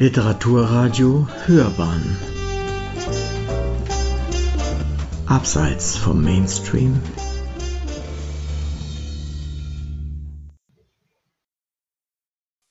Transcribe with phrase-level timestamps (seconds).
[0.00, 2.16] Literaturradio Hörbahn
[5.26, 7.02] Abseits vom Mainstream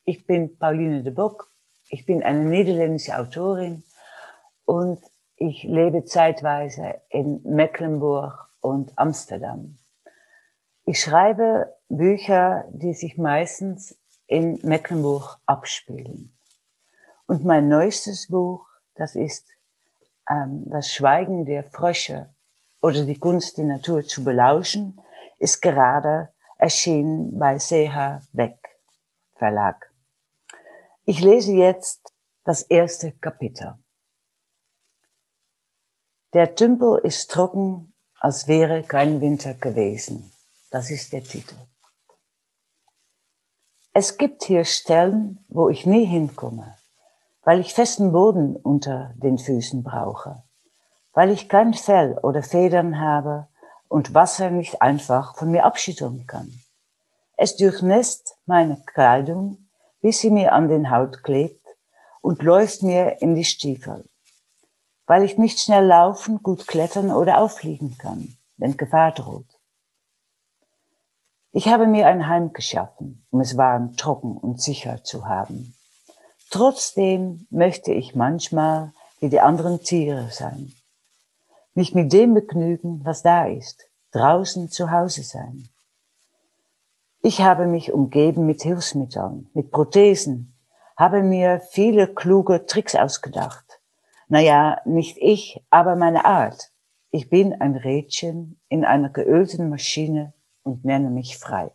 [0.06, 1.52] Ich bin Pauline de Bock.
[1.90, 3.84] Ich bin eine niederländische Autorin
[4.64, 5.02] und
[5.36, 9.78] ich lebe zeitweise in Mecklenburg und Amsterdam.
[10.86, 16.37] Ich schreibe Bücher, die sich meistens in Mecklenburg abspielen.
[17.28, 19.46] Und mein neuestes Buch, das ist
[20.30, 22.34] ähm, Das Schweigen der Frösche
[22.82, 25.00] oder die Kunst, die Natur zu belauschen,
[25.38, 28.58] ist gerade erschienen bei CH Beck
[29.36, 29.94] Verlag.
[31.06, 32.14] Ich lese jetzt
[32.44, 33.76] das erste Kapitel.
[36.34, 40.32] Der Tümpel ist trocken, als wäre kein Winter gewesen.
[40.72, 41.56] Das ist der Titel.
[43.94, 46.77] Es gibt hier Stellen, wo ich nie hinkomme,
[47.48, 50.44] weil ich festen Boden unter den Füßen brauche,
[51.14, 53.48] weil ich kein Fell oder Federn habe
[53.88, 56.52] und Wasser nicht einfach von mir abschütteln kann.
[57.38, 59.70] Es durchnässt meine Kleidung
[60.02, 61.66] bis sie mir an den Haut klebt
[62.20, 64.04] und läuft mir in die Stiefel,
[65.06, 69.48] weil ich nicht schnell laufen, gut klettern oder auffliegen kann, wenn Gefahr droht.
[71.54, 75.77] Ich habe mir ein Heim geschaffen, um es warm, trocken und sicher zu haben.
[76.50, 80.74] Trotzdem möchte ich manchmal wie die anderen Tiere sein.
[81.74, 85.70] Mich mit dem begnügen, was da ist, draußen zu Hause sein.
[87.22, 90.54] Ich habe mich umgeben mit Hilfsmitteln, mit Prothesen,
[90.96, 93.82] habe mir viele kluge Tricks ausgedacht.
[94.30, 96.72] Naja, nicht ich, aber meine Art.
[97.12, 101.72] Ich bin ein Rädchen in einer geölten Maschine und nenne mich frei.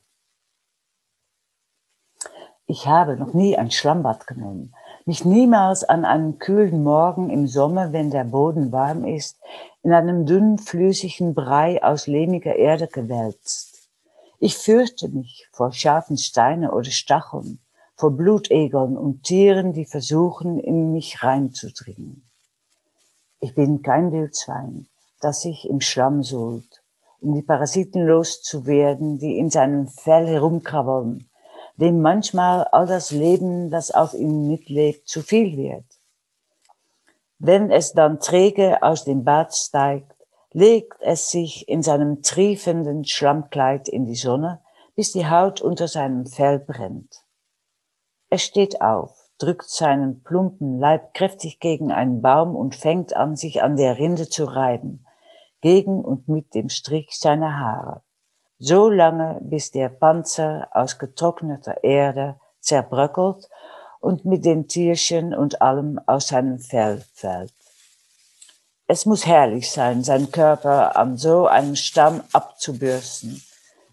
[2.67, 4.75] Ich habe noch nie ein Schlammbad genommen,
[5.05, 9.37] mich niemals an einem kühlen Morgen im Sommer, wenn der Boden warm ist,
[9.83, 13.91] in einem dünnen, flüssigen Brei aus lehmiger Erde gewälzt.
[14.39, 17.59] Ich fürchte mich vor scharfen Steinen oder Stacheln,
[17.97, 22.29] vor Blutegeln und Tieren, die versuchen, in mich reinzudringen.
[23.41, 24.87] Ich bin kein Wildschwein,
[25.21, 26.83] das sich im Schlamm suhlt,
[27.21, 31.29] um die Parasiten loszuwerden, die in seinem Fell herumkrabbeln,
[31.77, 35.85] dem manchmal all das Leben, das auf ihm mitlebt, zu viel wird.
[37.39, 40.15] Wenn es dann träge aus dem Bad steigt,
[40.53, 44.61] legt es sich in seinem triefenden Schlammkleid in die Sonne,
[44.95, 47.25] bis die Haut unter seinem Fell brennt.
[48.29, 53.63] Er steht auf, drückt seinen plumpen Leib kräftig gegen einen Baum und fängt an, sich
[53.63, 55.05] an der Rinde zu reiben,
[55.61, 58.03] gegen und mit dem Strich seiner Haare.
[58.65, 63.51] So lange, bis der Panzer aus getrockneter Erde zerbröckelt
[63.99, 67.53] und mit den Tierchen und allem aus seinem Fell fällt.
[68.87, 73.43] Es muss herrlich sein, seinen Körper an so einem Stamm abzubürsten.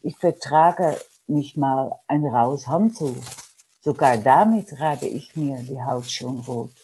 [0.04, 3.24] Ich vertrage nicht mal ein raues Handtuch.
[3.82, 6.76] Sogar damit reibe ich mir die Haut schon rot.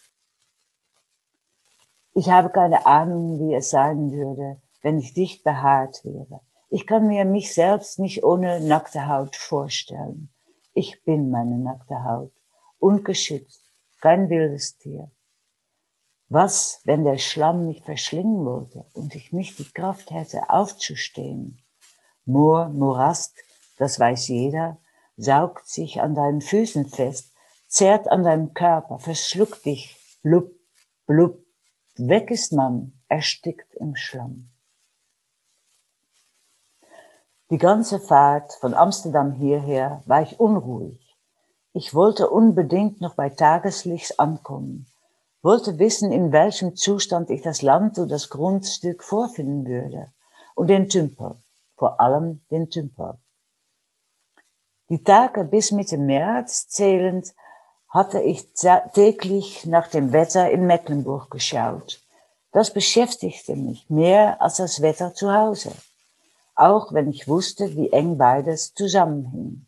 [2.15, 6.41] Ich habe keine Ahnung, wie es sein würde, wenn ich dicht behaart wäre.
[6.69, 10.33] Ich kann mir mich selbst nicht ohne nackte Haut vorstellen.
[10.73, 12.33] Ich bin meine nackte Haut,
[12.79, 13.61] ungeschützt,
[14.01, 15.11] kein wildes Tier.
[16.27, 21.61] Was, wenn der Schlamm mich verschlingen wollte und ich nicht die Kraft hätte, aufzustehen?
[22.25, 23.35] Moor, Morast,
[23.77, 24.79] das weiß jeder,
[25.17, 27.31] saugt sich an deinen Füßen fest,
[27.67, 30.51] zerrt an deinem Körper, verschluckt dich, blub,
[31.05, 31.45] blub,
[31.95, 34.49] weg ist man, erstickt im Schlamm.
[37.49, 40.99] Die ganze Fahrt von Amsterdam hierher war ich unruhig.
[41.73, 44.87] Ich wollte unbedingt noch bei Tageslicht ankommen
[45.45, 50.11] wollte wissen, in welchem Zustand ich das Land und das Grundstück vorfinden würde.
[50.55, 51.35] Und den Tümpel,
[51.77, 53.13] vor allem den Tümpel.
[54.89, 57.35] Die Tage bis Mitte März zählend
[57.89, 58.49] hatte ich
[58.93, 62.01] täglich nach dem Wetter in Mecklenburg geschaut.
[62.51, 65.71] Das beschäftigte mich mehr als das Wetter zu Hause,
[66.55, 69.65] auch wenn ich wusste, wie eng beides zusammenhing.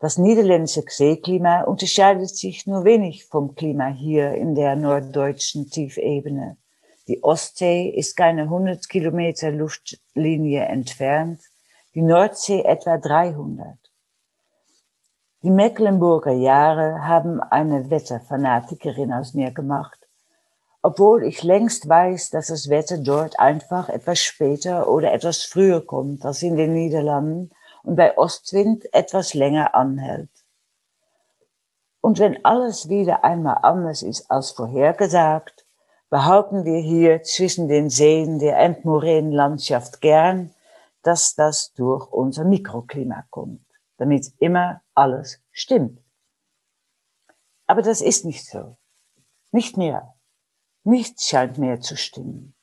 [0.00, 6.56] Das niederländische Seeklima unterscheidet sich nur wenig vom Klima hier in der norddeutschen Tiefebene.
[7.06, 11.40] Die Ostsee ist keine 100 Kilometer Luftlinie entfernt,
[11.94, 13.76] die Nordsee etwa 300.
[15.42, 19.99] Die Mecklenburger Jahre haben eine Wetterfanatikerin aus mir gemacht,
[20.82, 26.24] obwohl ich längst weiß, dass das Wetter dort einfach etwas später oder etwas früher kommt
[26.24, 27.50] als in den Niederlanden
[27.82, 30.30] und bei Ostwind etwas länger anhält.
[32.00, 35.66] Und wenn alles wieder einmal anders ist als vorhergesagt,
[36.08, 40.54] behaupten wir hier zwischen den Seen der Endmoränenlandschaft gern,
[41.02, 43.64] dass das durch unser Mikroklima kommt,
[43.98, 46.00] damit immer alles stimmt.
[47.66, 48.76] Aber das ist nicht so.
[49.52, 50.14] Nicht mehr.
[50.84, 52.54] Nichts scheint mehr zu stimmen.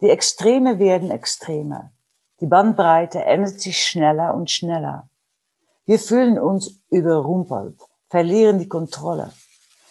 [0.00, 1.92] Die Extreme werden extremer.
[2.40, 5.08] Die Bandbreite ändert sich schneller und schneller.
[5.86, 7.80] Wir fühlen uns überrumpelt,
[8.10, 9.32] verlieren die Kontrolle.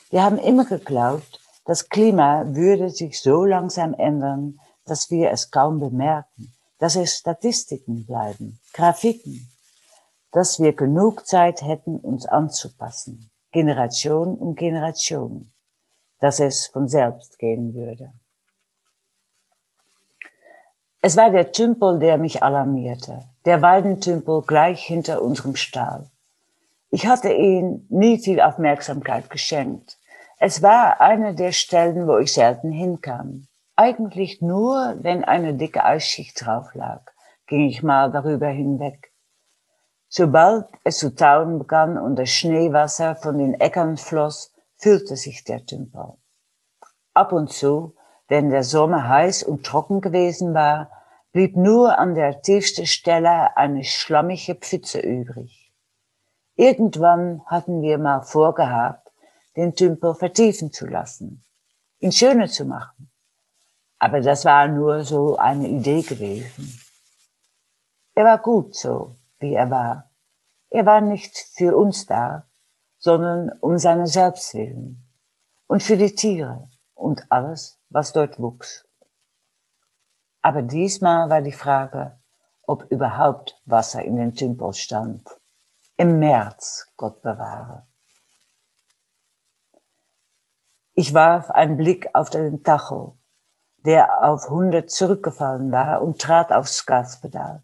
[0.09, 5.79] Wir haben immer geglaubt, das Klima würde sich so langsam ändern, dass wir es kaum
[5.79, 9.51] bemerken, dass es Statistiken bleiben, Grafiken,
[10.31, 15.51] dass wir genug Zeit hätten, uns anzupassen, Generation um Generation,
[16.19, 18.11] dass es von selbst gehen würde.
[21.01, 26.09] Es war der Tümpel, der mich alarmierte, der Weidentümpel gleich hinter unserem Stall.
[26.89, 29.97] Ich hatte ihm nie viel Aufmerksamkeit geschenkt.
[30.39, 33.47] Es war eine der Stellen, wo ich selten hinkam.
[33.75, 37.01] Eigentlich nur, wenn eine dicke Eisschicht drauf lag,
[37.45, 39.11] ging ich mal darüber hinweg.
[40.09, 45.65] Sobald es zu tauen begann und das Schneewasser von den Äckern floss, füllte sich der
[45.65, 46.13] Tümpel.
[47.13, 47.97] Ab und zu
[48.27, 50.91] wenn der Sommer heiß und trocken gewesen war,
[51.31, 55.71] blieb nur an der tiefsten Stelle eine schlammige Pfütze übrig.
[56.55, 59.11] Irgendwann hatten wir mal vorgehabt,
[59.55, 61.43] den Tümpel vertiefen zu lassen,
[61.99, 63.09] ihn schöner zu machen.
[63.99, 66.79] Aber das war nur so eine Idee gewesen.
[68.13, 70.09] Er war gut so, wie er war.
[70.69, 72.45] Er war nicht für uns da,
[73.07, 75.01] sondern um seine selbst willen
[75.67, 78.85] und für die Tiere und alles, was dort wuchs.
[80.41, 82.19] Aber diesmal war die Frage,
[82.63, 85.25] ob überhaupt Wasser in den Tümpel stand.
[85.95, 87.87] Im März, Gott bewahre.
[90.93, 93.17] Ich warf einen Blick auf den Tacho,
[93.85, 97.63] der auf 100 zurückgefallen war und trat aufs Gaspedal.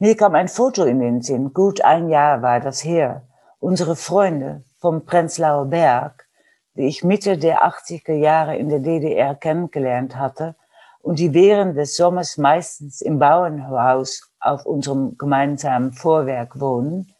[0.00, 3.28] Mir kam ein Foto in den Sinn, gut ein Jahr war das her.
[3.62, 6.26] Unsere Freunde vom Prenzlauer Berg
[6.74, 10.56] die ich Mitte der 80er Jahre in der DDR kennengelernt hatte
[11.00, 17.14] und die während des Sommers meistens im Bauernhaus auf unserem gemeinsamen Vorwerk wohnen,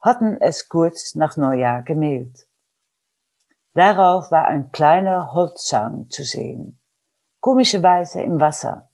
[0.00, 2.46] hatten es kurz nach Neujahr gemeldet.
[3.74, 6.78] Darauf war ein kleiner Holzzang zu sehen,
[7.40, 8.88] komischerweise im Wasser.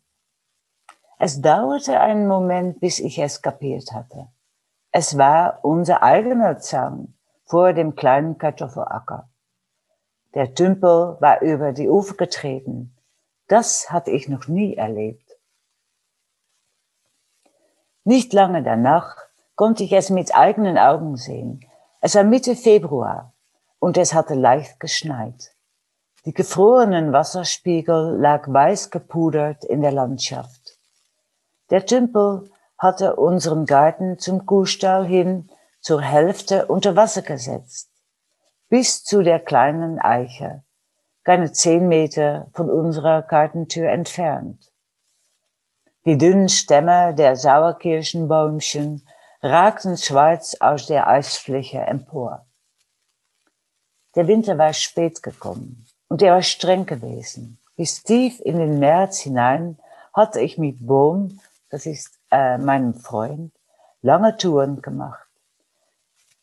[1.21, 4.27] Es dauerte einen Moment, bis ich es kapiert hatte.
[4.95, 9.29] Es war unser eigener Zang vor dem kleinen Kartoffelacker.
[10.35, 12.95] Der Tümpel war über die Ufer getreten.
[13.49, 15.39] Das hatte ich noch nie erlebt.
[18.05, 19.17] Nicht lange danach
[19.55, 21.65] konnte ich es mit eigenen Augen sehen.
[22.01, 23.33] Es war Mitte Februar
[23.79, 25.55] und es hatte leicht geschneit.
[26.27, 30.79] Die gefrorenen Wasserspiegel lag weiß gepudert in der Landschaft.
[31.71, 32.51] Der Tümpel
[32.83, 35.49] hatte unseren Garten zum Kuhstall hin
[35.81, 37.93] zur Hälfte unter Wasser gesetzt
[38.73, 40.63] bis zu der kleinen Eiche,
[41.25, 44.73] keine zehn Meter von unserer Gartentür entfernt.
[46.07, 49.07] Die dünnen Stämme der Sauerkirschenbäumchen
[49.43, 52.47] ragten schwarz aus der Eisfläche empor.
[54.15, 57.59] Der Winter war spät gekommen und er war streng gewesen.
[57.77, 59.79] Bis tief in den März hinein
[60.15, 63.53] hatte ich mit Bohm, das ist äh, meinem Freund,
[64.01, 65.29] lange Touren gemacht.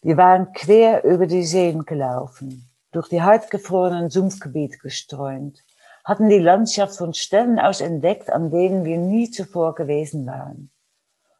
[0.02, 5.62] Wir waren quer über die Seen gelaufen, durch die hartgefrorenen Sumpfgebiete gestreunt,
[6.06, 10.72] hatten die Landschaft von Stellen aus entdeckt, an denen wir nie zuvor gewesen waren.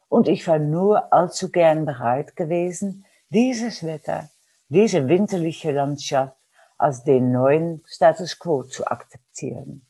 [0.08, 4.28] Und ich war nur allzu gern bereit gewesen, dieses Wetter,
[4.68, 6.36] diese winterliche Landschaft
[6.76, 9.86] als den neuen Status quo zu akzeptieren.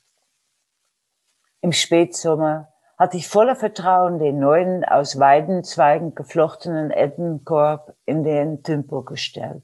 [1.60, 2.69] Im Spätsommer
[3.00, 9.62] hatte ich voller Vertrauen den neuen, aus Weidenzweigen geflochtenen Entenkorb in den Tümpel gestellt.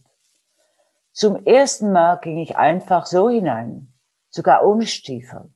[1.12, 3.92] Zum ersten Mal ging ich einfach so hinein,
[4.30, 5.50] sogar ohne Stiefel.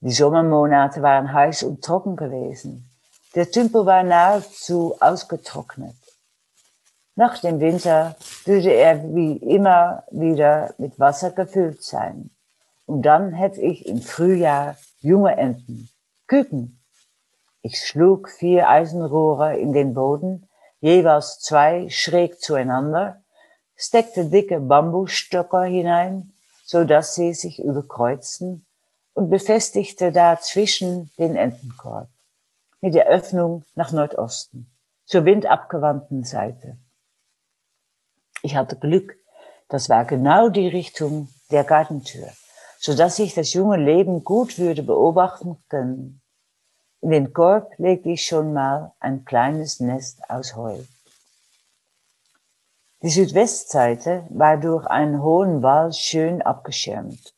[0.00, 2.90] Die Sommermonate waren heiß und trocken gewesen.
[3.34, 5.96] Der Tümpel war nahezu ausgetrocknet.
[7.16, 12.28] Nach dem Winter würde er wie immer wieder mit Wasser gefüllt sein.
[12.84, 15.88] Und dann hätte ich im Frühjahr junge Enten
[16.28, 16.80] Küken.
[17.62, 20.48] Ich schlug vier Eisenrohre in den Boden,
[20.80, 23.22] jeweils zwei schräg zueinander,
[23.74, 26.32] steckte dicke Bambusstöcker hinein,
[26.64, 28.64] so dass sie sich überkreuzten
[29.14, 32.08] und befestigte dazwischen den Entenkorb
[32.80, 34.70] mit der Öffnung nach Nordosten,
[35.06, 36.76] zur windabgewandten Seite.
[38.42, 39.16] Ich hatte Glück,
[39.70, 42.28] Das war genau die Richtung der Gartentür,
[42.78, 46.20] so dass ich das junge Leben gut würde beobachten können.
[47.00, 50.78] In den Korb legte ich schon mal ein kleines Nest aus Heu.
[53.02, 57.34] Die Südwestseite war durch einen hohen Wall schön abgeschirmt.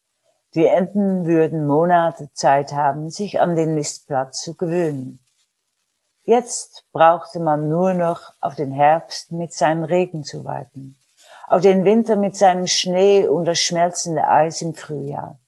[0.55, 5.21] Die Enten würden Monate Zeit haben, sich an den Nistplatz zu gewöhnen.
[6.25, 10.97] Jetzt brauchte man nur noch auf den Herbst mit seinem Regen zu warten,
[11.51, 15.41] auf den Winter mit seinem Schnee und das schmelzende Eis im Frühjahr.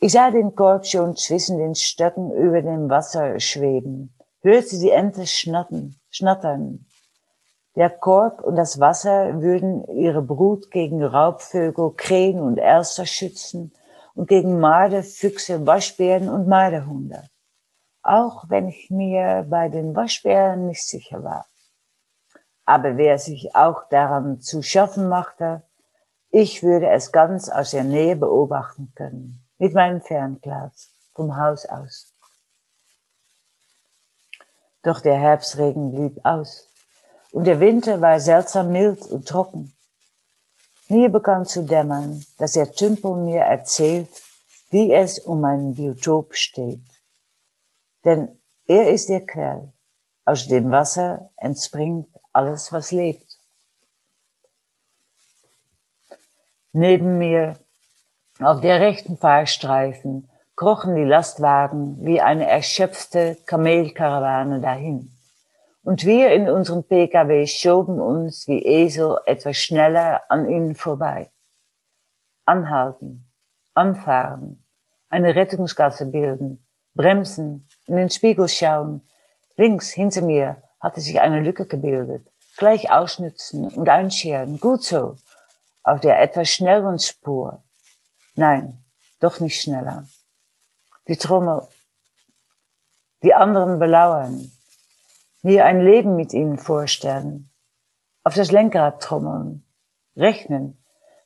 [0.00, 5.26] Ich sah den Korb schon zwischen den Stöcken über dem Wasser schweben, hörte die Ente
[5.26, 6.84] schnattern, schnattern
[7.74, 13.72] der Korb und das Wasser würden ihre Brut gegen Raubvögel, Krähen und Elster schützen
[14.14, 17.24] und gegen Marder, Füchse, Waschbären und Marderhunde.
[18.02, 21.46] Auch wenn ich mir bei den Waschbären nicht sicher war.
[22.66, 25.62] Aber wer sich auch daran zu schaffen machte,
[26.30, 32.12] ich würde es ganz aus der Nähe beobachten können, mit meinem Fernglas vom Haus aus.
[34.82, 36.68] Doch der Herbstregen blieb aus
[37.32, 39.72] und der Winter war seltsam mild und trocken.
[40.88, 44.08] Mir begann zu dämmern, dass der Tümpel mir erzählt,
[44.70, 46.84] wie es um mein Biotop steht.
[48.04, 49.72] Denn er ist der Quell.
[50.24, 53.38] Aus dem Wasser entspringt alles, was lebt.
[56.72, 57.56] Neben mir,
[58.38, 65.10] auf der rechten Fahrstreifen, krochen die Lastwagen wie eine erschöpfte Kamelkarawane dahin.
[65.82, 71.30] Und wir in unserem Pkw schoben uns wie Esel etwas schneller an ihnen vorbei.
[72.44, 73.24] Anhalten,
[73.72, 74.62] anfahren,
[75.08, 79.00] eine Rettungsgasse bilden, bremsen, in den Spiegel schauen.
[79.56, 82.24] Links hinter mir hatte sich eine Lücke gebildet.
[82.56, 84.60] Gleich ausnützen und einscheren.
[84.60, 85.16] Gut so.
[85.82, 87.64] Auf der etwas schnelleren Spur.
[88.36, 88.84] Nein,
[89.18, 90.06] doch nicht schneller.
[91.08, 91.66] Die Trommel.
[93.24, 94.52] Die anderen belauern
[95.42, 97.50] mir ein Leben mit ihnen vorstellen,
[98.22, 99.64] auf das Lenkrad trommeln,
[100.16, 100.78] rechnen,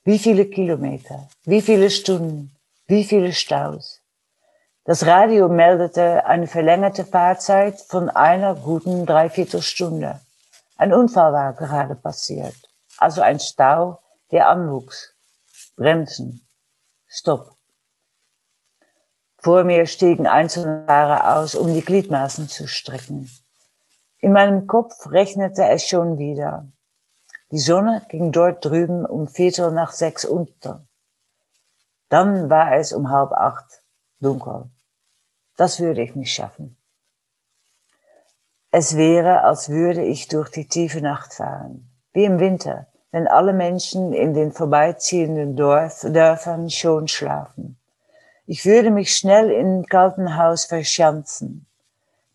[0.03, 2.55] wie viele Kilometer, wie viele Stunden,
[2.87, 4.00] wie viele Staus.
[4.83, 10.19] Das Radio meldete eine verlängerte Fahrzeit von einer guten Dreiviertelstunde.
[10.75, 12.55] Ein Unfall war gerade passiert,
[12.97, 13.99] also ein Stau,
[14.31, 15.13] der anwuchs.
[15.75, 16.47] Bremsen.
[17.07, 17.55] Stopp.
[19.37, 23.29] Vor mir stiegen einzelne Fahrer aus, um die Gliedmaßen zu strecken.
[24.17, 26.67] In meinem Kopf rechnete es schon wieder.
[27.51, 30.87] Die Sonne ging dort drüben um Viertel nach sechs unter.
[32.09, 33.80] Dann war es um halb acht
[34.21, 34.69] dunkel.
[35.57, 36.77] Das würde ich nicht schaffen.
[38.71, 43.51] Es wäre, als würde ich durch die tiefe Nacht fahren, wie im Winter, wenn alle
[43.51, 47.77] Menschen in den vorbeiziehenden Dorf, Dörfern schon schlafen.
[48.45, 51.67] Ich würde mich schnell im kalten Haus verschanzen,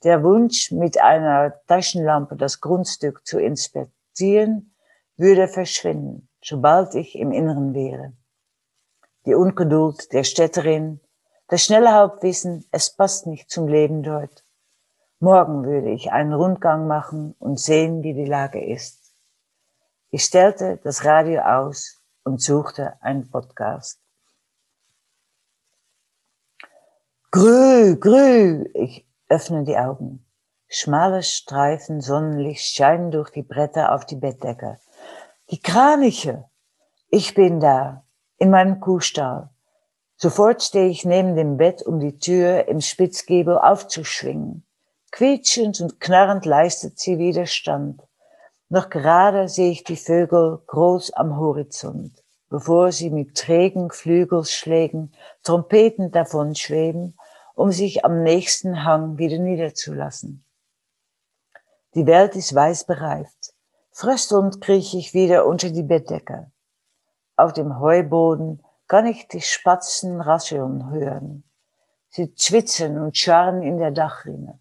[0.04, 4.74] der Wunsch, mit einer Taschenlampe das Grundstück zu inspizieren,
[5.16, 8.12] würde verschwinden, sobald ich im Inneren wäre.
[9.24, 11.00] Die Ungeduld der Städterin,
[11.48, 14.44] das schnelle Hauptwissen, es passt nicht zum Leben dort.
[15.20, 19.14] Morgen würde ich einen Rundgang machen und sehen, wie die Lage ist.
[20.10, 24.00] Ich stellte das Radio aus und suchte einen Podcast.
[27.30, 30.26] Grü, grü, ich öffne die Augen.
[30.68, 34.80] Schmale Streifen Sonnenlicht scheinen durch die Bretter auf die Bettdecke.
[35.50, 36.48] Die Kraniche!
[37.08, 38.04] Ich bin da,
[38.38, 39.50] in meinem Kuhstall.
[40.16, 44.64] Sofort stehe ich neben dem Bett, um die Tür im Spitzgiebel aufzuschwingen.
[45.10, 48.02] Quietschend und knarrend leistet sie Widerstand.
[48.68, 56.14] Noch gerade sehe ich die Vögel groß am Horizont, bevor sie mit trägen Flügelschlägen trompetend
[56.14, 57.16] davon schweben
[57.56, 60.44] um sich am nächsten Hang wieder niederzulassen.
[61.94, 63.54] Die Welt ist weiß bereift.
[63.90, 66.52] Fröstelnd krieche ich wieder unter die Bettdecke.
[67.34, 71.44] Auf dem Heuboden kann ich die Spatzen rascheln hören.
[72.08, 74.58] Sie zwitzern und scharren in der Dachrinne.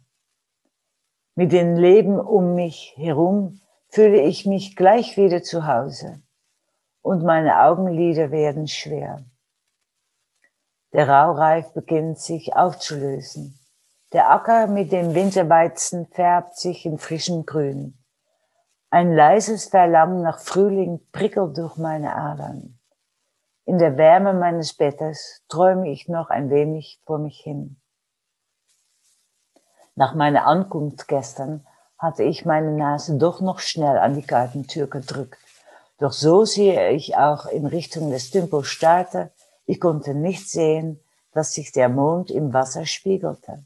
[1.36, 6.22] Mit dem Leben um mich herum fühle ich mich gleich wieder zu Hause
[7.01, 9.24] und meine Augenlider werden schwer.
[10.91, 13.60] Der Raureif beginnt sich aufzulösen.
[14.12, 17.98] Der Acker mit dem Winterweizen färbt sich in frischem Grün.
[18.89, 22.75] Ein leises Verlangen nach Frühling prickelt durch meine Adern.
[23.66, 27.78] In der Wärme meines Bettes träume ich noch ein wenig vor mich hin.
[29.96, 31.66] Nach meiner Ankunft gestern
[31.98, 35.40] hatte ich meine Nase doch noch schnell an die Gartentür gedrückt,
[35.98, 39.32] Doch so sehe ich auch in Richtung des Tümpel starrte,
[39.66, 41.00] ich konnte nicht sehen,
[41.32, 43.66] dass sich der Mond im Wasser spiegelte.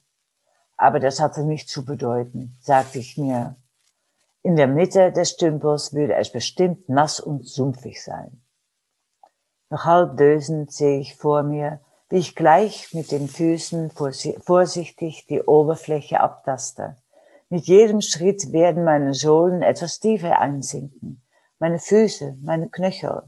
[0.78, 3.56] Aber das hatte nicht zu bedeuten, sagte ich mir.
[4.44, 8.42] In der Mitte des Tümpels würde es bestimmt nass und sumpfig sein.
[9.72, 15.44] Noch halb dösend sehe ich vor mir, wie ich gleich mit den Füßen vorsichtig die
[15.44, 16.98] Oberfläche abtaste.
[17.50, 21.22] Mit jedem Schritt werden meine Sohlen etwas tiefer einsinken,
[21.60, 23.24] meine Füße, meine Knöchel.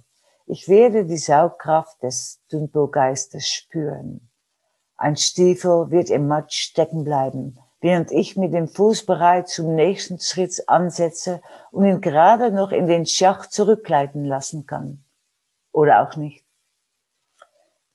[0.48, 4.28] Ich werde die Saugkraft des Dümpelgeistes spüren.
[4.98, 10.20] Ein Stiefel wird im Matsch stecken bleiben, während ich mit dem Fuß bereit zum nächsten
[10.20, 15.04] Schritt ansetze und ihn gerade noch in den Schacht zurückgleiten lassen kann.
[15.72, 16.44] Oder auch nicht.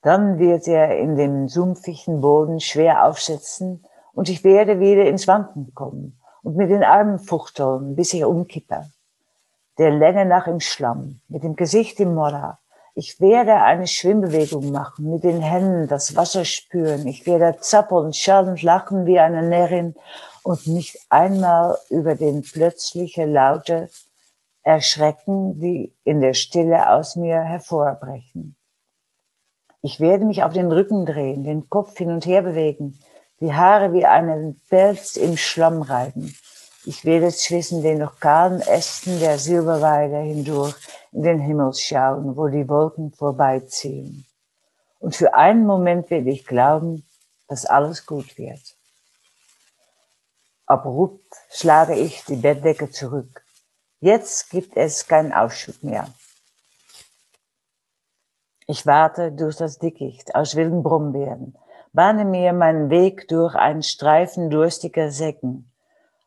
[0.03, 5.75] Dann wird er in dem sumpfigen Boden schwer aufsetzen und ich werde wieder ins Wanken
[5.75, 8.87] kommen und mit den Armen fuchteln, bis ich umkippe.
[9.79, 12.61] Der Länge nach im Schlamm, mit dem Gesicht im Modder.
[12.95, 17.07] Ich werde eine Schwimmbewegung machen, mit den Händen das Wasser spüren.
[17.07, 19.97] Ich werde zappeln, schallend lachen wie eine Närrin
[20.45, 23.91] und nicht einmal über den plötzliche Laute
[24.67, 28.57] erschrecken, die in der Stille aus mir hervorbrechen.
[29.81, 32.99] Ich werde mich auf den Rücken drehen, den Kopf hin und her bewegen,
[33.39, 36.37] die Haare wie einen Pelz im Schlamm reiben.
[36.85, 40.75] Ich werde zwischen den noch kahlen Ästen der Silberweide hindurch
[41.13, 44.27] in den Himmel schauen, wo die Wolken vorbeiziehen.
[44.99, 47.07] Und für einen Moment werde ich glauben,
[47.47, 48.77] dass alles gut wird.
[50.67, 53.46] Abrupt schlage ich die Bettdecke zurück.
[54.01, 56.09] Jetzt gibt es keinen Ausschub mehr.
[58.67, 61.57] Ich warte durch das Dickicht aus wilden Brombeeren,
[61.93, 65.73] bahne mir meinen Weg durch einen Streifen durstiger Säcken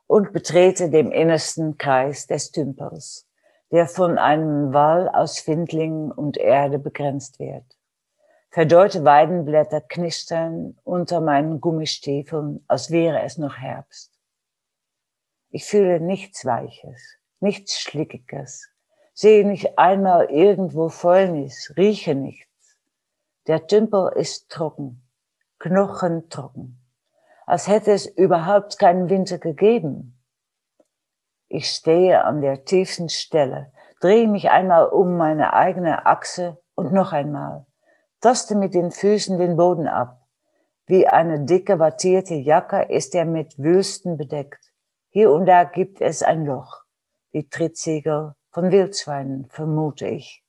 [0.07, 3.27] und betrete den innersten Kreis des Tümpels,
[3.71, 7.77] der von einem Wall aus Findlingen und Erde begrenzt wird.
[8.49, 14.11] Verdorrte Weidenblätter knistern unter meinen Gummistiefeln, als wäre es noch Herbst.
[15.51, 18.69] Ich fühle nichts Weiches, nichts Schlickiges,
[19.13, 22.77] sehe nicht einmal irgendwo Fäulnis, rieche nichts.
[23.47, 25.01] Der Tümpel ist trocken,
[25.59, 26.79] knochentrocken
[27.49, 30.15] als hätte es überhaupt keinen Winter gegeben.
[31.47, 33.71] Ich stehe an der tiefsten Stelle,
[34.01, 37.65] drehe mich einmal um meine eigene Achse und noch einmal,
[38.21, 40.27] taste mit den Füßen den Boden ab.
[40.85, 44.71] Wie eine dicke wattierte Jacke ist er mit Wülsten bedeckt.
[45.09, 46.83] Hier und da gibt es ein Loch,
[47.33, 50.43] die Trittsiegel von Wildschweinen, vermute ich.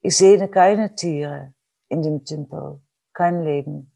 [0.00, 1.54] Ich sehe keine Tiere
[1.88, 2.80] in dem Tümpel,
[3.12, 3.92] kein Leben.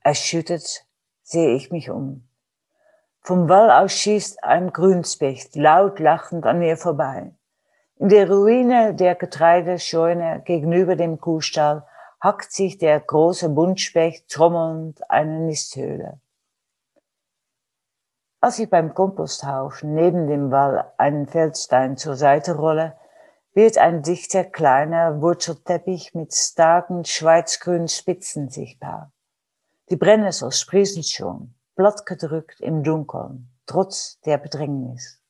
[0.00, 0.86] Erschüttert
[1.22, 2.28] sehe ich mich um.
[3.20, 7.34] Vom Wall aus schießt ein Grünspecht laut lachend an mir vorbei.
[7.96, 11.86] In der Ruine der Getreidescheune gegenüber dem Kuhstall
[12.20, 16.20] hackt sich der große Buntspecht trommelnd eine Nisthöhle.
[18.44, 22.94] Als ich beim Komposthaufen neben dem Wall einen Feldstein zur Seite rolle,
[23.54, 29.10] wird ein dichter kleiner Wurzelteppich mit starken schweizgrünen Spitzen sichtbar.
[29.88, 35.22] Die Brennnessel sprießen schon, blattgedrückt im Dunkeln, trotz der Bedrängnis.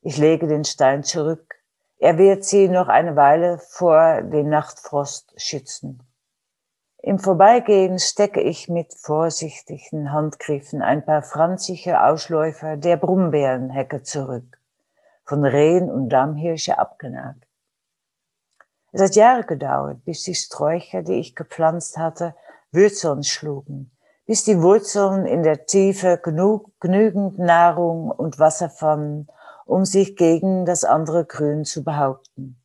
[0.00, 1.54] Ich lege den Stein zurück.
[1.98, 6.02] Er wird sie noch eine Weile vor dem Nachtfrost schützen.
[7.04, 14.60] Im Vorbeigehen stecke ich mit vorsichtigen Handgriffen ein paar franzige Ausläufer der Brumbeerenhecke zurück,
[15.24, 17.44] von Rehen und Dammhirsche abgenagt.
[18.92, 22.36] Es hat Jahre gedauert, bis die Sträucher, die ich gepflanzt hatte,
[22.70, 23.90] Wurzeln schlugen,
[24.24, 29.26] bis die Wurzeln in der Tiefe genug, genügend Nahrung und Wasser fanden,
[29.66, 32.61] um sich gegen das andere Grün zu behaupten.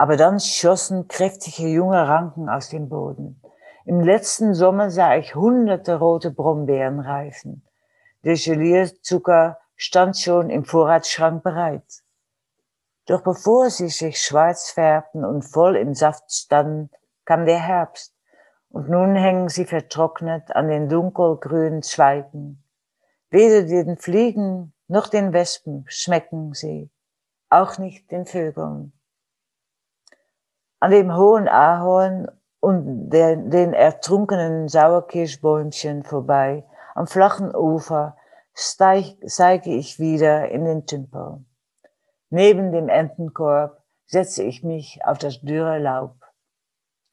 [0.00, 3.42] Aber dann schossen kräftige junge Ranken aus dem Boden.
[3.84, 7.68] Im letzten Sommer sah ich hunderte rote Brombeeren reifen.
[8.24, 12.02] Der Gelierzucker stand schon im Vorratsschrank bereit.
[13.04, 16.88] Doch bevor sie sich schwarz färbten und voll im Saft standen,
[17.26, 18.14] kam der Herbst
[18.70, 22.64] und nun hängen sie vertrocknet an den dunkelgrünen Zweigen.
[23.28, 26.90] Weder den Fliegen noch den Wespen schmecken sie,
[27.50, 28.94] auch nicht den Vögeln.
[30.82, 32.26] An dem hohen Ahorn
[32.58, 36.64] und der, den ertrunkenen Sauerkirschbäumchen vorbei,
[36.94, 38.16] am flachen Ufer,
[38.54, 41.44] steige ich wieder in den Tümpel.
[42.30, 46.16] Neben dem Entenkorb setze ich mich auf das dürre Laub.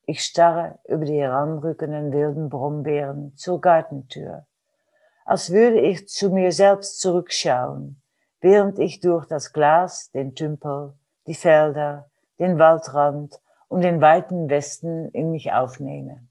[0.03, 4.45] Ich starre über die heranrückenden wilden Brombeeren zur Gartentür,
[5.25, 8.01] als würde ich zu mir selbst zurückschauen,
[8.39, 10.93] während ich durch das Glas den Tümpel,
[11.25, 16.27] die Felder, den Waldrand und den weiten Westen in mich aufnehme.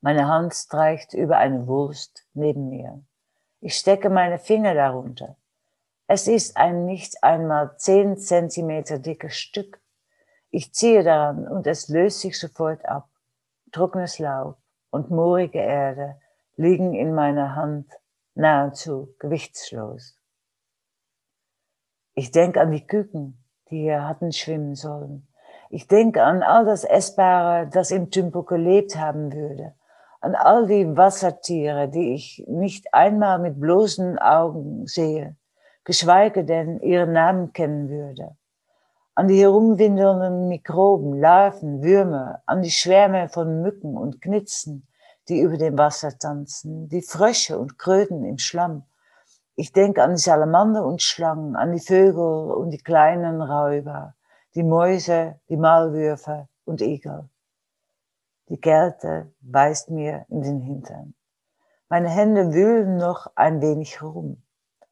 [0.00, 3.02] Meine Hand streicht über eine Wurst neben mir.
[3.60, 5.36] Ich stecke meine Finger darunter.
[6.06, 9.80] Es ist ein nicht einmal zehn Zentimeter dickes Stück.
[10.50, 13.08] Ich ziehe daran und es löst sich sofort ab.
[13.72, 14.56] Trockenes Laub
[14.90, 16.18] und moorige Erde
[16.56, 17.92] liegen in meiner Hand
[18.34, 20.16] nahezu gewichtslos.
[22.14, 25.27] Ich denke an die Küken, die hier hatten schwimmen sollen.
[25.70, 29.74] Ich denke an all das Essbare, das im Tümpo gelebt haben würde
[30.20, 35.36] an all die Wassertiere, die ich nicht einmal mit bloßen Augen sehe,
[35.84, 38.36] geschweige denn ihren Namen kennen würde,
[39.14, 44.86] an die herumwindelnden Mikroben, Larven, Würmer, an die Schwärme von Mücken und Knitzen,
[45.28, 48.84] die über dem Wasser tanzen, die Frösche und Kröten im Schlamm.
[49.54, 54.14] Ich denke an die Salamander und Schlangen, an die Vögel und die kleinen Räuber,
[54.54, 57.28] die Mäuse, die Maulwürfe und Igel.
[58.48, 61.14] Die Kälte beißt mir in den Hintern.
[61.88, 64.42] Meine Hände wühlen noch ein wenig herum,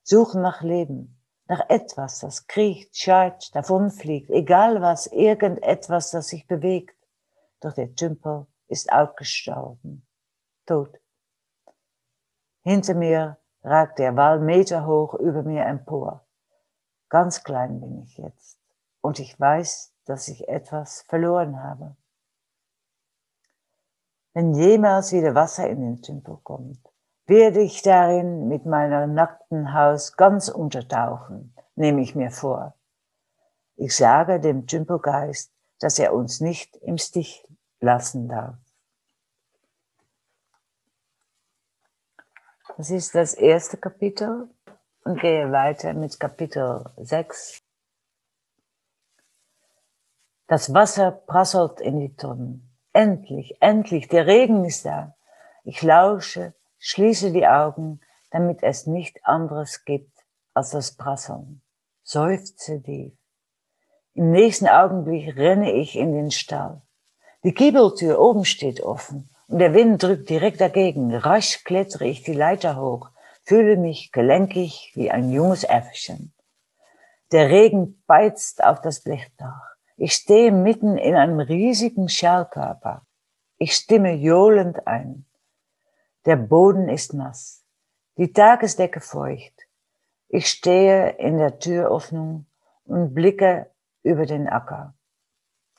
[0.03, 6.97] suchen nach Leben, nach etwas, das kriecht, scheit, davonfliegt, egal was, irgendetwas, das sich bewegt.
[7.61, 10.07] Doch der Tümpel ist ausgestorben,
[10.66, 11.01] tot.
[12.62, 16.27] Hinter mir ragt der Wall meterhoch über mir empor.
[17.09, 18.56] Ganz klein bin ich jetzt
[19.07, 21.97] und ich weiß, dass ich etwas verloren habe
[24.37, 26.79] wenn jemals wieder Wasser in den Tümpel kommt,
[27.25, 32.75] werde ich darin mit meiner nackten Haus ganz untertauchen, nehme ich mir vor.
[33.77, 37.49] Ich sage dem Tümpelgeist, dass er uns nicht im Stich
[37.81, 38.57] lassen darf.
[42.77, 44.51] Das ist das erste Kapitel
[45.03, 47.65] und gehe weiter mit Kapitel 6.
[50.49, 52.71] Das Wasser prasselt in die Tonnen.
[52.93, 55.17] Endlich, endlich, der Regen ist da.
[55.65, 60.13] Ich lausche, schließe die Augen, damit es nicht anderes gibt
[60.55, 61.63] als das Prasseln.
[62.05, 63.13] Seufze tief.
[64.15, 66.81] Im nächsten Augenblick renne ich in den Stall.
[67.43, 71.13] Die Kiebeltür oben steht offen und der Wind drückt direkt dagegen.
[71.13, 73.11] Rasch klettere ich die Leiter hoch,
[73.43, 76.33] fühle mich gelenkig wie ein junges Äffchen.
[77.33, 79.76] Der Regen beizt auf das Blechdach.
[79.99, 83.07] Ich stehe mitten in einem riesigen Schallkörper.
[83.57, 85.25] Ich stimme johlend ein.
[86.27, 87.65] Der Boden ist nass,
[88.19, 89.55] die Tagesdecke feucht.
[90.29, 92.45] Ich stehe in der Türöffnung
[92.85, 93.71] und blicke
[94.03, 94.93] über den Acker.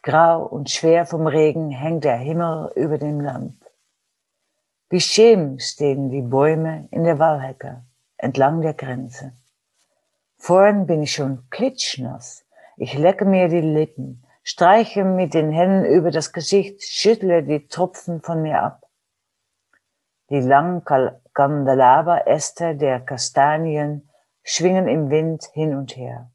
[0.02, 3.62] Grau und schwer vom Regen hängt der Himmel über dem Land.
[4.90, 7.84] Wie Schem stehen die Bäume in der Wallhecke
[8.18, 9.34] entlang der Grenze.
[10.38, 12.47] Vorn bin ich schon klitschnass
[12.78, 18.22] ich lecke mir die Lippen, streiche mit den Händen über das Gesicht, schüttle die Tropfen
[18.22, 18.88] von mir ab.
[20.30, 20.84] Die langen
[21.34, 24.10] Kandelaberäste der Kastanien
[24.44, 26.32] schwingen im Wind hin und her.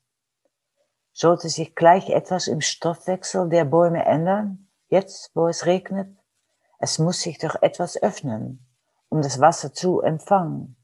[1.13, 6.09] Sollte sich gleich etwas im Stoffwechsel der Bäume ändern, jetzt wo es regnet?
[6.79, 8.67] Es muss sich doch etwas öffnen,
[9.09, 10.82] um das Wasser zu empfangen.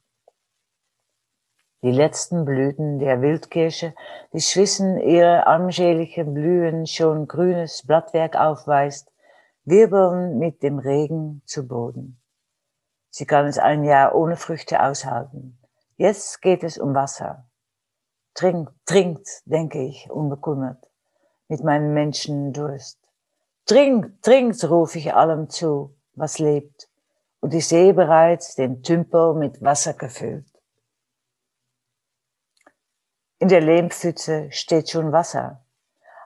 [1.82, 3.94] Die letzten Blüten der Wildkirsche,
[4.32, 9.12] die schwissen ihre armschelige Blühen schon grünes Blattwerk aufweist,
[9.64, 12.20] wirbeln mit dem Regen zu Boden.
[13.10, 15.56] Sie kann es ein Jahr ohne Früchte aushalten.
[15.96, 17.48] Jetzt geht es um Wasser.
[18.34, 20.84] Trinkt, trinkt, denke ich, unbekümmert,
[21.46, 22.98] mit meinem Menschendurst.
[23.66, 26.88] Trinkt, trinkt, rufe ich allem zu, was lebt,
[27.38, 30.57] und ich sehe bereits den Tümpel mit Wasser gefüllt.
[33.40, 35.64] In der Lehmpfütze steht schon Wasser.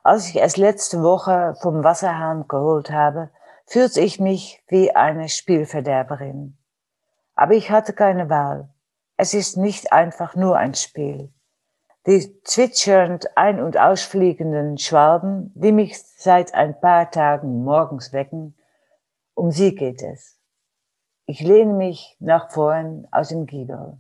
[0.03, 3.29] Als ich es letzte Woche vom Wasserhahn geholt habe,
[3.67, 6.57] fühlte ich mich wie eine Spielverderberin.
[7.35, 8.71] Aber ich hatte keine Wahl.
[9.19, 11.31] Es ist nicht einfach nur ein Spiel.
[12.07, 18.57] Die zwitschernd ein- und ausfliegenden Schwalben, die mich seit ein paar Tagen morgens wecken,
[19.35, 20.41] um sie geht es.
[21.27, 23.99] Ich lehne mich nach vorn aus dem Giebel,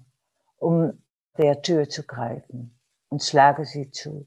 [0.56, 1.02] um
[1.36, 2.78] der Tür zu greifen
[3.12, 4.26] und schlage sie zu.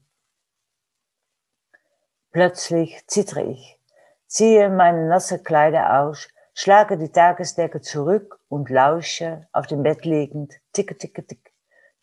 [2.30, 3.80] Plötzlich zittere ich,
[4.28, 10.54] ziehe meine nasse Kleider aus, schlage die Tagesdecke zurück und lausche auf dem Bett liegend,
[10.72, 11.52] ticke, ticke, tick,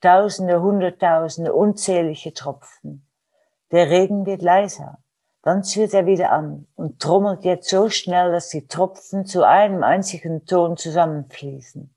[0.02, 3.08] tausende, hunderttausende, unzählige Tropfen.
[3.72, 4.98] Der Regen wird leiser,
[5.42, 9.84] dann zieht er wieder an und trommelt jetzt so schnell, dass die Tropfen zu einem
[9.84, 11.96] einzigen Ton zusammenfließen.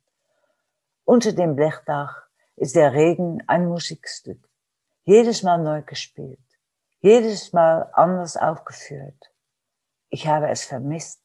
[1.05, 2.23] Unter dem Blechdach
[2.55, 4.46] ist der Regen ein Musikstück.
[5.09, 6.41] Jedes Mal neu gespielt.
[6.99, 9.33] Jedes Mal anders aufgeführt.
[10.09, 11.23] Ich habe es vermisst.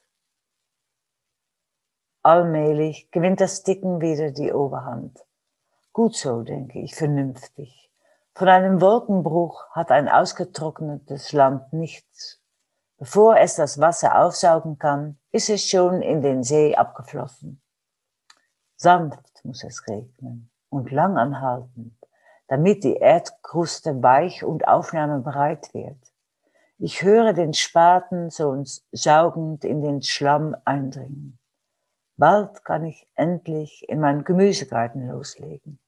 [2.21, 5.25] Allmählich gewinnt das Dicken wieder die Oberhand.
[5.93, 7.91] Gut so, denke ich, vernünftig.
[8.35, 12.39] Von einem Wolkenbruch hat ein ausgetrocknetes Land nichts.
[12.99, 17.63] Bevor es das Wasser aufsaugen kann, ist es schon in den See abgeflossen.
[18.75, 21.97] Sanft muss es regnen und lang anhaltend,
[22.51, 26.11] damit die Erdkruste weich und aufnahmebereit wird.
[26.79, 28.61] Ich höre den Spaten so
[28.91, 31.39] saugend in den Schlamm eindringen.
[32.17, 35.79] Bald kann ich endlich in meinen Gemüsegarten loslegen.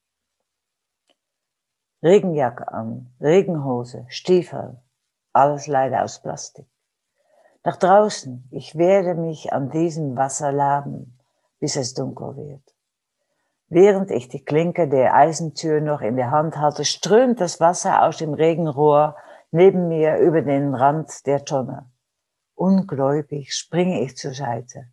[2.01, 4.81] Regenjacke an, Regenhose, Stiefel,
[5.33, 6.67] alles leider aus Plastik.
[7.65, 11.19] Nach draußen, ich werde mich an diesem Wasser laben,
[11.59, 12.72] bis es dunkel wird.
[13.69, 18.17] Während ich die Klinke der Eisentür noch in der Hand halte, strömt das Wasser aus
[18.17, 19.15] dem Regenrohr
[19.51, 21.89] neben mir über den Rand der Tonne.
[22.55, 24.85] Ungläubig springe ich zur Seite.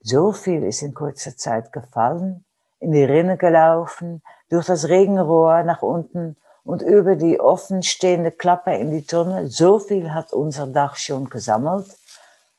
[0.00, 2.44] So viel ist in kurzer Zeit gefallen,
[2.78, 8.74] in die Rinne gelaufen, durch das Regenrohr nach unten und über die offen stehende Klappe
[8.74, 9.48] in die Tonne.
[9.48, 11.86] So viel hat unser Dach schon gesammelt.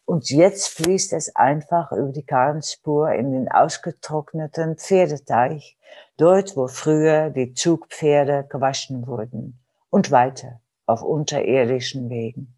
[0.08, 5.78] Und jetzt fließt es einfach über die Karrenspur in den ausgetrockneten Pferdeteich,
[6.16, 12.58] dort wo früher die Zugpferde gewaschen wurden, und weiter auf unterirdischen Wegen.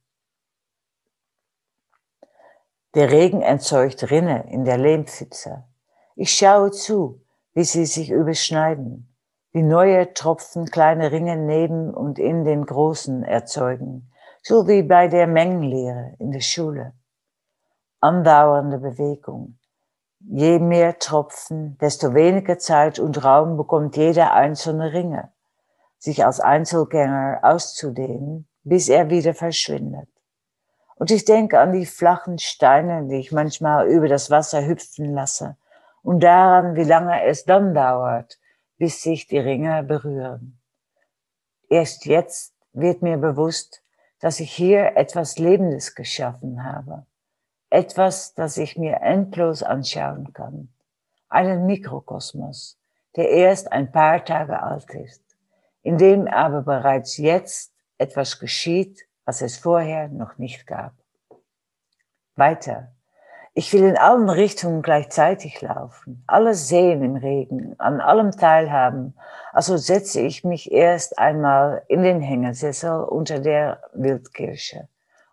[2.93, 5.63] Der Regen entzeugt Rinne in der Lehmpfütze.
[6.15, 7.19] Ich schaue zu,
[7.55, 9.11] wie sie sich überschneiden,
[9.53, 14.11] wie neue Tropfen kleine Ringe neben und in den großen erzeugen,
[14.43, 16.93] so wie bei der Mengenlehre in der Schule.
[18.01, 19.57] Andauernde Bewegung.
[20.21, 25.33] Je mehr Tropfen, desto weniger Zeit und Raum bekommt jeder einzelne Ringe,
[25.97, 30.07] sich als Einzelgänger auszudehnen, bis er wieder verschwindet.
[30.95, 35.57] Und ich denke an die flachen Steine, die ich manchmal über das Wasser hüpfen lasse
[36.01, 38.39] und daran, wie lange es dann dauert,
[38.77, 40.57] bis sich die Ringe berühren.
[41.69, 43.83] Erst jetzt wird mir bewusst,
[44.21, 47.05] dass ich hier etwas Lebendes geschaffen habe.
[47.69, 50.69] Etwas, das ich mir endlos anschauen kann.
[51.29, 52.79] Einen Mikrokosmos,
[53.15, 55.23] der erst ein paar Tage alt ist,
[55.83, 60.93] in dem aber bereits jetzt etwas geschieht, was es vorher noch nicht gab.
[62.35, 62.91] Weiter.
[63.53, 69.15] Ich will in allen Richtungen gleichzeitig laufen, alles sehen im Regen, an allem teilhaben.
[69.51, 74.87] Also setze ich mich erst einmal in den Hängersessel unter der Wildkirsche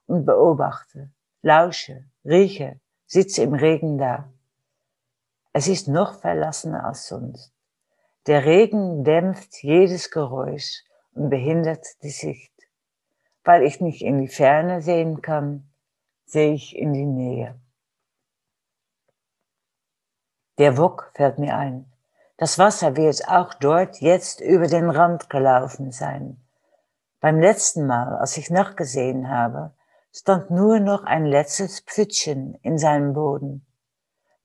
[0.07, 1.11] und beobachte,
[1.43, 4.33] lausche, rieche, sitze im Regen da.
[5.53, 7.53] Es ist noch verlassener als sonst.
[8.27, 12.53] Der Regen dämpft jedes Geräusch und behindert die Sicht.
[13.45, 15.71] Weil ich nicht in die Ferne sehen kann,
[16.25, 17.61] sehe ich in die Nähe.
[20.59, 21.93] Der Wok fällt mir ein.
[22.39, 26.43] Das Wasser wird auch dort jetzt über den Rand gelaufen sein.
[27.21, 29.76] Beim letzten Mal, als ich nachgesehen habe,
[30.17, 33.67] stand nur noch ein letztes Pfützchen in seinem Boden.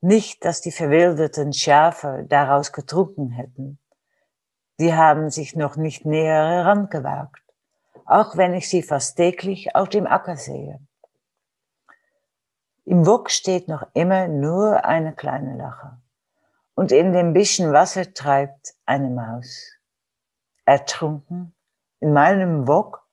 [0.01, 3.79] Nicht, dass die verwilderten Schafe daraus getrunken hätten.
[4.79, 7.41] Die haben sich noch nicht näher herangewagt
[8.11, 10.79] auch wenn ich sie fast täglich auf dem Acker sehe.
[12.83, 15.97] Im Wok steht noch immer nur eine kleine Lache
[16.75, 19.71] und in dem bisschen Wasser treibt eine Maus.
[20.65, 21.55] Ertrunken
[22.01, 23.07] in meinem Wok,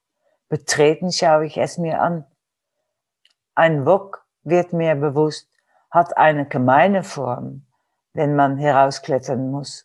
[0.48, 2.24] betreten schaue ich es mir an.
[3.58, 5.48] Ein Wok, wird mir bewusst,
[5.90, 7.66] hat eine gemeine Form,
[8.12, 9.84] wenn man herausklettern muss.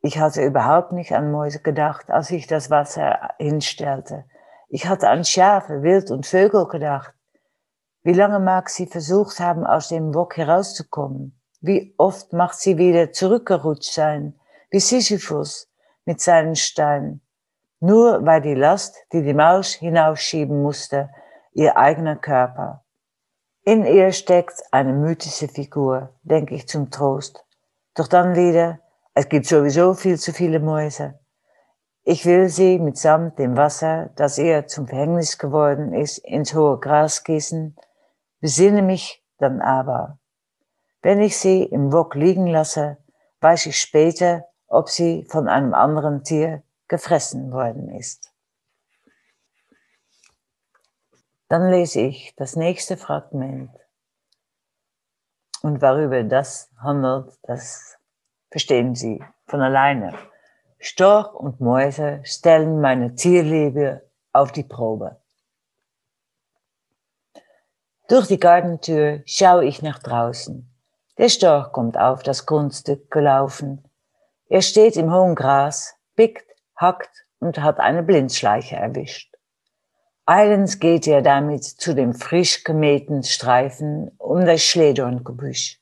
[0.00, 4.24] Ich hatte überhaupt nicht an Mäuse gedacht, als ich das Wasser hinstellte.
[4.70, 7.12] Ich hatte an Schafe, Wild und Vögel gedacht.
[8.04, 11.38] Wie lange mag sie versucht haben, aus dem Wok herauszukommen?
[11.60, 15.70] Wie oft macht sie wieder zurückgerutscht sein, wie Sisyphus
[16.06, 17.20] mit seinen Steinen?
[17.80, 21.10] Nur weil die Last, die die Maus hinausschieben musste,
[21.52, 22.84] ihr eigener Körper.
[23.62, 27.44] In ihr steckt eine mythische Figur, denke ich zum Trost.
[27.94, 28.80] Doch dann wieder,
[29.14, 31.18] es gibt sowieso viel zu viele Mäuse.
[32.02, 37.24] Ich will sie mitsamt dem Wasser, das ihr zum Verhängnis geworden ist, ins hohe Gras
[37.24, 37.76] gießen,
[38.40, 40.18] besinne mich dann aber.
[41.02, 42.96] Wenn ich sie im Wok liegen lasse,
[43.40, 48.29] weiß ich später, ob sie von einem anderen Tier gefressen worden ist.
[51.50, 53.72] Dann lese ich das nächste Fragment.
[55.62, 57.98] Und worüber das handelt, das
[58.52, 60.16] verstehen Sie von alleine.
[60.78, 65.20] Storch und Mäuse stellen meine Tierliebe auf die Probe.
[68.06, 70.72] Durch die Gartentür schaue ich nach draußen.
[71.18, 73.90] Der Storch kommt auf das Grundstück gelaufen.
[74.48, 79.29] Er steht im hohen Gras, pickt, hackt und hat eine Blindschleiche erwischt.
[80.32, 85.80] Eilends geht er damit zu dem frisch gemähten Streifen um das Schledorngebüsch.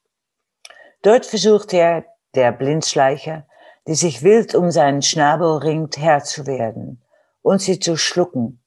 [1.03, 3.47] Dort versucht er, der Blindschleicher,
[3.87, 7.03] die sich wild um seinen Schnabel ringt, Herr zu werden
[7.43, 8.65] und sie zu schlucken.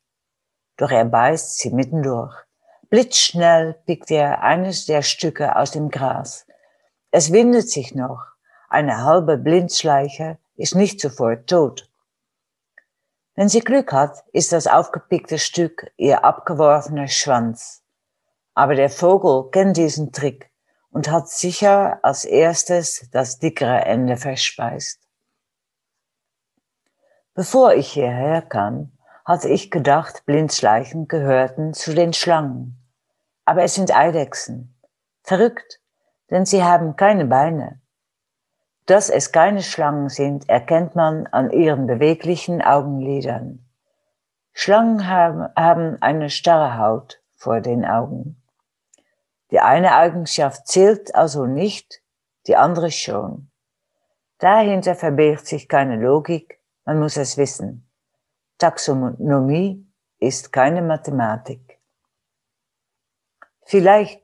[0.78, 2.36] Doch er beißt sie mittendurch.
[2.92, 6.46] Blitzschnell pickt er eines der Stücke aus dem Gras.
[7.10, 8.22] Es windet sich noch.
[8.70, 11.91] Eine halbe Blindschleiche ist nicht sofort tot.
[13.36, 17.84] Wenn sie Glück hat, ist das aufgepickte Stück ihr abgeworfener Schwanz.
[18.54, 20.52] Aber der Vogel kennt diesen Trick
[20.90, 25.00] und hat sicher als erstes das dickere Ende verspeist.
[27.34, 28.92] Bevor ich hierher kam,
[29.26, 32.78] hatte ich gedacht, Blindschleichen gehörten zu den Schlangen.
[33.46, 34.78] Aber es sind Eidechsen.
[35.24, 35.80] Verrückt,
[36.30, 37.81] denn sie haben keine Beine.
[38.86, 43.66] Dass es keine Schlangen sind, erkennt man an ihren beweglichen Augenlidern.
[44.54, 48.42] Schlangen haben, eine starre Haut vor den Augen.
[49.52, 52.02] Die eine Eigenschaft zählt also nicht,
[52.48, 53.50] die andere schon.
[54.40, 57.88] Dahinter verbirgt sich keine Logik, man muss es wissen.
[58.58, 59.86] Taxonomie
[60.20, 61.80] ist keine Mathematik.
[63.64, 64.22] Vielleicht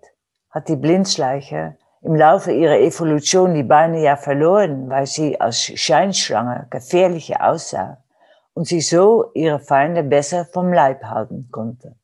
[0.49, 6.67] hat die Blindschleiche im Laufe ihrer Evolution die Beine ja verloren, weil sie als Scheinschlange
[6.69, 8.01] gefährlicher aussah
[8.53, 11.97] und sie so ihre Feinde besser vom Leib halten konnte.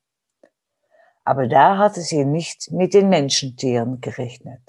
[1.24, 4.60] Aber da hatte sie nicht mit den Menschentieren gerechnet,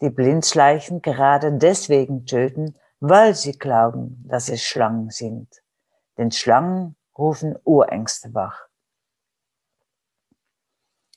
[0.00, 5.62] die Blindschleichen gerade deswegen töten, weil sie glauben, dass es Schlangen sind.
[6.18, 8.66] Denn Schlangen rufen Urängste wach.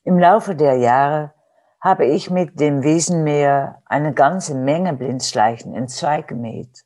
[0.03, 1.33] Im Laufe der Jahre
[1.82, 6.84] habe ich mit dem Wiesenmäher eine ganze Menge Blindschleichen in zwei gemäht.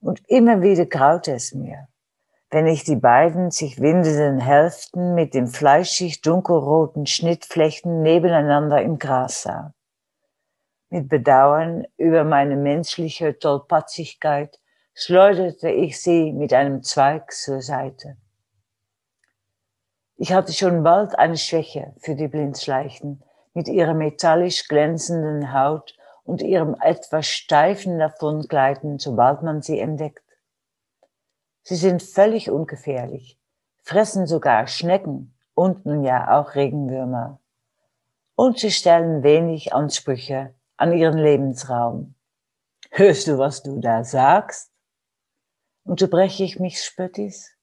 [0.00, 1.88] Und immer wieder graute es mir,
[2.50, 9.42] wenn ich die beiden sich windenden Hälften mit den fleischig dunkelroten Schnittflechten nebeneinander im Gras
[9.42, 9.74] sah.
[10.90, 14.60] Mit Bedauern über meine menschliche Tollpatzigkeit
[14.94, 18.16] schleuderte ich sie mit einem Zweig zur Seite.
[20.16, 23.22] Ich hatte schon bald eine Schwäche für die Blindschleichen,
[23.54, 30.24] mit ihrer metallisch glänzenden Haut und ihrem etwas steifen Davongleiten, sobald man sie entdeckt.
[31.62, 33.38] Sie sind völlig ungefährlich,
[33.82, 37.40] fressen sogar Schnecken und nun ja auch Regenwürmer.
[38.34, 42.14] Und sie stellen wenig Ansprüche an ihren Lebensraum.
[42.90, 44.72] Hörst du, was du da sagst?
[45.84, 47.56] Unterbreche ich mich spöttisch?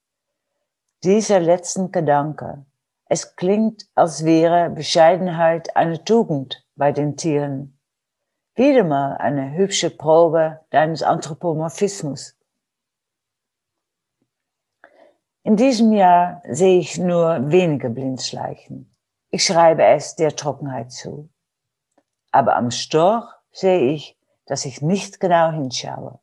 [1.04, 2.66] Dieser letzten Gedanke,
[3.10, 7.80] es klingt, als wäre Bescheidenheit eine Tugend bei den Tieren.
[8.54, 12.38] Wieder mal eine hübsche Probe deines Anthropomorphismus.
[15.44, 18.96] In diesem Jahr sehe ich nur wenige Blindschleichen.
[19.32, 21.30] Ich schreibe es der Trockenheit zu.
[22.32, 26.20] Aber am Storch sehe ich, dass ich nicht genau hinschaue.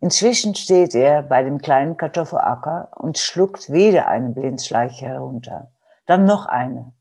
[0.00, 5.72] Inzwischen steht er bei dem kleinen Kartoffelacker und schluckt wieder eine Blindschleiche herunter.
[6.06, 6.92] Dann noch eine.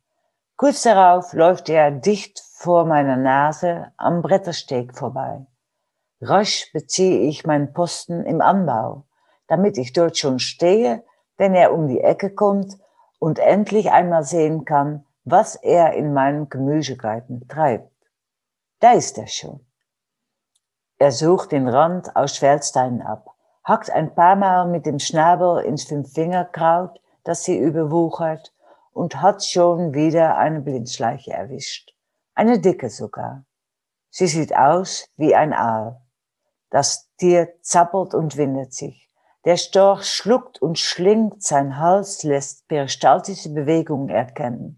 [0.56, 5.46] Kurz darauf läuft er dicht vor meiner Nase am Brettersteg vorbei.
[6.22, 9.04] Rasch beziehe ich meinen Posten im Anbau,
[9.48, 11.04] damit ich dort schon stehe,
[11.38, 12.78] wenn er um die Ecke kommt
[13.20, 17.92] und endlich einmal sehen kann, was er in meinem Gemüsegarten treibt.
[18.80, 19.65] Da ist er schon.
[20.98, 25.84] Er sucht den Rand aus Schwelsteinen ab, hackt ein paar Mal mit dem Schnabel ins
[25.84, 28.54] Fünffingerkraut, das sie überwuchert,
[28.94, 31.94] und hat schon wieder eine Blindschleiche erwischt.
[32.34, 33.44] Eine dicke sogar.
[34.10, 36.02] Sie sieht aus wie ein Aal.
[36.70, 39.10] Das Tier zappelt und windet sich.
[39.44, 44.78] Der Storch schluckt und schlingt, sein Hals lässt peristaltische Bewegungen erkennen.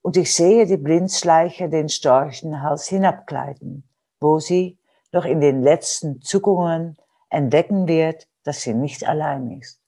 [0.00, 3.84] Und ich sehe die Blindschleiche den Storchenhals hinabgleiten,
[4.20, 4.79] wo sie,
[5.12, 6.96] noch in den letzten Zuckungen
[7.28, 9.80] entdecken wird, dass sie nicht allein ist.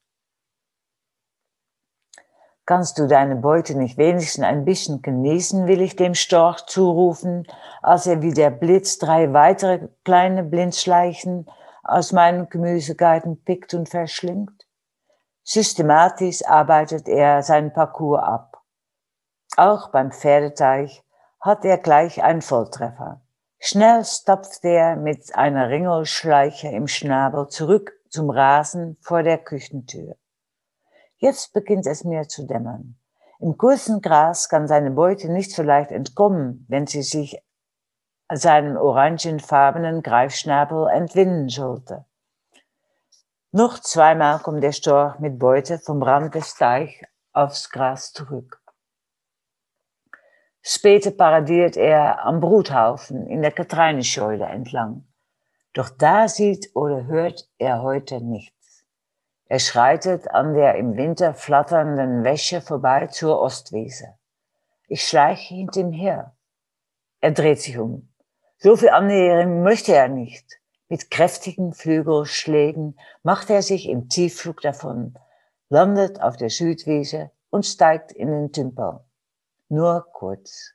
[2.65, 7.47] Kannst du deine Beute nicht wenigstens ein bisschen genießen, will ich dem Storch zurufen,
[7.83, 11.51] als er wie der Blitz drei weitere kleine Blindschleichen
[11.83, 14.67] aus meinem Gemüsegarten pickt und verschlingt?
[15.43, 18.63] Systematisch arbeitet er seinen Parcours ab.
[19.57, 21.03] Auch beim Pferdeteich
[21.41, 23.22] hat er gleich einen Volltreffer
[23.65, 30.17] Schnell stapft er mit einer Ringelschleiche im Schnabel zurück zum Rasen vor der Küchentür.
[31.19, 32.97] Jetzt beginnt es mir zu dämmern.
[33.39, 37.41] Im kurzen Gras kann seine Beute nicht so leicht entkommen, wenn sie sich
[38.33, 42.05] seinem orangenfarbenen Greifschnabel entwinden sollte.
[43.53, 47.01] Noch zweimal kommt der Storch mit Beute vom Rand des Teich
[47.33, 48.62] aufs Gras zurück.
[50.65, 55.05] Später paradiert er am Bruthaufen in der Kathreinescheule entlang.
[55.73, 58.85] Doch da sieht oder hört er heute nichts.
[59.47, 64.15] Er schreitet an der im Winter flatternden Wäsche vorbei zur Ostwiese.
[64.87, 66.37] Ich schleiche hinter ihm her.
[67.21, 68.09] Er dreht sich um.
[68.59, 70.61] So viel Annäherung möchte er nicht.
[70.89, 75.15] Mit kräftigen Flügelschlägen macht er sich im Tiefflug davon,
[75.71, 79.01] landet auf der Südwiese und steigt in den Tümpel
[79.73, 80.75] nur kurz.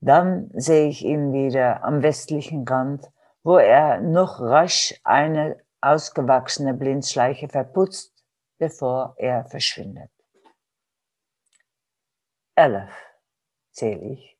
[0.00, 3.10] Dann sehe ich ihn wieder am westlichen Rand,
[3.42, 8.24] wo er noch rasch eine ausgewachsene Blindschleiche verputzt,
[8.58, 10.10] bevor er verschwindet.
[12.54, 12.90] Elf,
[13.72, 14.38] zähle ich.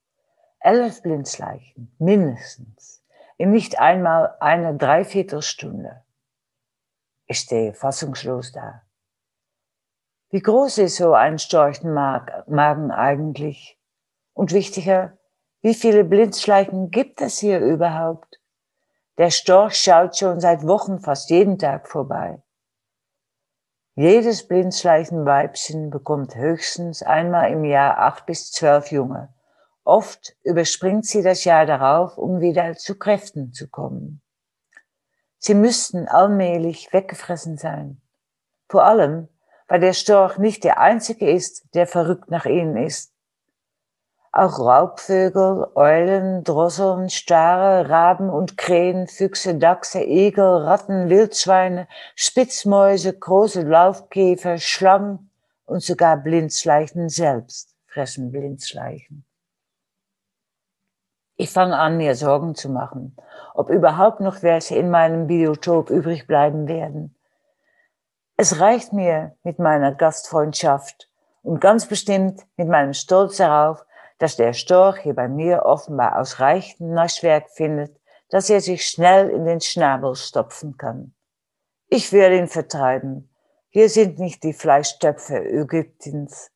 [0.60, 3.02] Elf Blindschleichen, mindestens,
[3.38, 6.04] in nicht einmal einer Dreiviertelstunde.
[7.26, 8.82] Ich stehe fassungslos da.
[10.30, 13.78] Wie groß ist so ein Storchenmagen eigentlich?
[14.32, 15.18] Und wichtiger,
[15.60, 18.40] wie viele Blindschleichen gibt es hier überhaupt?
[19.18, 22.42] Der Storch schaut schon seit Wochen fast jeden Tag vorbei.
[23.96, 29.34] Jedes Blindschleichenweibchen bekommt höchstens einmal im Jahr acht bis zwölf Junge.
[29.82, 34.22] Oft überspringt sie das Jahr darauf, um wieder zu Kräften zu kommen.
[35.38, 38.00] Sie müssten allmählich weggefressen sein.
[38.68, 39.28] Vor allem,
[39.70, 43.14] weil der Storch nicht der einzige ist, der verrückt nach ihnen ist.
[44.32, 53.62] Auch Raubvögel, Eulen, Drosseln, Stare, Raben und Krähen, Füchse, Dachse, Igel, Ratten, Wildschweine, Spitzmäuse, große
[53.62, 55.30] Laufkäfer, Schlangen
[55.66, 59.24] und sogar Blindschleichen selbst fressen Blindschleichen.
[61.36, 63.16] Ich fange an, mir Sorgen zu machen,
[63.54, 67.16] ob überhaupt noch welche in meinem Biotop übrig bleiben werden.
[68.42, 71.10] Es reicht mir mit meiner Gastfreundschaft
[71.42, 73.84] und ganz bestimmt mit meinem Stolz darauf,
[74.16, 79.44] dass der Storch hier bei mir offenbar ausreichend Naschwerk findet, dass er sich schnell in
[79.44, 81.14] den Schnabel stopfen kann.
[81.88, 83.30] Ich werde ihn vertreiben.
[83.68, 86.50] Hier sind nicht die Fleischtöpfe Ägyptens.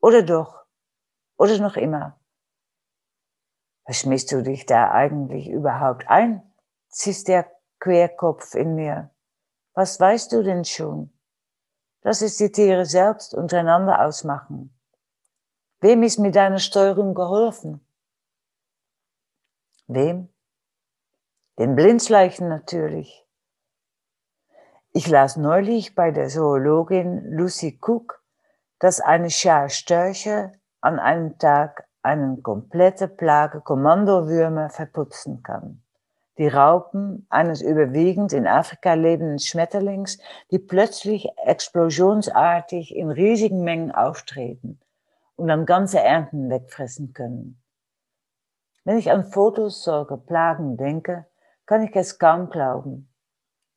[0.00, 0.66] Oder doch?
[1.36, 2.20] Oder noch immer?
[3.86, 6.44] Was schmiss du dich da eigentlich überhaupt ein?
[6.90, 9.10] ziehst der Querkopf in mir.
[9.78, 11.12] Was weißt du denn schon?
[12.00, 14.76] Dass es die Tiere selbst untereinander ausmachen.
[15.80, 17.80] Wem ist mit deiner Steuerung geholfen?
[19.86, 20.30] Wem?
[21.60, 23.24] Den Blindschleichen natürlich.
[24.90, 28.20] Ich las neulich bei der Zoologin Lucy Cook,
[28.80, 30.50] dass eine Schar Störche
[30.80, 35.84] an einem Tag eine komplette Plage Kommandowürmer verputzen kann
[36.38, 40.18] die Raupen eines überwiegend in Afrika lebenden Schmetterlings,
[40.50, 44.80] die plötzlich explosionsartig in riesigen Mengen auftreten
[45.36, 47.60] und dann ganze Ernten wegfressen können.
[48.84, 51.26] Wenn ich an Fotos solcher Plagen denke,
[51.66, 53.12] kann ich es kaum glauben.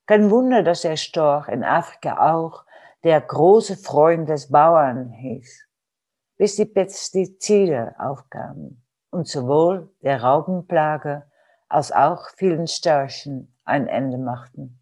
[0.05, 2.66] Kein Wunder, dass der Storch in Afrika auch
[3.03, 5.68] der große Freund des Bauern hieß,
[6.38, 11.26] bis die Pestizide aufkamen und sowohl der Raupenplage
[11.72, 14.80] als auch vielen Störchen ein Ende machten.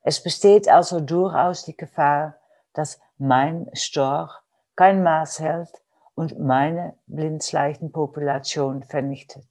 [0.00, 2.38] Es besteht also durchaus die Gefahr,
[2.72, 4.32] dass mein Storch
[4.74, 5.82] kein Maß hält
[6.14, 9.46] und meine Blindschleichenpopulation vernichtet.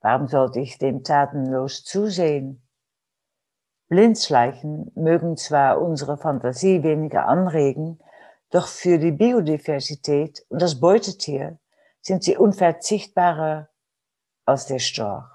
[0.00, 2.66] Warum sollte ich dem tatenlos zusehen?
[3.88, 8.00] Blindschleichen mögen zwar unsere Fantasie weniger anregen,
[8.50, 11.58] doch für die Biodiversität und das Beutetier
[12.00, 13.68] sind sie unverzichtbare
[14.44, 15.30] aus der Storch.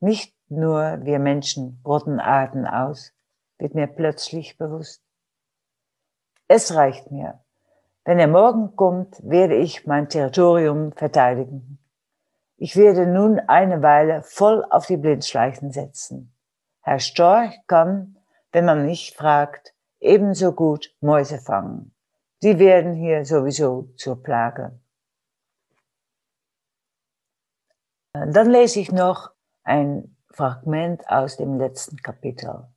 [0.00, 3.12] Nicht nur wir Menschen rotten Arten aus,
[3.58, 5.02] wird mir plötzlich bewusst.
[6.48, 7.40] Es reicht mir.
[8.04, 11.78] Wenn er morgen kommt, werde ich mein Territorium verteidigen.
[12.56, 16.34] Ich werde nun eine Weile voll auf die Blindschleichen setzen.
[16.80, 18.18] Herr Storch kann,
[18.50, 21.94] wenn man mich fragt, ebenso gut Mäuse fangen.
[22.42, 24.78] Die werden hier sowieso zur Plage.
[28.12, 29.30] Dann lese ich noch
[29.62, 32.68] ein Fragment aus dem letzten Kapitel.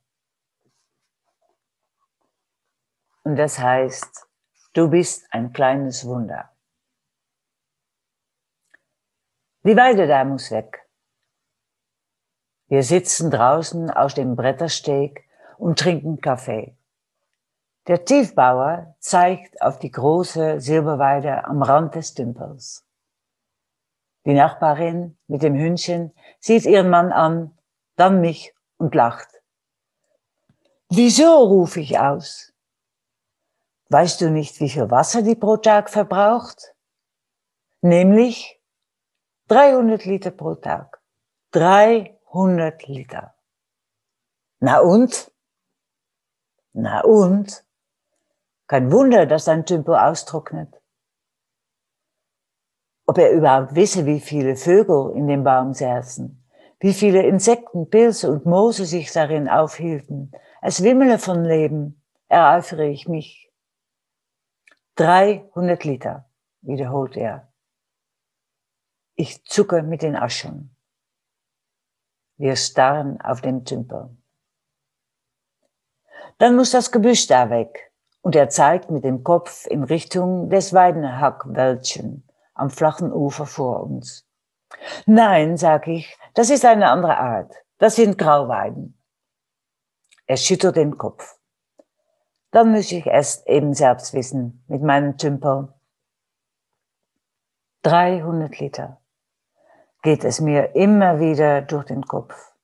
[3.22, 4.28] Und das heißt,
[4.72, 6.50] du bist ein kleines Wunder.
[9.64, 10.88] Die Weide da muss weg.
[12.68, 15.28] Wir sitzen draußen auf dem Brettersteg
[15.58, 16.76] und trinken Kaffee.
[17.88, 22.85] Der Tiefbauer zeigt auf die große Silberweide am Rand des Tümpels.
[24.26, 27.56] Die Nachbarin mit dem Hündchen sieht ihren Mann an,
[27.94, 29.28] dann mich und lacht.
[30.90, 32.52] Wieso rufe ich aus?
[33.88, 36.74] Weißt du nicht, wie viel Wasser die pro Tag verbraucht?
[37.82, 38.60] Nämlich
[39.46, 41.00] 300 Liter pro Tag.
[41.52, 43.34] 300 Liter.
[44.58, 45.30] Na und?
[46.72, 47.64] Na und?
[48.66, 50.82] Kein Wunder, dass dein Tümpel austrocknet.
[53.06, 56.44] Ob er überhaupt wisse, wie viele Vögel in dem Baum saßen,
[56.80, 60.32] wie viele Insekten, Pilze und Moose sich darin aufhielten.
[60.60, 63.52] Es wimmele von Leben, ereifere ich mich.
[64.96, 66.28] 300 Liter,
[66.62, 67.52] wiederholt er.
[69.14, 70.76] Ich zucke mit den Aschen.
[72.36, 74.10] Wir starren auf den Tümpel.
[76.38, 77.92] Dann muss das Gebüsch da weg.
[78.20, 82.25] Und er zeigt mit dem Kopf in Richtung des Weidenhackwäldchen
[82.56, 84.26] am flachen Ufer vor uns.
[85.06, 87.54] Nein, sag ich, das ist eine andere Art.
[87.78, 88.98] Das sind Grauweiden.
[90.26, 91.38] Er schüttelt den Kopf.
[92.50, 95.72] Dann muss ich es eben selbst wissen mit meinem Tümpel.
[97.82, 99.00] 300 Liter
[100.02, 102.54] geht es mir immer wieder durch den Kopf.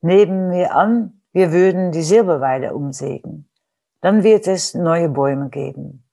[0.00, 3.50] Neben mir an, wir würden die Silberweide umsägen.
[4.00, 6.06] Dann wird es neue Bäume geben,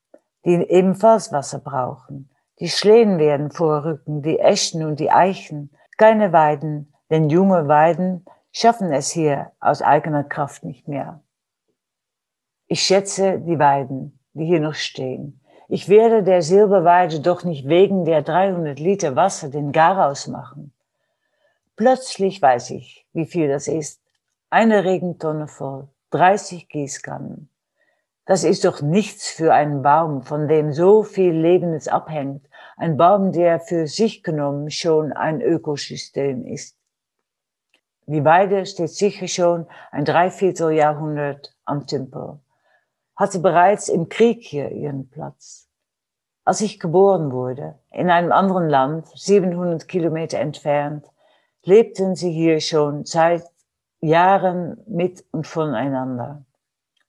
[0.44, 2.31] die ebenfalls Wasser brauchen.
[2.62, 5.72] Die Schlehen werden vorrücken, die Eschen und die Eichen.
[5.98, 11.24] Keine Weiden, denn junge Weiden schaffen es hier aus eigener Kraft nicht mehr.
[12.68, 15.42] Ich schätze die Weiden, die hier noch stehen.
[15.70, 20.72] Ich werde der Silberweide doch nicht wegen der 300 Liter Wasser den Garaus machen.
[21.76, 24.04] Plötzlich weiß ich, wie viel das ist.
[24.52, 27.50] Eine Regentonne voll, 30 Gießkannen.
[28.26, 32.48] Das ist doch nichts für einen Baum, von dem so viel Lebendes abhängt.
[32.82, 36.76] Ein Baum, der für sich genommen schon ein Ökosystem ist.
[38.08, 42.40] Die Weide steht sicher schon ein Dreivierteljahrhundert am Tümpel.
[43.16, 45.70] Hatte bereits im Krieg hier ihren Platz.
[46.44, 51.06] Als ich geboren wurde, in einem anderen Land, 700 Kilometer entfernt,
[51.62, 53.44] lebten sie hier schon seit
[54.00, 56.46] Jahren mit und voneinander.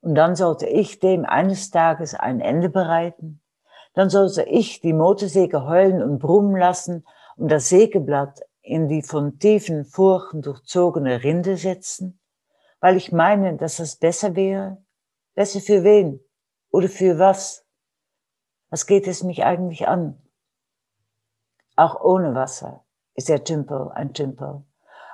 [0.02, 3.41] Und dann sollte ich dem eines Tages ein Ende bereiten.
[3.94, 7.04] Dann sollte ich die Motorsäge heulen und brummen lassen
[7.36, 12.20] und das Sägeblatt in die von tiefen Furchen durchzogene Rinde setzen,
[12.80, 14.78] weil ich meine, dass das besser wäre.
[15.34, 16.20] Besser für wen?
[16.70, 17.66] Oder für was?
[18.70, 20.22] Was geht es mich eigentlich an?
[21.76, 22.84] Auch ohne Wasser
[23.14, 24.62] ist der Tümpel ein Tümpel.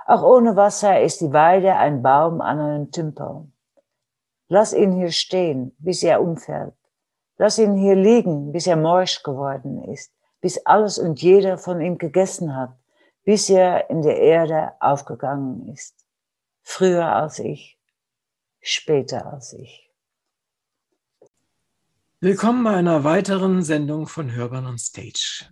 [0.07, 3.51] Auch ohne Wasser ist die Weide ein Baum an einem Tümpel.
[4.49, 6.78] Lass ihn hier stehen, bis er umfällt.
[7.41, 11.97] Lass ihn hier liegen, bis er morsch geworden ist, bis alles und jeder von ihm
[11.97, 12.77] gegessen hat,
[13.23, 16.05] bis er in der Erde aufgegangen ist.
[16.65, 17.79] Früher als ich,
[18.61, 19.89] später als ich.
[22.19, 25.47] Willkommen bei einer weiteren Sendung von Hörban on Stage.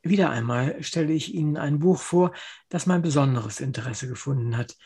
[0.00, 2.32] Wieder einmal stelle ich Ihnen ein Buch vor,
[2.70, 4.78] das mein besonderes Interesse gefunden hat.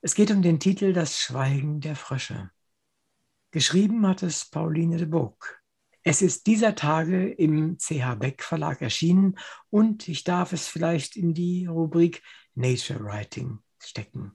[0.00, 2.50] Es geht um den Titel Das Schweigen der Frösche.
[3.50, 5.61] Geschrieben hat es Pauline de Bock.
[6.04, 9.38] Es ist dieser Tage im CH Beck Verlag erschienen
[9.70, 12.22] und ich darf es vielleicht in die Rubrik
[12.54, 14.34] Nature Writing stecken.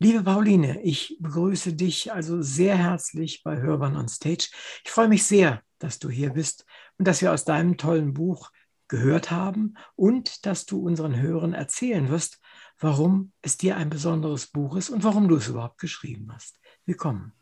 [0.00, 4.48] Liebe Pauline, ich begrüße dich also sehr herzlich bei Hörban on Stage.
[4.84, 6.66] Ich freue mich sehr, dass du hier bist
[6.98, 8.50] und dass wir aus deinem tollen Buch
[8.88, 12.40] gehört haben und dass du unseren Hörern erzählen wirst,
[12.80, 16.58] warum es dir ein besonderes Buch ist und warum du es überhaupt geschrieben hast.
[16.84, 17.32] Willkommen.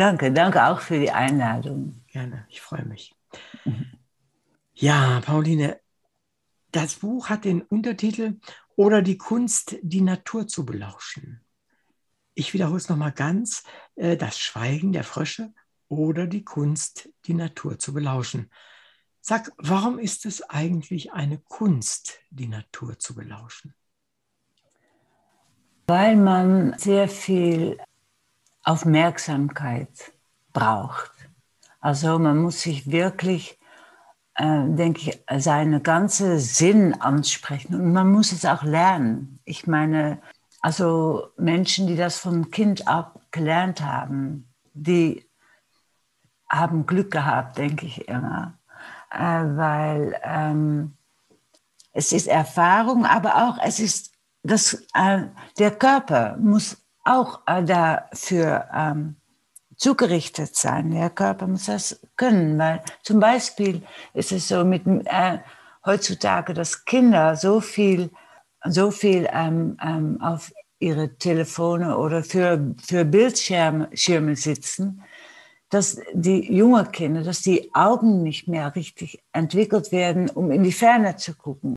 [0.00, 2.02] Danke, danke auch für die Einladung.
[2.06, 3.14] Gerne, ich freue mich.
[4.72, 5.78] Ja, Pauline,
[6.72, 8.40] das Buch hat den Untertitel
[8.76, 11.44] Oder die Kunst, die Natur zu belauschen.
[12.32, 13.62] Ich wiederhole es nochmal ganz,
[13.94, 15.52] äh, das Schweigen der Frösche
[15.88, 18.50] oder die Kunst, die Natur zu belauschen.
[19.20, 23.74] Sag, warum ist es eigentlich eine Kunst, die Natur zu belauschen?
[25.88, 27.76] Weil man sehr viel
[28.64, 30.12] Aufmerksamkeit
[30.52, 31.10] braucht.
[31.80, 33.58] Also man muss sich wirklich,
[34.34, 39.40] äh, denke ich, seine ganze Sinn ansprechen und man muss es auch lernen.
[39.44, 40.20] Ich meine,
[40.60, 45.26] also Menschen, die das von Kind ab gelernt haben, die
[46.48, 48.58] haben Glück gehabt, denke ich immer,
[49.10, 50.96] äh, weil ähm,
[51.92, 55.24] es ist Erfahrung, aber auch es ist das, äh,
[55.58, 59.16] der Körper muss auch äh, dafür ähm,
[59.76, 60.90] zugerichtet sein.
[60.90, 63.82] Der Körper muss das können, weil zum Beispiel
[64.14, 65.38] ist es so mit äh,
[65.84, 68.10] heutzutage, dass Kinder so viel,
[68.64, 73.88] so viel ähm, ähm, auf ihre Telefone oder für, für Bildschirme
[74.36, 75.02] sitzen,
[75.68, 80.72] dass die jungen Kinder, dass die Augen nicht mehr richtig entwickelt werden, um in die
[80.72, 81.76] Ferne zu gucken.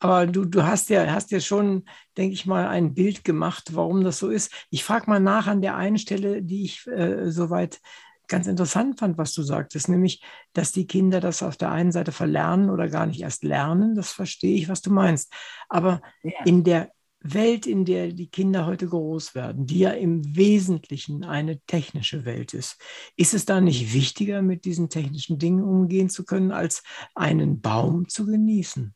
[0.00, 1.84] Aber du, du hast ja, hast ja schon,
[2.16, 4.52] denke ich mal, ein Bild gemacht, warum das so ist.
[4.70, 7.80] Ich frage mal nach an der einen Stelle, die ich äh, soweit
[8.28, 10.22] ganz interessant fand, was du sagtest, nämlich,
[10.52, 13.94] dass die Kinder das auf der einen Seite verlernen oder gar nicht erst lernen.
[13.94, 15.32] Das verstehe ich, was du meinst.
[15.68, 16.32] Aber ja.
[16.44, 16.90] in der
[17.20, 22.54] Welt, in der die Kinder heute groß werden, die ja im Wesentlichen eine technische Welt
[22.54, 22.80] ist,
[23.16, 26.84] ist es da nicht wichtiger, mit diesen technischen Dingen umgehen zu können, als
[27.14, 28.94] einen Baum zu genießen?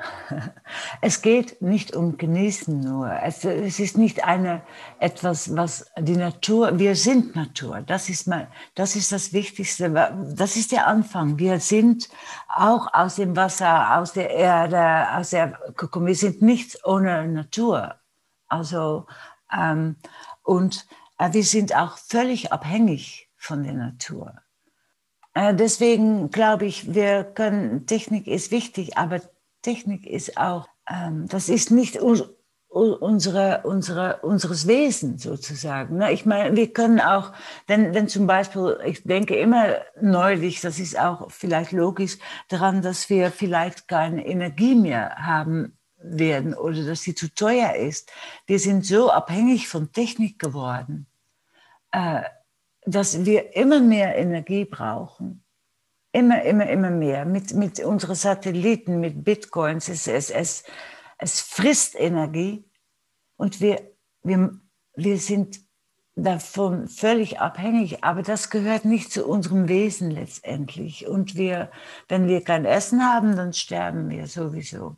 [1.00, 3.10] Es geht nicht um Genießen nur.
[3.22, 4.62] Es, es, ist nicht eine,
[4.98, 7.82] etwas, was die Natur, wir sind Natur.
[7.82, 9.90] Das ist, mal, das ist das Wichtigste.
[10.36, 11.38] Das ist der Anfang.
[11.38, 12.08] Wir sind
[12.48, 17.96] auch aus dem Wasser, aus der Erde, aus der, wir sind nichts ohne Natur.
[18.48, 19.06] Also,
[19.56, 19.96] ähm,
[20.42, 20.86] und
[21.18, 24.34] äh, wir sind auch völlig abhängig von der Natur.
[25.34, 29.20] Äh, deswegen glaube ich, wir können, Technik ist wichtig, aber
[29.66, 31.96] Technik ist auch, ähm, das ist nicht
[32.68, 35.96] unsere, unsere, unseres Wesen sozusagen.
[35.96, 36.12] Ne?
[36.12, 37.32] Ich meine, wir können auch,
[37.66, 43.10] wenn, wenn zum Beispiel, ich denke immer neulich, das ist auch vielleicht logisch, daran, dass
[43.10, 48.12] wir vielleicht keine Energie mehr haben werden oder dass sie zu teuer ist.
[48.46, 51.08] Wir sind so abhängig von Technik geworden,
[51.90, 52.22] äh,
[52.84, 55.42] dass wir immer mehr Energie brauchen
[56.16, 59.88] immer, immer, immer mehr mit, mit unseren Satelliten, mit Bitcoins.
[59.88, 60.64] Es, es, es,
[61.18, 62.64] es frisst Energie
[63.36, 63.82] und wir,
[64.22, 64.58] wir,
[64.94, 65.60] wir sind
[66.14, 71.06] davon völlig abhängig, aber das gehört nicht zu unserem Wesen letztendlich.
[71.06, 71.70] Und wir,
[72.08, 74.96] wenn wir kein Essen haben, dann sterben wir sowieso.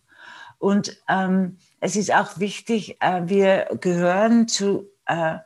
[0.59, 5.39] Und ähm, es ist auch wichtig, äh, wir gehören zu äh,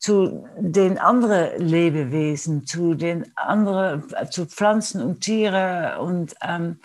[0.00, 6.80] zu den anderen Lebewesen, zu den anderen, zu Pflanzen und Tiere und, ähm,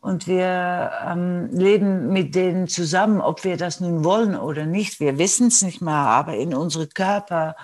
[0.00, 4.98] und wir ähm, leben mit denen zusammen, ob wir das nun wollen oder nicht.
[4.98, 7.54] Wir wissen es nicht mal, aber in unsere Körper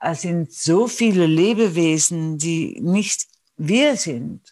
[0.00, 4.51] äh, sind so viele Lebewesen, die nicht wir sind.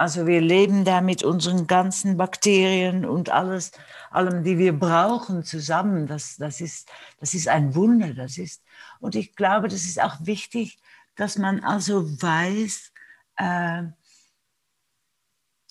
[0.00, 3.70] Also wir leben da mit unseren ganzen Bakterien und alles,
[4.10, 6.06] allem, die wir brauchen, zusammen.
[6.06, 6.88] Das, das, ist,
[7.18, 8.14] das ist ein Wunder.
[8.14, 8.64] Das ist,
[9.00, 10.78] und ich glaube, das ist auch wichtig,
[11.16, 12.92] dass man also weiß,
[13.36, 13.82] äh,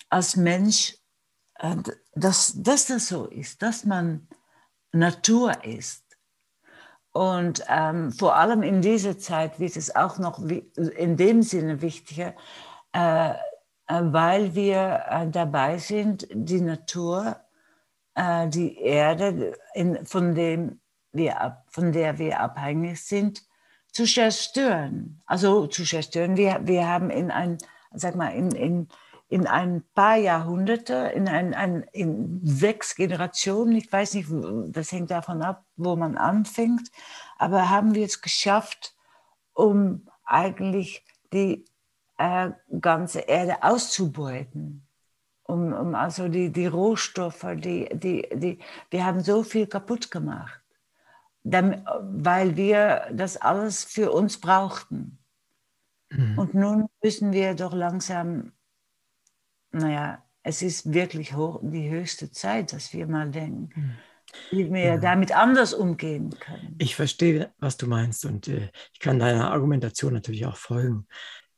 [0.10, 0.96] als Mensch,
[1.56, 1.78] äh,
[2.14, 4.28] dass, dass das so ist, dass man
[4.92, 6.06] Natur ist.
[7.14, 12.36] Und ähm, vor allem in dieser Zeit wird es auch noch in dem Sinne wichtiger,
[12.92, 13.34] äh,
[13.90, 17.38] weil wir äh, dabei sind, die Natur,
[18.16, 19.58] äh, die Erde,
[20.06, 20.80] von dem
[21.12, 23.44] wir von der wir abhängig sind,
[23.92, 25.22] zu zerstören.
[25.26, 26.38] Also zu zerstören.
[26.38, 27.58] Wir, wir haben in ein,
[27.92, 28.88] sag mal, in, in,
[29.28, 34.30] in ein paar Jahrhunderte, in, ein, ein, in sechs Generationen, ich weiß nicht,
[34.68, 36.90] das hängt davon ab, wo man anfängt,
[37.38, 38.96] aber haben wir es geschafft,
[39.54, 41.66] um eigentlich die
[42.20, 44.86] äh, ganze Erde auszubeuten.
[45.44, 48.60] Um, um also die, die Rohstoffe, die, die, die,
[48.92, 50.62] wir haben so viel kaputt gemacht
[51.44, 55.18] damit, weil wir das alles für uns brauchten.
[56.10, 56.38] Mhm.
[56.38, 58.52] Und nun müssen wir doch langsam,
[59.72, 63.96] naja, es ist wirklich hoch, die höchste Zeit, dass wir mal denken, mhm.
[64.52, 64.98] wie wir ja.
[64.98, 66.76] damit anders umgehen können.
[66.80, 71.08] Ich verstehe, was du meinst und äh, ich kann deiner Argumentation natürlich auch folgen.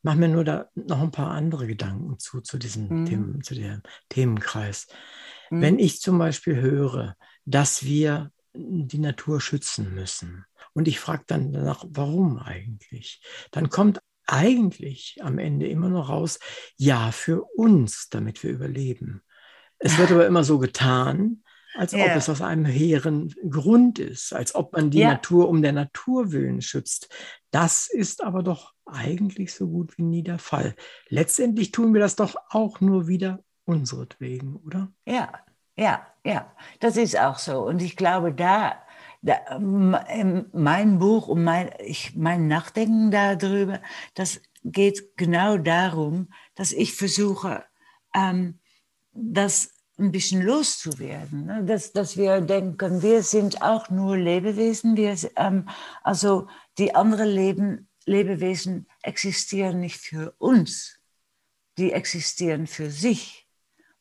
[0.03, 3.05] Mach mir nur da noch ein paar andere Gedanken zu, zu diesem mhm.
[3.05, 4.87] Themen, zu dem Themenkreis.
[5.49, 5.61] Mhm.
[5.61, 10.45] Wenn ich zum Beispiel höre, dass wir die Natur schützen müssen.
[10.73, 13.21] Und ich frage dann danach, warum eigentlich?
[13.51, 16.39] Dann kommt eigentlich am Ende immer noch raus,
[16.77, 19.23] ja, für uns, damit wir überleben.
[19.79, 21.43] Es wird aber immer so getan,
[21.75, 22.05] als ja.
[22.05, 25.11] ob es aus einem hehren Grund ist, als ob man die ja.
[25.11, 27.09] Natur um der Natur willen schützt.
[27.51, 30.75] Das ist aber doch eigentlich so gut wie nie der Fall.
[31.07, 34.91] Letztendlich tun wir das doch auch nur wieder unseretwegen, oder?
[35.05, 35.31] Ja,
[35.77, 37.65] ja, ja, das ist auch so.
[37.65, 38.75] Und ich glaube, da,
[39.21, 43.81] da mein Buch und mein, ich, mein Nachdenken darüber,
[44.13, 47.63] das geht genau darum, dass ich versuche,
[48.13, 48.59] ähm,
[49.13, 51.45] dass ein bisschen loszuwerden.
[51.45, 51.63] Ne?
[51.63, 54.97] Dass, dass wir denken, wir sind auch nur Lebewesen.
[54.97, 55.69] Wir, ähm,
[56.03, 56.47] also
[56.77, 60.99] die anderen Leben, Lebewesen existieren nicht für uns,
[61.77, 63.47] die existieren für sich.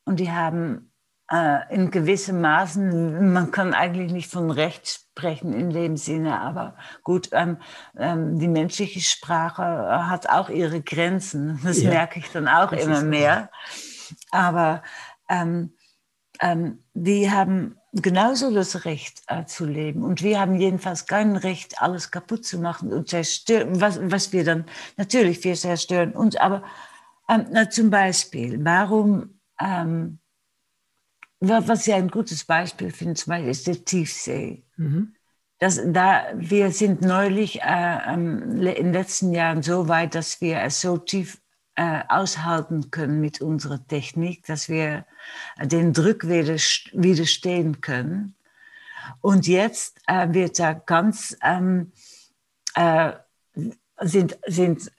[0.05, 0.91] Und die haben
[1.31, 6.77] äh, in gewissem Maßen, man kann eigentlich nicht von Recht sprechen in dem Sinne, aber
[7.05, 7.59] gut, ähm,
[7.97, 9.63] ähm, die menschliche Sprache
[10.09, 11.61] hat auch ihre Grenzen.
[11.63, 13.51] Das ja, merke ich dann auch immer mehr.
[14.33, 14.83] Aber
[15.29, 15.75] ähm,
[16.41, 20.03] ähm, die haben genauso das Recht äh, zu leben.
[20.03, 24.45] Und wir haben jedenfalls kein Recht, alles kaputt zu machen und zerstören, was, was wir
[24.45, 24.65] dann,
[24.97, 26.63] natürlich, wir zerstören uns, aber
[27.29, 30.19] ähm, na, zum Beispiel, warum, ähm,
[31.41, 34.65] was ich ein gutes Beispiel finde, zum Beispiel ist die Tiefsee.
[34.77, 35.15] Mhm.
[35.59, 40.81] Das, da, wir sind neulich äh, in den letzten Jahren so weit, dass wir es
[40.81, 41.41] so tief
[41.77, 45.07] äh, aushalten können mit unserer Technik, dass wir
[45.63, 48.35] den Druck widerstehen können.
[49.21, 51.93] Und jetzt äh, wird da ganz, ähm,
[52.75, 53.13] äh,
[54.01, 54.91] sind, sind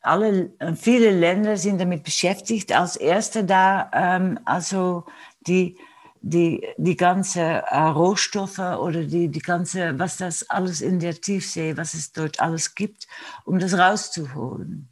[0.00, 5.04] alle, viele Länder sind damit beschäftigt, als Erste da, ähm, also
[5.40, 5.76] die,
[6.20, 11.76] die, die ganze äh, Rohstoffe oder die, die ganze, was das alles in der Tiefsee,
[11.76, 13.06] was es dort alles gibt,
[13.44, 14.88] um das rauszuholen.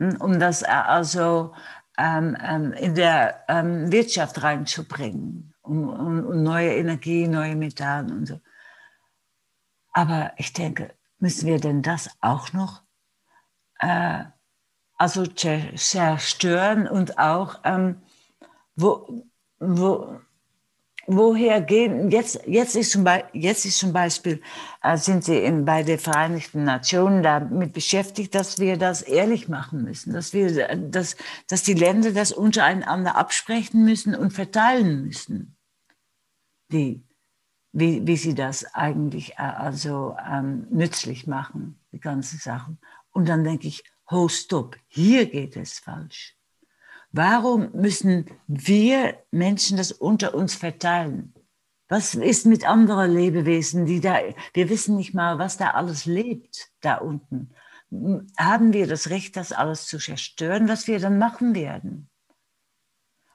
[0.00, 1.54] Hm, um das äh, also
[1.98, 8.26] ähm, ähm, in der ähm, Wirtschaft reinzubringen, um, um, um, neue Energie, neue Metall und
[8.26, 8.40] so.
[9.92, 12.82] Aber ich denke, müssen wir denn das auch noch
[13.80, 14.24] äh,
[14.98, 18.02] also zerstören und auch ähm,
[18.76, 19.26] wo,
[19.58, 20.20] wo,
[21.06, 24.42] woher gehen, jetzt, jetzt, ist, zum Beispiel, jetzt ist zum Beispiel,
[24.82, 29.82] äh, sind Sie in, bei den Vereinigten Nationen damit beschäftigt, dass wir das ehrlich machen
[29.84, 31.16] müssen, dass, wir, dass,
[31.48, 35.56] dass die Länder das untereinander absprechen müssen und verteilen müssen,
[36.68, 37.04] wie,
[37.72, 42.78] wie, wie sie das eigentlich äh, also ähm, nützlich machen, die ganzen Sachen.
[43.10, 46.35] Und dann denke ich, ho, stopp, hier geht es falsch.
[47.16, 51.32] Warum müssen wir Menschen das unter uns verteilen?
[51.88, 54.18] Was ist mit anderen Lebewesen, die da,
[54.52, 57.54] wir wissen nicht mal, was da alles lebt, da unten.
[58.36, 62.10] Haben wir das Recht, das alles zu zerstören, was wir dann machen werden?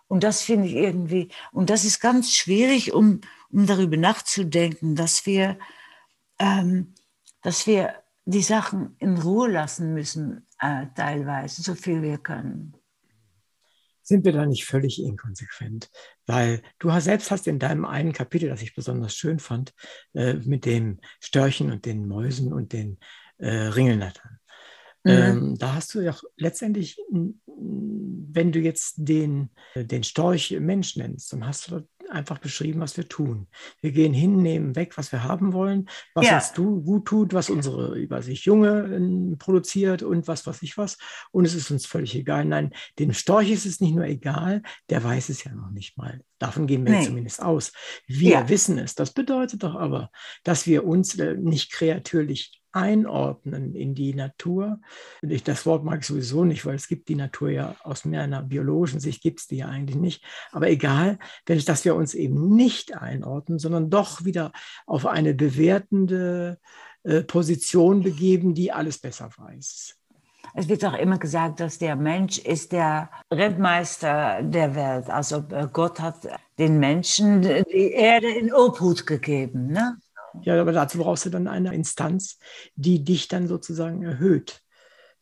[0.07, 5.25] Und das finde ich irgendwie, und das ist ganz schwierig, um, um darüber nachzudenken, dass
[5.25, 5.57] wir,
[6.37, 6.93] ähm,
[7.41, 12.75] dass wir die Sachen in Ruhe lassen müssen, äh, teilweise, so viel wir können
[14.11, 15.89] sind wir da nicht völlig inkonsequent?
[16.25, 19.73] Weil du selbst hast in deinem einen Kapitel, das ich besonders schön fand,
[20.13, 22.99] äh, mit den Störchen und den Mäusen und den
[23.37, 24.37] äh, Ringelnattern.
[25.03, 25.11] Mhm.
[25.11, 31.47] Ähm, da hast du ja letztendlich, wenn du jetzt den, den Storch Mensch nennst, dann
[31.47, 33.47] hast du einfach beschrieben, was wir tun.
[33.81, 36.35] Wir gehen hin, nehmen weg, was wir haben wollen, was ja.
[36.35, 40.97] uns gut tut, was unsere über sich Junge äh, produziert und was weiß ich was.
[41.31, 42.45] Und es ist uns völlig egal.
[42.45, 46.21] Nein, dem Storch ist es nicht nur egal, der weiß es ja noch nicht mal.
[46.39, 47.05] Davon gehen wir nee.
[47.05, 47.71] zumindest aus.
[48.07, 48.49] Wir ja.
[48.49, 48.95] wissen es.
[48.95, 50.11] Das bedeutet doch aber,
[50.43, 54.79] dass wir uns äh, nicht kreatürlich einordnen in die Natur.
[55.21, 58.21] Ich, das Wort mag ich sowieso nicht, weil es gibt die Natur ja aus mehr
[58.21, 60.23] einer biologischen Sicht, gibt es die ja eigentlich nicht.
[60.51, 64.51] Aber egal, wenn, dass wir uns eben nicht einordnen, sondern doch wieder
[64.85, 66.59] auf eine bewertende
[67.03, 69.97] äh, Position begeben, die alles besser weiß.
[70.53, 75.09] Es wird auch immer gesagt, dass der Mensch ist der Rentmeister der Welt.
[75.09, 76.27] Also äh, Gott hat
[76.59, 79.67] den Menschen die Erde in Obhut gegeben.
[79.67, 79.97] Ne?
[80.41, 82.39] Ja, aber dazu brauchst du dann eine Instanz,
[82.75, 84.61] die dich dann sozusagen erhöht.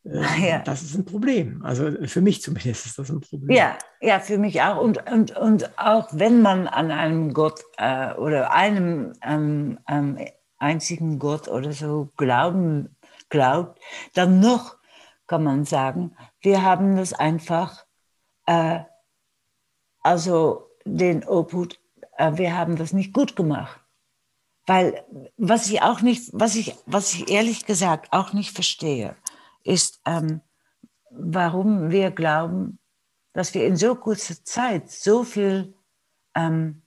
[0.04, 0.58] Äh, ja.
[0.60, 1.62] Das ist ein Problem.
[1.62, 3.56] Also für mich zumindest ist das ein Problem.
[3.56, 4.80] Ja, ja für mich auch.
[4.80, 10.18] Und, und, und auch wenn man an einem Gott äh, oder einem ähm, ähm,
[10.58, 12.96] einzigen Gott oder so glauben,
[13.28, 13.80] glaubt,
[14.14, 14.76] dann noch
[15.26, 17.84] kann man sagen, wir haben das einfach,
[18.46, 18.80] äh,
[20.02, 21.78] also den Obhut,
[22.16, 23.79] äh, wir haben das nicht gut gemacht.
[24.70, 25.04] Weil
[25.36, 29.16] was ich auch nicht, was ich, was ich ehrlich gesagt auch nicht verstehe,
[29.64, 30.42] ist, ähm,
[31.10, 32.78] warum wir glauben,
[33.32, 35.74] dass wir in so kurzer Zeit so viel
[36.36, 36.82] ähm,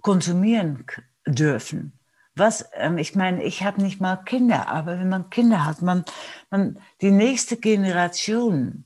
[0.00, 0.86] konsumieren
[1.26, 1.92] dürfen.
[2.34, 6.02] Was, ähm, ich meine, ich habe nicht mal Kinder, aber wenn man Kinder hat, man,
[6.48, 8.84] man, die nächste Generation,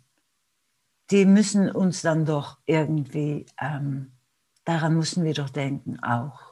[1.12, 4.10] die müssen uns dann doch irgendwie, ähm,
[4.64, 6.49] daran müssen wir doch denken auch.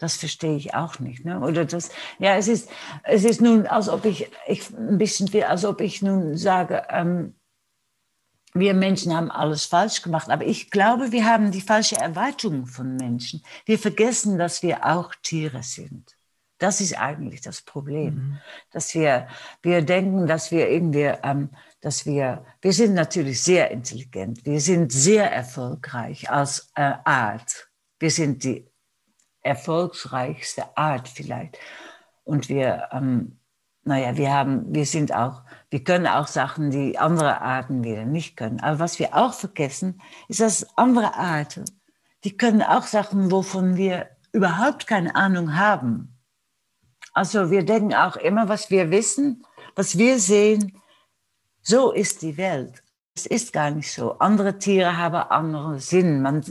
[0.00, 1.26] Das verstehe ich auch nicht.
[1.26, 1.38] Ne?
[1.40, 2.70] Oder das, ja, es ist,
[3.04, 7.34] es ist nun, als ob ich, ich ein bisschen, als ob ich nun sage, ähm,
[8.54, 12.96] wir Menschen haben alles falsch gemacht, aber ich glaube, wir haben die falsche Erwartung von
[12.96, 13.42] Menschen.
[13.66, 16.16] Wir vergessen, dass wir auch Tiere sind.
[16.56, 18.38] Das ist eigentlich das Problem, mhm.
[18.70, 19.28] dass wir,
[19.62, 21.50] wir denken, dass wir irgendwie, ähm,
[21.82, 27.68] dass wir, wir sind natürlich sehr intelligent, wir sind sehr erfolgreich als äh, Art.
[27.98, 28.69] Wir sind die
[29.42, 31.58] erfolgsreichste Art vielleicht.
[32.24, 33.38] Und wir, ähm,
[33.84, 38.36] naja, wir haben, wir sind auch, wir können auch Sachen, die andere Arten wieder nicht
[38.36, 38.60] können.
[38.60, 41.64] Aber was wir auch vergessen, ist, dass andere Arten,
[42.24, 46.18] die können auch Sachen, wovon wir überhaupt keine Ahnung haben.
[47.12, 50.80] Also wir denken auch immer, was wir wissen, was wir sehen,
[51.62, 52.82] so ist die Welt.
[53.16, 54.18] Es ist gar nicht so.
[54.20, 56.22] Andere Tiere haben anderen Sinn.
[56.22, 56.44] Man,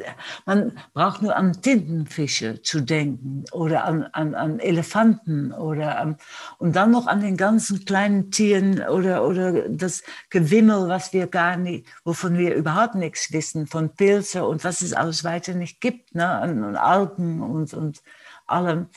[0.45, 6.17] man braucht nur an Tintenfische zu denken oder an, an, an Elefanten oder an,
[6.57, 11.55] und dann noch an den ganzen kleinen Tieren oder, oder das Gewimmel, was wir gar
[11.55, 16.13] nicht, wovon wir überhaupt nichts wissen, von Pilze und was es alles weiter nicht gibt,
[16.13, 16.27] ne?
[16.27, 18.03] an, an Algen und, und
[18.45, 18.87] allem.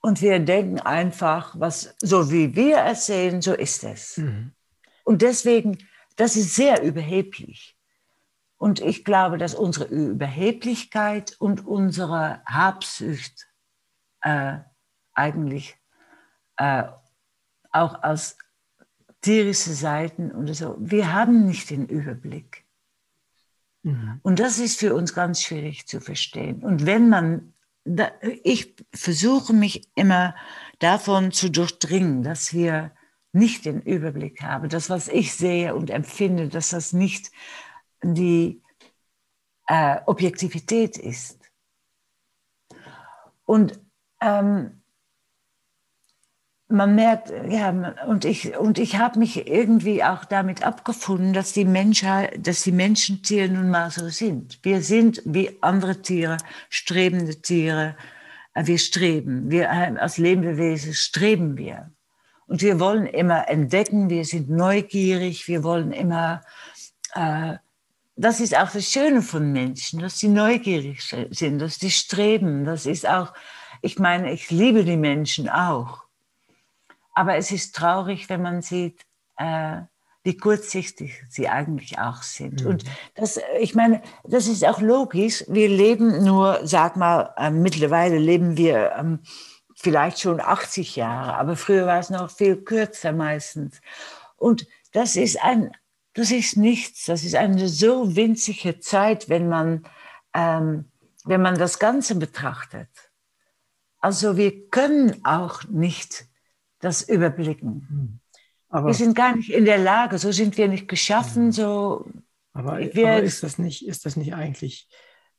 [0.00, 4.16] Und wir denken einfach, was, so wie wir es sehen, so ist es.
[4.16, 4.52] Mhm.
[5.04, 5.78] Und deswegen
[6.16, 7.76] das ist sehr überheblich.
[8.56, 13.48] Und ich glaube, dass unsere Überheblichkeit und unsere Habsucht
[14.20, 14.58] äh,
[15.14, 15.76] eigentlich
[16.58, 16.84] äh,
[17.72, 18.38] auch als
[19.20, 22.64] tierische Seiten oder so, wir haben nicht den Überblick.
[23.82, 24.20] Mhm.
[24.22, 26.62] Und das ist für uns ganz schwierig zu verstehen.
[26.62, 27.54] Und wenn man,
[27.84, 28.10] da,
[28.44, 30.34] ich versuche mich immer
[30.78, 32.92] davon zu durchdringen, dass wir
[33.32, 37.30] nicht den Überblick habe, das, was ich sehe und empfinde, dass das nicht
[38.02, 38.62] die
[39.66, 41.38] äh, Objektivität ist.
[43.44, 43.80] Und
[44.20, 44.82] ähm,
[46.68, 51.64] man merkt, ja, und ich, und ich habe mich irgendwie auch damit abgefunden, dass die,
[51.64, 54.58] Menschheit, dass die Menschen Tiere nun mal so sind.
[54.62, 56.38] Wir sind wie andere Tiere,
[56.70, 57.96] strebende Tiere.
[58.54, 59.50] Äh, wir streben.
[59.50, 61.92] Wir äh, als Lebewesen streben wir.
[62.52, 66.42] Und wir wollen immer entdecken, wir sind neugierig, wir wollen immer,
[67.14, 67.54] äh,
[68.14, 72.66] das ist auch das Schöne von Menschen, dass sie neugierig sind, dass sie streben.
[72.66, 73.32] Das ist auch,
[73.80, 76.02] ich meine, ich liebe die Menschen auch.
[77.14, 79.00] Aber es ist traurig, wenn man sieht,
[79.38, 79.78] äh,
[80.22, 82.64] wie kurzsichtig sie eigentlich auch sind.
[82.64, 82.70] Mhm.
[82.70, 82.84] Und
[83.14, 85.42] das, ich meine, das ist auch logisch.
[85.48, 89.20] Wir leben nur, sag mal, äh, mittlerweile leben wir ähm,
[89.82, 93.80] vielleicht schon 80 Jahre, aber früher war es noch viel kürzer meistens.
[94.36, 95.72] Und das ist ein,
[96.14, 99.84] das ist nichts, das ist eine so winzige Zeit, wenn man,
[100.34, 100.84] ähm,
[101.24, 102.88] wenn man das Ganze betrachtet.
[103.98, 106.26] Also wir können auch nicht
[106.78, 107.86] das überblicken.
[107.88, 108.20] Hm.
[108.68, 111.52] Aber wir sind gar nicht in der Lage, so sind wir nicht geschaffen, hm.
[111.52, 112.06] so.
[112.52, 114.88] Aber, aber ist, das nicht, ist das nicht eigentlich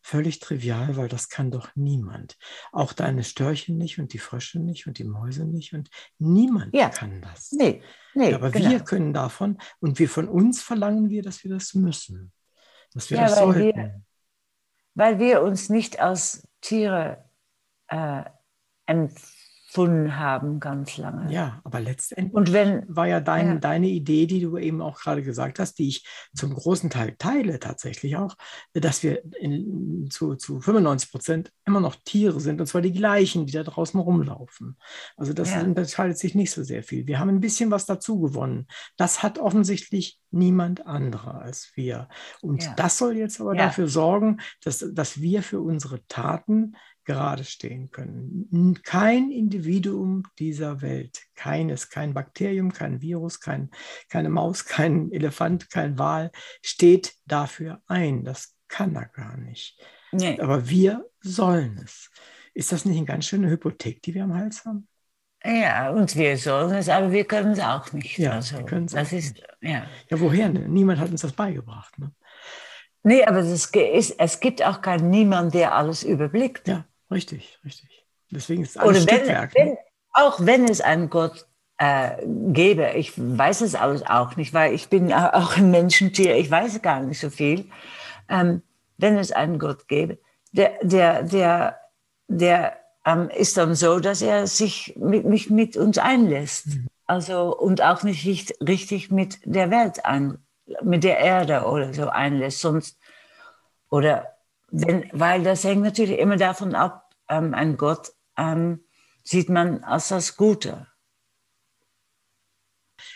[0.03, 2.37] völlig trivial, weil das kann doch niemand.
[2.71, 5.89] Auch deine Störchen nicht und die Frösche nicht und die Mäuse nicht und
[6.19, 6.89] niemand ja.
[6.89, 7.51] kann das.
[7.51, 7.81] Nee,
[8.13, 8.69] nee, ja, aber genau.
[8.69, 12.31] wir können davon und wir von uns verlangen wir, dass wir das müssen,
[12.93, 13.75] dass wir ja, das sollten.
[13.75, 14.01] Wir,
[14.93, 17.23] weil wir uns nicht als Tiere
[17.87, 18.23] äh,
[18.85, 19.42] empfinden
[19.73, 21.33] gefunden haben ganz lange.
[21.33, 24.99] Ja, aber letztendlich und wenn, war ja, dein, ja, deine Idee, die du eben auch
[24.99, 28.35] gerade gesagt hast, die ich zum großen Teil teile tatsächlich auch,
[28.73, 33.47] dass wir in, zu, zu 95 Prozent immer noch Tiere sind, und zwar die gleichen,
[33.47, 34.77] die da draußen rumlaufen.
[35.17, 35.61] Also das ja.
[35.61, 37.07] unterscheidet sich nicht so sehr viel.
[37.07, 38.67] Wir haben ein bisschen was dazu gewonnen.
[38.95, 42.09] Das hat offensichtlich niemand anderer als wir.
[42.41, 42.73] Und ja.
[42.75, 46.75] das soll jetzt aber dafür sorgen, dass, dass wir für unsere Taten
[47.05, 48.79] gerade stehen können.
[48.83, 53.69] Kein Individuum dieser Welt, keines, kein Bakterium, kein Virus, kein,
[54.09, 56.31] keine Maus, kein Elefant, kein Wal
[56.61, 58.23] steht dafür ein.
[58.23, 59.79] Das kann er gar nicht.
[60.11, 60.39] Nee.
[60.39, 62.09] Aber wir sollen es.
[62.53, 64.87] Ist das nicht eine ganz schöne Hypothek, die wir am Hals haben?
[65.45, 68.17] Ja, und wir sollen es, aber wir können es auch nicht.
[68.17, 69.47] Ja, also, wir können es das ist, nicht.
[69.61, 69.85] Ja.
[70.09, 70.49] ja, woher?
[70.49, 70.69] Ne?
[70.69, 71.97] Niemand hat uns das beigebracht.
[71.99, 72.13] Ne?
[73.03, 76.67] Nee, aber es, ist, es gibt auch keinen niemand, der alles überblickt.
[76.67, 76.85] Ja.
[77.13, 78.05] Richtig, richtig.
[78.29, 79.53] Deswegen ist alles Oder Stückwerk.
[79.55, 79.77] Wenn, ne?
[80.13, 81.45] Auch wenn es einen Gott
[81.77, 86.49] äh, gäbe, ich weiß es alles auch nicht, weil ich bin auch ein Menschentier, ich
[86.49, 87.65] weiß gar nicht so viel.
[88.29, 88.61] Ähm,
[88.97, 90.17] wenn es einen Gott gäbe,
[90.51, 91.79] der, der, der,
[92.27, 96.67] der ähm, ist dann so, dass er sich mit, mit, mit uns einlässt.
[96.67, 96.87] Mhm.
[97.05, 100.37] Also, und auch nicht richtig, richtig mit der Welt ein,
[100.81, 102.61] mit der Erde oder so einlässt.
[102.61, 102.97] Sonst,
[103.89, 104.37] oder
[104.71, 108.83] wenn, weil das hängt natürlich immer davon ab, ähm, ein Gott ähm,
[109.23, 110.87] sieht man als das Gute.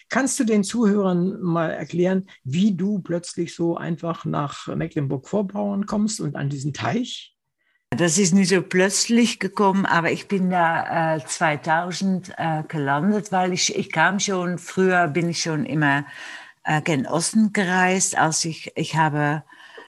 [0.09, 6.35] Kannst du den Zuhörern mal erklären, wie du plötzlich so einfach nach Mecklenburg-Vorpommern kommst und
[6.35, 7.35] an diesen Teich?
[7.89, 13.53] Das ist nicht so plötzlich gekommen, aber ich bin da äh, 2000 äh, gelandet, weil
[13.53, 16.05] ich, ich kam schon, früher bin ich schon immer
[16.63, 19.43] äh, gen Osten gereist, als ich, ich habe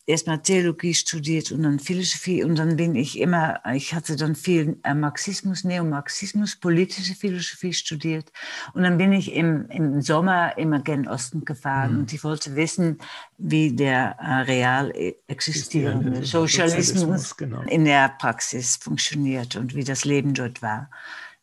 [0.10, 4.78] erstmal Theologie studiert und dann Philosophie und dann bin ich immer, ich hatte dann viel
[4.84, 8.32] äh, Marxismus, Neomarxismus, politische Philosophie studiert
[8.74, 12.00] und dann bin ich im, im Sommer immer gen Osten gefahren mhm.
[12.00, 12.98] und ich wollte wissen,
[13.38, 17.62] wie der äh, real e-, existierende Sozialismus genau.
[17.62, 20.90] in der Praxis funktioniert und wie das Leben dort war.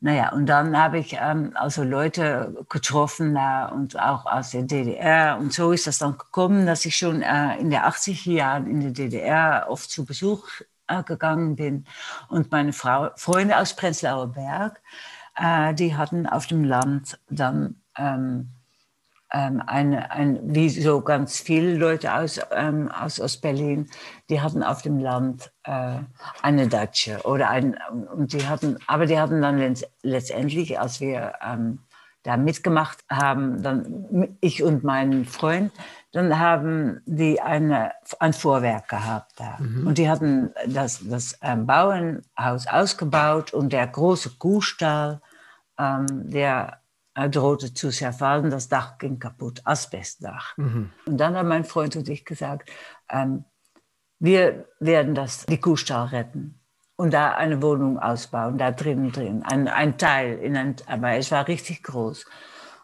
[0.00, 5.38] Naja, und dann habe ich ähm, also Leute getroffen da und auch aus der DDR.
[5.38, 8.80] Und so ist das dann gekommen, dass ich schon äh, in den 80er Jahren in
[8.80, 10.46] der DDR oft zu Besuch
[10.86, 11.86] äh, gegangen bin.
[12.28, 14.82] Und meine Frau, Freunde aus Prenzlauer Berg,
[15.36, 18.52] äh, die hatten auf dem Land dann ähm,
[19.36, 23.88] ähm, eine, ein, wie so ganz viele Leute aus, ähm, aus Ostberlin,
[24.30, 25.98] die hatten auf dem Land äh,
[26.42, 27.76] eine Datsche oder ein,
[28.14, 31.80] und die hatten, aber die hatten dann letztendlich, als wir ähm,
[32.22, 35.70] da mitgemacht haben, dann ich und mein Freund,
[36.12, 39.58] dann haben die eine, ein Vorwerk gehabt da.
[39.58, 39.86] Mhm.
[39.86, 45.20] Und die hatten das, das ähm, Bauernhaus ausgebaut und der große Kuhstall,
[45.78, 46.80] ähm, der
[47.16, 50.56] drohte zu zerfallen, das Dach ging kaputt, Asbestdach.
[50.56, 50.92] Mhm.
[51.06, 52.70] Und dann haben mein Freund und ich gesagt,
[53.08, 53.44] ähm,
[54.18, 56.60] wir werden das, die Kuhstall retten
[56.96, 61.30] und da eine Wohnung ausbauen, da drinnen drin, ein, ein Teil, in ein, aber es
[61.30, 62.24] war richtig groß.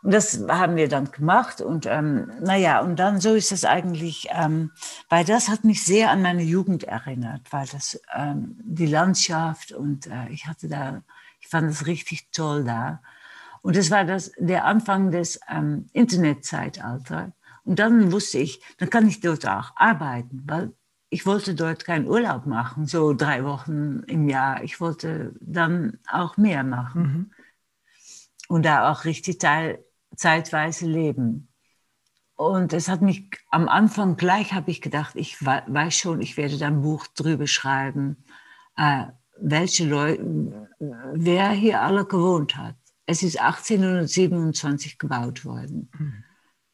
[0.02, 4.28] Und das haben wir dann gemacht und ähm, naja, und dann so ist es eigentlich,
[4.32, 4.72] ähm,
[5.08, 10.08] weil das hat mich sehr an meine Jugend erinnert, weil das ähm, die Landschaft und
[10.08, 11.02] äh, ich hatte da,
[11.40, 13.00] ich fand es richtig toll da.
[13.62, 17.30] Und das war das, der Anfang des ähm, Internetzeitalters.
[17.64, 20.72] Und dann wusste ich, dann kann ich dort auch arbeiten, weil
[21.10, 24.64] ich wollte dort keinen Urlaub machen, so drei Wochen im Jahr.
[24.64, 27.30] Ich wollte dann auch mehr machen mhm.
[28.48, 29.84] und da auch richtig teil,
[30.16, 31.48] zeitweise leben.
[32.34, 36.58] Und es hat mich am Anfang gleich habe ich gedacht, ich weiß schon, ich werde
[36.58, 38.24] da ein Buch drüber schreiben,
[38.76, 39.04] äh,
[39.38, 42.76] welche Leute, wer hier alle gewohnt hat.
[43.06, 45.90] Es ist 1827 gebaut worden.
[45.98, 46.24] Mhm.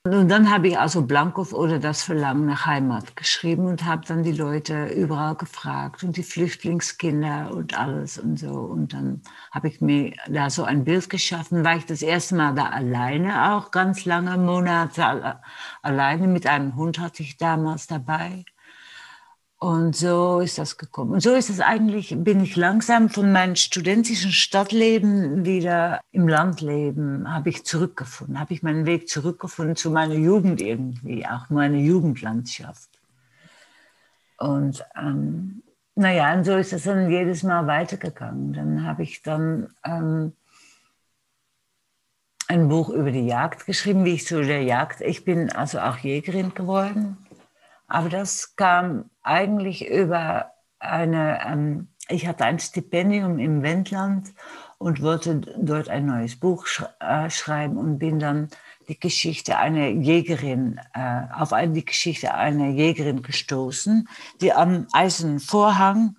[0.05, 4.23] Und dann habe ich also Blankow oder das Verlangen nach Heimat geschrieben und habe dann
[4.23, 8.53] die Leute überall gefragt und die Flüchtlingskinder und alles und so.
[8.53, 12.55] Und dann habe ich mir da so ein Bild geschaffen, war ich das erste Mal
[12.55, 15.41] da alleine auch, ganz lange Monate
[15.83, 18.45] alleine mit einem Hund hatte ich damals dabei.
[19.61, 21.15] Und so ist das gekommen.
[21.15, 27.33] Und so ist es eigentlich, bin ich langsam von meinem studentischen Stadtleben wieder im Landleben,
[27.33, 32.89] habe ich zurückgefunden, habe ich meinen Weg zurückgefunden zu meiner Jugend irgendwie, auch meine Jugendlandschaft.
[34.37, 35.65] Und ähm,
[35.97, 38.53] naja, und so ist es dann jedes Mal weitergegangen.
[38.53, 40.35] Dann habe ich dann ähm,
[42.47, 45.97] ein Buch über die Jagd geschrieben, wie ich zu der Jagd, ich bin also auch
[45.97, 47.17] Jägerin geworden
[47.89, 54.33] aber das kam eigentlich über eine, ähm, ich hatte ein Stipendium im Wendland
[54.79, 58.49] und wollte dort ein neues Buch sch äh, schreiben und bin dann
[58.89, 64.09] die Geschichte einer Jägerin, äh, auf eine, die Geschichte einer Jägerin gestoßen,
[64.41, 66.17] die am Eisernen Vorhang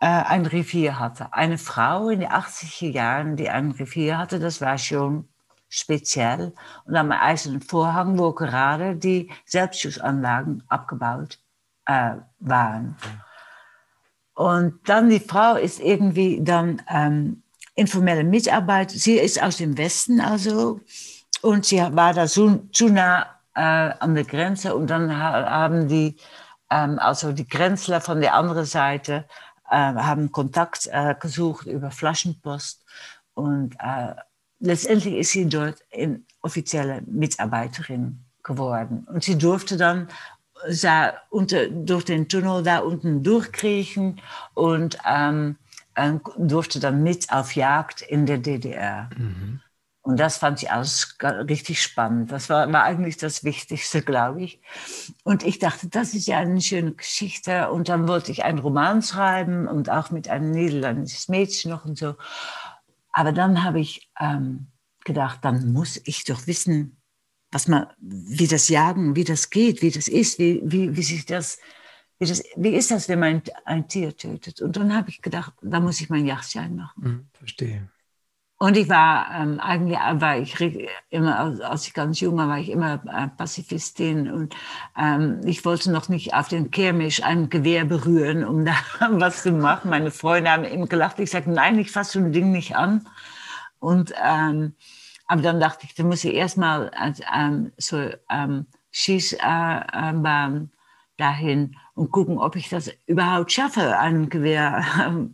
[0.00, 1.32] äh, ein Revier hatte.
[1.32, 5.28] Eine Frau in den 80er Jahren, die ein Revier hatte, das war schon
[5.70, 6.52] speziell.
[6.84, 11.38] Und am Eisernen Vorhang, wo gerade die Selbstschussanlagen abgebaut
[11.86, 12.96] äh, waren.
[14.34, 17.42] Und dann die Frau ist irgendwie dann ähm,
[17.74, 18.90] informelle Mitarbeit.
[18.90, 20.80] Sie ist aus dem Westen also
[21.42, 26.16] und sie war da zu, zu nah äh, an der Grenze und dann haben die,
[26.70, 29.26] ähm, also die Grenzler von der anderen Seite,
[29.70, 32.84] äh, haben Kontakt äh, gesucht über Flaschenpost
[33.34, 34.14] und äh,
[34.60, 39.06] letztendlich ist sie dort in offizielle Mitarbeiterin geworden.
[39.10, 40.08] Und sie durfte dann
[40.68, 44.20] sah unter, durch den Tunnel da unten durchkriechen
[44.54, 45.56] und ähm,
[46.38, 49.10] durfte dann mit auf Jagd in der DDR.
[49.16, 49.60] Mhm.
[50.02, 52.32] Und das fand ich alles richtig spannend.
[52.32, 54.60] Das war, war eigentlich das Wichtigste, glaube ich.
[55.24, 57.70] Und ich dachte, das ist ja eine schöne Geschichte.
[57.70, 61.98] Und dann wollte ich einen Roman schreiben und auch mit einem niederländischen Mädchen noch und
[61.98, 62.14] so.
[63.12, 64.68] Aber dann habe ich ähm,
[65.04, 67.00] gedacht, dann muss ich doch wissen,
[67.50, 71.26] was man, wie das Jagen, wie das geht, wie das ist, wie, wie, wie sich
[71.26, 71.58] das,
[72.18, 74.60] wie, das, wie ist das, wenn man ein, Tier tötet?
[74.60, 77.02] Und dann habe ich gedacht, da muss ich meinen Jagdschein machen.
[77.02, 77.90] Mhm, verstehe.
[78.62, 80.54] Und ich war ähm, eigentlich, war ich
[81.08, 84.54] immer, als ich ganz jung war, war ich immer äh, Pazifistin und
[84.98, 88.74] ähm, ich wollte noch nicht auf den Kirmisch ein Gewehr berühren, um da
[89.12, 89.88] was zu machen.
[89.88, 91.18] Meine Freunde haben immer gelacht.
[91.20, 93.06] Ich sagte, nein, ich fasse so ein Ding nicht an.
[93.78, 94.74] Und ähm,
[95.26, 96.90] aber dann dachte ich, da muss ich erstmal
[97.34, 100.68] ähm, so ähm, Schießbahn äh,
[101.16, 104.84] dahin und gucken, ob ich das überhaupt schaffe, ein Gewehr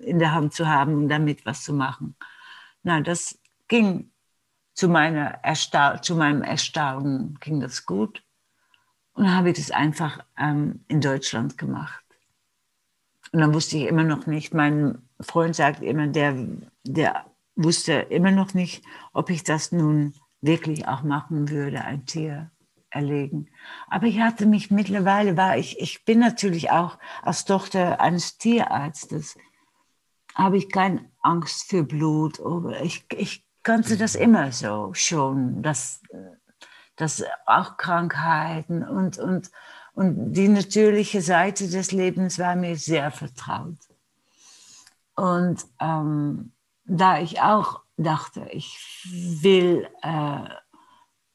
[0.00, 2.14] in der Hand zu haben und damit was zu machen.
[2.82, 4.10] Na, das ging
[4.74, 8.22] zu, meiner Ersta zu meinem Erstaunen ging das gut.
[9.12, 12.04] Und dann habe ich das einfach ähm, in Deutschland gemacht.
[13.32, 16.46] Und dann wusste ich immer noch nicht, mein Freund sagt immer, der,
[16.84, 22.50] der wusste immer noch nicht, ob ich das nun wirklich auch machen würde, ein Tier
[22.88, 23.48] erlegen.
[23.88, 29.38] Aber ich hatte mich mittlerweile, war ich, ich bin natürlich auch als Tochter eines Tierarztes,
[30.34, 32.40] habe ich keine Angst für Blut.
[32.82, 34.22] Ich, ich kannte das mhm.
[34.22, 36.02] immer so schon, dass,
[36.96, 39.50] dass auch Krankheiten und, und,
[39.92, 43.78] und die natürliche Seite des Lebens war mir sehr vertraut.
[45.14, 46.52] Und ähm,
[46.84, 48.78] da ich auch dachte, ich
[49.42, 50.48] will, äh,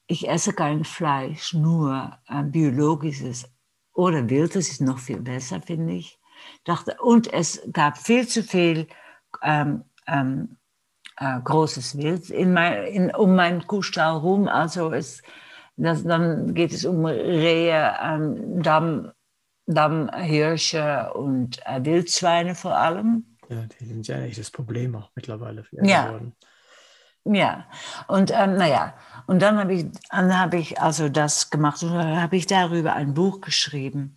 [0.08, 3.48] ich esse kein Fleisch, nur äh, biologisches
[3.92, 6.18] oder wild, das ist noch viel besser, finde ich
[6.64, 8.86] dachte, und es gab viel zu viel
[9.42, 10.56] ähm, ähm,
[11.18, 14.48] äh, großes Wild in mein, in, um meinen Kuhstall rum.
[14.48, 15.22] Also es,
[15.76, 19.12] das, dann geht es um Rehe, ähm, Damm,
[19.66, 23.36] Dammhirsche und äh, Wildschweine vor allem.
[23.48, 26.06] Ja, die sind ja echt das Problem auch mittlerweile für ja.
[26.06, 26.34] Geworden.
[27.28, 27.66] Ja,
[28.06, 28.94] und ähm, naja,
[29.26, 32.92] und dann habe ich, dann hab ich also das gemacht und dann habe ich darüber
[32.92, 34.16] ein Buch geschrieben.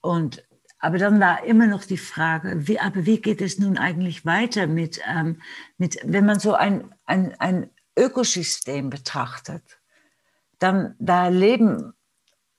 [0.00, 0.43] Und
[0.84, 4.66] aber dann war immer noch die Frage, wie, aber wie geht es nun eigentlich weiter
[4.66, 5.40] mit, ähm,
[5.78, 9.62] mit wenn man so ein, ein, ein Ökosystem betrachtet,
[10.58, 11.94] dann da leben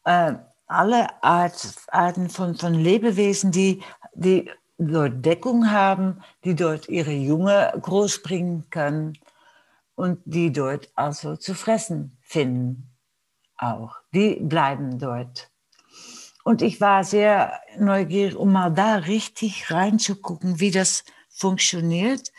[0.05, 0.33] äh,
[0.65, 3.83] alle Art, Arten von, von Lebewesen, die,
[4.15, 4.49] die
[4.79, 9.19] dort Deckung haben, die dort ihre Junge großbringen können
[9.93, 12.89] und die dort also zu fressen finden
[13.55, 13.97] auch.
[14.15, 15.51] Die bleiben dort.
[16.45, 22.31] Und ich war sehr neugierig, um mal da richtig reinzugucken, wie das funktioniert.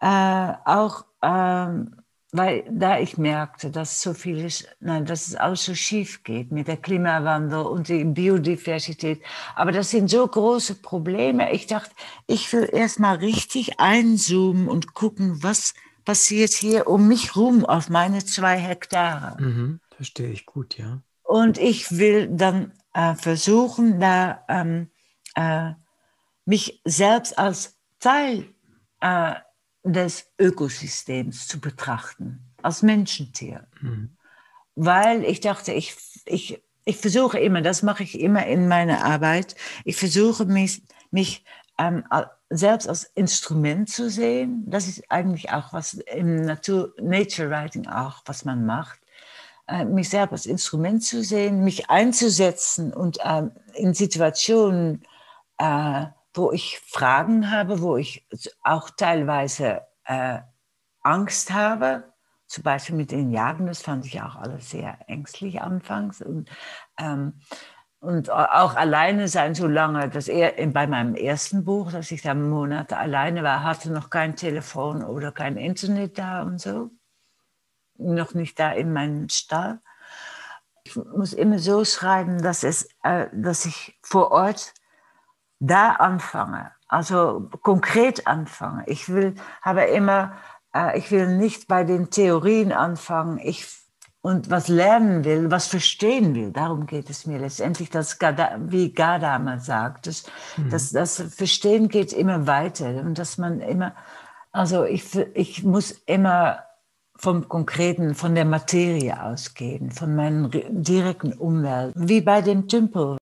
[0.00, 1.96] Äh, auch ähm,
[2.30, 6.68] weil da ich merkte, dass so vieles, nein, dass es alles so schief geht mit
[6.68, 9.20] der Klimawandel und die Biodiversität.
[9.56, 11.52] Aber das sind so große Probleme.
[11.52, 11.90] Ich dachte,
[12.28, 15.74] ich will erst mal richtig einzoomen und gucken, was
[16.04, 19.40] passiert hier um mich rum auf meine zwei Hektare.
[19.40, 21.02] Mhm, verstehe ich gut, ja.
[21.22, 24.90] Und ich will dann äh, versuchen, da ähm,
[25.34, 25.72] äh,
[26.46, 28.46] mich selbst als Teil
[29.00, 29.34] äh,
[29.82, 33.66] des Ökosystems zu betrachten, als Menschentier.
[33.80, 34.16] Mhm.
[34.74, 39.54] Weil ich dachte, ich, ich, ich versuche immer, das mache ich immer in meiner Arbeit,
[39.84, 41.44] ich versuche mich, mich
[41.78, 42.04] ähm,
[42.50, 44.64] selbst als Instrument zu sehen.
[44.66, 49.00] Das ist eigentlich auch was im Natur, Nature Writing auch, was man macht.
[49.66, 55.02] Äh, mich selbst als Instrument zu sehen, mich einzusetzen und äh, in Situationen,
[55.56, 58.26] äh, wo ich Fragen habe, wo ich
[58.62, 60.40] auch teilweise äh,
[61.02, 62.12] Angst habe,
[62.46, 66.20] zum Beispiel mit den Jagen, das fand ich auch alles sehr ängstlich anfangs.
[66.20, 66.50] Und,
[66.98, 67.40] ähm,
[68.00, 72.34] und auch alleine sein, so lange, dass er bei meinem ersten Buch, dass ich da
[72.34, 76.90] Monate alleine war, hatte noch kein Telefon oder kein Internet da und so
[77.96, 79.80] noch nicht da in meinem Stall.
[80.84, 84.74] Ich muss immer so schreiben, dass, es, äh, dass ich vor Ort
[85.60, 88.84] da anfange, also konkret anfange.
[88.86, 90.36] Ich will, habe immer,
[90.74, 93.38] äh, ich will nicht bei den Theorien anfangen.
[93.38, 93.84] Ich
[94.24, 96.50] und was lernen will, was verstehen will.
[96.50, 100.24] Darum geht es mir letztendlich, dass wie Gadamer sagt, dass,
[100.56, 100.70] mhm.
[100.70, 103.94] dass das Verstehen geht immer weiter und dass man immer,
[104.50, 106.64] also ich, ich muss immer
[107.24, 111.94] vom Konkreten, von der Materie ausgehen, von meiner direkten Umwelt.
[111.96, 113.16] Wie bei dem Tümpel.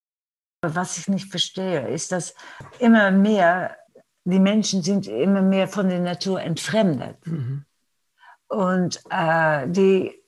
[0.61, 2.35] Was ich nicht verstehe, ist, dass
[2.81, 3.77] immer mehr,
[4.25, 7.17] die Menschen sind immer mehr von der Natur entfremdet.
[7.25, 7.65] Mhm.
[8.49, 10.21] Und äh, die,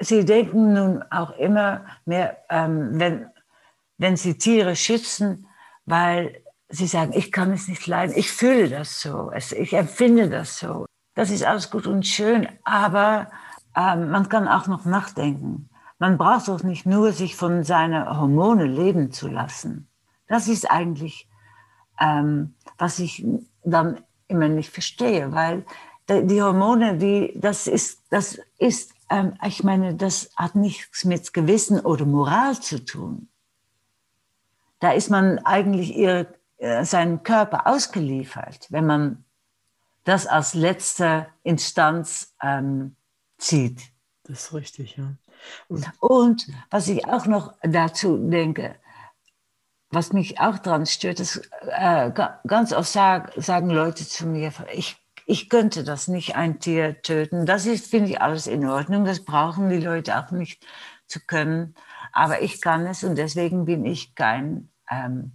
[0.00, 3.30] sie denken nun auch immer mehr, ähm, wenn,
[3.98, 5.46] wenn sie Tiere schützen,
[5.84, 10.58] weil sie sagen, ich kann es nicht leiden, ich fühle das so, ich empfinde das
[10.58, 10.86] so.
[11.14, 13.30] Das ist alles gut und schön, aber
[13.76, 15.68] ähm, man kann auch noch nachdenken.
[15.98, 19.88] Man braucht doch nicht nur sich von seinen Hormonen leben zu lassen.
[20.26, 21.28] Das ist eigentlich,
[22.00, 23.24] ähm, was ich
[23.62, 25.64] dann immer nicht verstehe, weil
[26.08, 31.80] die Hormone, die, das ist, das ist, ähm, ich meine, das hat nichts mit Gewissen
[31.80, 33.28] oder Moral zu tun.
[34.80, 36.26] Da ist man eigentlich ihr,
[36.56, 39.24] äh, seinem Körper ausgeliefert, wenn man
[40.04, 42.96] das als letzte Instanz ähm,
[43.38, 43.80] zieht.
[44.24, 45.14] Das ist richtig, ja.
[45.68, 48.76] Und, Und was ich auch noch dazu denke,
[49.90, 52.10] was mich auch daran stört, ist, äh,
[52.46, 54.96] ganz oft sag, sagen Leute zu mir, ich,
[55.26, 57.44] ich könnte das nicht, ein Tier töten.
[57.44, 59.04] Das ist, finde ich, alles in Ordnung.
[59.04, 60.66] Das brauchen die Leute auch nicht
[61.06, 61.74] zu können.
[62.12, 65.32] Aber ich kann es und deswegen bin ich kein ähm,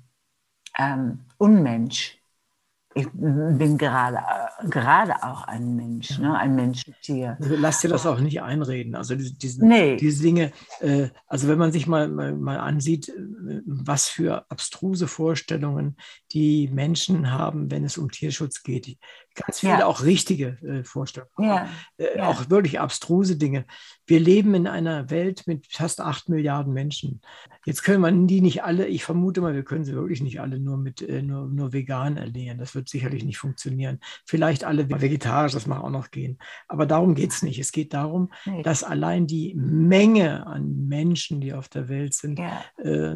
[0.78, 2.18] ähm, Unmensch
[2.98, 4.20] ich bin gerade,
[4.70, 6.36] gerade auch ein Mensch, ne?
[6.36, 7.38] ein Menschentier.
[7.40, 8.96] Also lass dir das auch nicht einreden.
[8.96, 9.98] Also diese, nee.
[9.98, 15.08] diese Dinge, äh, also wenn man sich mal, mal, mal, ansieht, äh, was für abstruse
[15.08, 15.96] Vorstellungen
[16.38, 19.00] die Menschen haben, wenn es um Tierschutz geht.
[19.34, 19.86] Ganz viele ja.
[19.88, 21.32] auch richtige äh, Vorstellungen.
[21.40, 21.68] Ja.
[21.98, 22.28] Äh, ja.
[22.28, 23.66] Auch wirklich abstruse Dinge.
[24.06, 27.22] Wir leben in einer Welt mit fast acht Milliarden Menschen.
[27.66, 30.60] Jetzt können wir die nicht alle, ich vermute mal, wir können sie wirklich nicht alle
[30.60, 32.60] nur mit äh, nur, nur vegan ernähren.
[32.60, 34.00] Das wird sicherlich nicht funktionieren.
[34.24, 36.38] Vielleicht alle vegetarisch, das mag auch noch gehen.
[36.68, 37.58] Aber darum geht es nicht.
[37.58, 38.32] Es geht darum,
[38.62, 42.64] dass allein die Menge an Menschen, die auf der Welt sind, ja.
[42.78, 43.16] äh,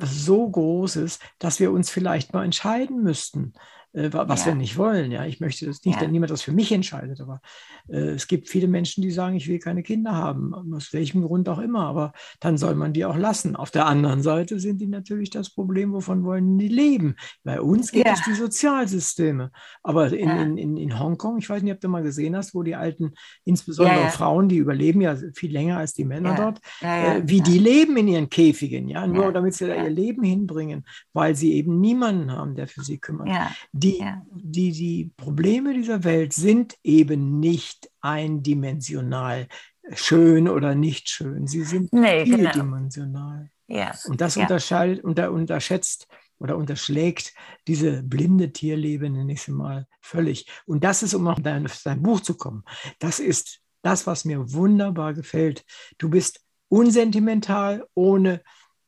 [0.00, 3.52] so groß ist, dass wir uns vielleicht mal entscheiden müssten
[3.92, 4.46] äh, was ja.
[4.46, 5.10] wir nicht wollen.
[5.10, 6.02] Ja, ich möchte das nicht, ja.
[6.02, 7.20] dass niemand das für mich entscheidet.
[7.20, 7.40] Aber
[7.88, 11.48] äh, es gibt viele Menschen, die sagen, ich will keine Kinder haben, aus welchem Grund
[11.48, 11.86] auch immer.
[11.86, 13.56] Aber dann soll man die auch lassen.
[13.56, 17.16] Auf der anderen Seite sind die natürlich das Problem, wovon wollen die leben.
[17.42, 18.12] Bei uns geht ja.
[18.12, 19.50] es die Sozialsysteme.
[19.82, 22.62] Aber in, in, in, in Hongkong, ich weiß nicht, ob du mal gesehen hast, wo
[22.62, 23.12] die alten,
[23.44, 27.96] insbesondere Frauen, die überleben ja viel länger als die Männer dort, äh, wie die leben
[27.96, 32.32] in ihren Käfigen, ja, nur damit sie da ihr Leben hinbringen, weil sie eben niemanden
[32.32, 33.28] haben, der für sie kümmert.
[33.80, 34.22] Die, ja.
[34.30, 39.48] die, die Probleme dieser Welt sind eben nicht eindimensional
[39.94, 41.46] schön oder nicht schön.
[41.46, 42.36] Sie sind nee, genau.
[42.36, 43.50] vieldimensional.
[43.66, 43.80] Genau.
[43.80, 43.94] Ja.
[44.06, 44.42] Und das ja.
[44.42, 46.08] unterscheidet, unter, unterschätzt
[46.38, 47.34] oder unterschlägt
[47.66, 50.46] diese blinde Tierlebe, nenne ich sie mal, völlig.
[50.66, 52.64] Und das ist, um auf dein, dein Buch zu kommen,
[52.98, 55.64] das ist das, was mir wunderbar gefällt.
[55.98, 58.42] Du bist unsentimental, ohne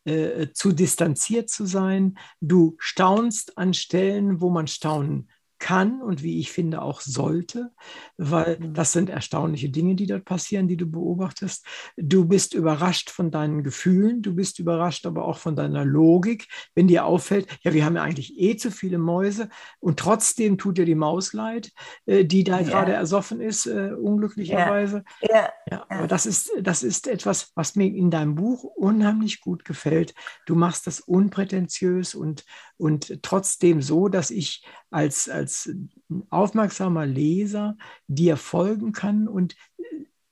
[0.05, 2.19] äh, zu distanziert zu sein.
[2.41, 5.29] Du staunst an Stellen, wo man staunen
[5.63, 7.71] kann und wie ich finde auch sollte,
[8.17, 8.75] weil mhm.
[8.75, 11.65] das sind erstaunliche Dinge, die dort passieren, die du beobachtest.
[11.97, 16.89] Du bist überrascht von deinen Gefühlen, du bist überrascht aber auch von deiner Logik, wenn
[16.89, 20.85] dir auffällt, ja, wir haben ja eigentlich eh zu viele Mäuse und trotzdem tut dir
[20.85, 21.71] die Maus leid,
[22.07, 22.67] äh, die da ja.
[22.69, 25.05] gerade ersoffen ist, äh, unglücklicherweise.
[25.21, 25.29] Ja.
[25.31, 25.53] Ja.
[25.71, 25.87] ja.
[25.89, 30.13] aber das ist, das ist etwas, was mir in deinem Buch unheimlich gut gefällt.
[30.45, 32.45] Du machst das unprätentiös und,
[32.79, 35.52] und trotzdem so, dass ich als, als
[36.31, 37.77] aufmerksamer Leser
[38.07, 39.57] dir folgen kann und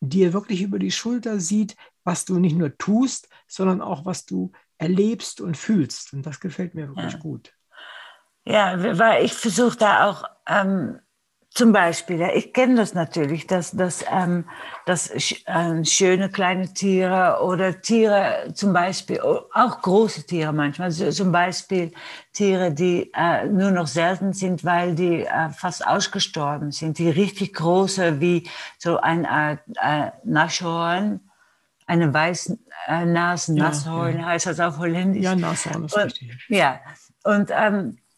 [0.01, 4.53] dir wirklich über die Schulter sieht, was du nicht nur tust, sondern auch was du
[4.79, 6.13] erlebst und fühlst.
[6.13, 7.19] Und das gefällt mir wirklich ja.
[7.19, 7.53] gut.
[8.47, 10.99] Ja, weil ich versuche da auch ähm,
[11.53, 14.45] zum Beispiel, ja, ich kenne das natürlich, dass, dass, ähm,
[14.87, 21.33] dass äh, schöne kleine Tiere oder Tiere zum Beispiel, auch große Tiere manchmal, so, zum
[21.33, 21.93] Beispiel
[22.33, 27.55] Tiere, die äh, nur noch selten sind, weil die äh, fast ausgestorben sind, die richtig
[27.55, 28.49] große, wie
[28.79, 31.21] so ein äh, äh Nashorn,
[31.87, 34.27] eine weiße äh, Nasen, ja, Nashorn ja.
[34.27, 35.25] heißt das auf Holländisch.
[35.25, 36.47] Ja, Nashorn ist richtig.
[36.49, 36.79] Ja,
[37.25, 38.10] und ähm, äh,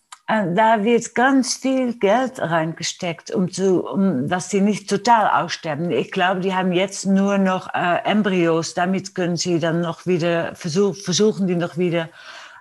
[0.55, 5.91] da wird ganz viel Geld reingesteckt, um, zu, um dass sie nicht total aussterben.
[5.91, 8.75] Ich glaube, die haben jetzt nur noch äh, Embryos.
[8.75, 12.09] Damit können sie dann noch wieder versuch, versuchen, die noch wieder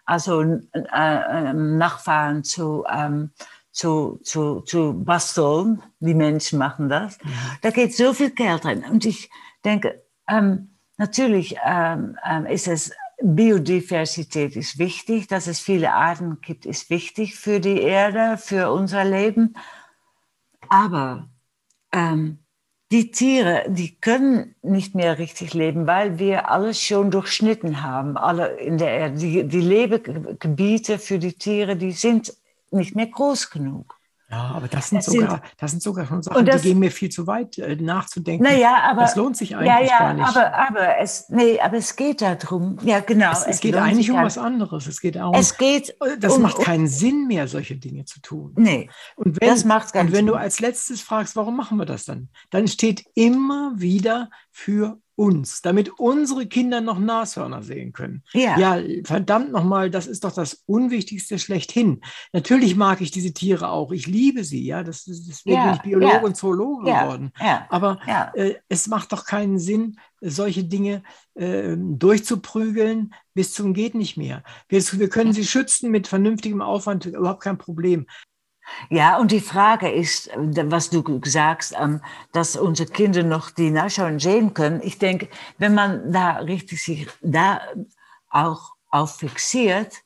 [0.06, 3.32] also äh, äh, Nachfahren zu ähm,
[3.72, 5.82] zu, zu, zu basteln.
[6.00, 7.18] Die Menschen machen das.
[7.24, 7.30] Ja.
[7.62, 8.84] Da geht so viel Geld rein.
[8.84, 9.30] Und ich
[9.64, 12.92] denke, ähm, natürlich ähm, ähm ist es
[13.24, 19.04] Biodiversität ist wichtig, dass es viele Arten gibt, ist wichtig für die Erde, für unser
[19.04, 19.56] Leben.
[20.70, 21.30] Aber
[21.92, 22.40] ähm,
[22.92, 28.58] die Tiere, die können nicht mehr richtig leben, weil wir alles schon durchschnitten haben, alle
[28.58, 29.18] in der Erde.
[29.18, 32.36] Die, die Lebegebiete für die Tiere, die sind
[32.70, 34.01] nicht mehr groß genug.
[34.32, 37.10] Ja, aber das sind, sogar, das sind sogar schon Sachen, das, die gehen mir viel
[37.10, 38.44] zu weit äh, nachzudenken.
[38.44, 39.02] Naja, aber.
[39.02, 40.26] Das lohnt sich eigentlich ja, ja, gar nicht.
[40.26, 42.78] Aber, aber, es, nee, aber es geht darum.
[42.84, 43.34] Ja, genau.
[43.34, 44.88] Es, es, es geht eigentlich um was anderes.
[44.88, 45.36] Es geht darum.
[45.36, 45.90] Es geht.
[46.02, 48.54] Äh, das um, macht keinen um, Sinn mehr, solche Dinge zu tun.
[48.56, 48.90] Nee.
[49.18, 50.28] Und wenn, das macht und wenn Sinn.
[50.28, 52.30] du als letztes fragst, warum machen wir das dann?
[52.52, 58.24] Dann steht immer wieder für uns, damit unsere Kinder noch Nashörner sehen können.
[58.34, 58.58] Ja.
[58.58, 62.02] ja, verdammt nochmal, das ist doch das Unwichtigste schlechthin.
[62.34, 65.82] Natürlich mag ich diese Tiere auch, ich liebe sie, ja, das, deswegen Ja, bin ich
[65.82, 66.22] Biologe ja.
[66.22, 67.32] und Zoologe geworden.
[67.40, 68.00] ja, Aber
[68.34, 71.04] äh, es macht doch keinen Sinn, solche Dinge
[71.36, 74.44] äh, durchzuprügeln bis zum geht nicht mehr.
[74.68, 78.06] Wir, wir können sie schützen mit vernünftigem Aufwand, überhaupt kein Problem.
[78.90, 83.70] Ja, und die Frage ist, äh, was du sagst, ähm, dass unsere Kinder noch die
[83.70, 84.82] Nachschauen sehen können.
[84.84, 85.28] Ich denke,
[85.58, 87.62] wenn man da richtig sich da
[88.30, 90.04] auch auf fixiert,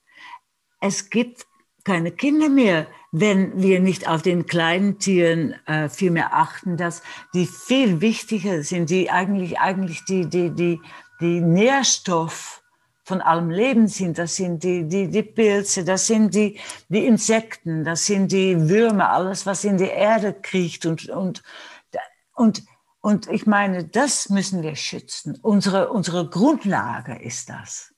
[0.82, 1.46] es gibt
[1.84, 7.02] keine Kinder mehr, wenn wir nicht auf den kleinen Tieren äh, viel mehr achten, dass
[7.34, 10.82] die viel wichtiger sind, die eigentlich, eigentlich die, die, die,
[11.22, 12.62] die Nährstoff
[13.06, 14.18] von allem Leben sind.
[14.18, 16.60] Das sind die, die, die Pilze, das sind die,
[16.90, 20.86] die Insekten, das sind die Würmer, alles, was in die Erde kriecht.
[20.88, 21.44] Und, und,
[22.34, 22.64] und,
[23.02, 25.38] und ich meine, das müssen wir schützen.
[25.44, 27.94] Unsere, unsere Grundlage ist das.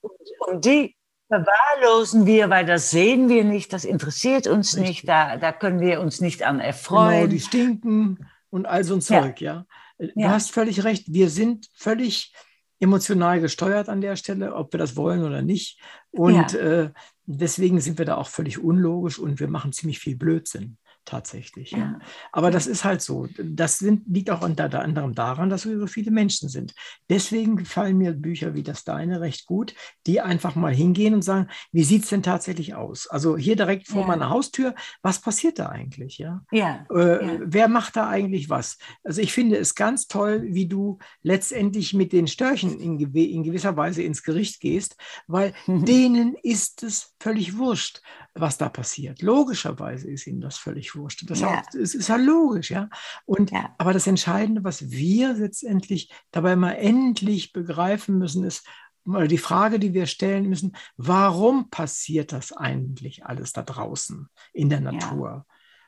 [0.00, 0.12] Und,
[0.46, 0.94] und die
[1.26, 4.88] verwahrlosen wir, weil das sehen wir nicht, das interessiert uns Richtig.
[4.88, 7.30] nicht, da, da können wir uns nicht an Genau, erfreuen.
[7.30, 9.22] die stinken und all so ein Ja.
[9.22, 9.66] Zeug, ja.
[9.98, 10.30] Du Ja.
[10.30, 11.04] hast völlig recht.
[11.12, 12.32] Wir sind völlig
[12.80, 15.78] emotional gesteuert an der Stelle, ob wir das wollen oder nicht.
[16.10, 16.90] Und äh,
[17.26, 21.72] deswegen sind wir da auch völlig unlogisch und wir machen ziemlich viel Blödsinn tatsächlich.
[21.72, 21.78] Ja.
[21.78, 21.98] Ja.
[22.32, 23.26] Aber das ist halt so.
[23.42, 26.74] Das sind, liegt auch unter anderem daran, dass wir so viele Menschen sind.
[27.08, 29.74] Deswegen gefallen mir Bücher wie das deine recht gut,
[30.06, 33.06] die einfach mal hingehen und sagen, wie sieht es denn tatsächlich aus?
[33.06, 34.06] Also hier direkt vor Ja.
[34.08, 36.18] meiner Haustür, was passiert da eigentlich?
[36.18, 36.42] Ja?
[36.52, 36.86] ja.
[36.94, 37.38] Äh, Ja.
[37.42, 38.78] Wer macht da eigentlich was?
[39.04, 43.42] Also ich finde es ganz toll, wie du letztendlich mit den Störchen in, gew in
[43.42, 44.96] gewisser Weise ins Gericht gehst,
[45.26, 48.02] weil denen ist es völlig wurscht,
[48.34, 49.22] was da passiert.
[49.22, 51.28] Logischerweise ist ihnen das völlig wurscht.
[51.28, 51.60] Das Ja.
[51.60, 52.88] auch, es ist ja logisch, ja.
[53.26, 53.74] Und Ja.
[53.78, 58.66] aber das Entscheidende, was wir letztendlich dabei mal endlich begreifen müssen, ist,
[59.04, 64.68] oder die Frage, die wir stellen müssen, warum passiert das eigentlich alles da draußen in
[64.70, 65.46] der Natur?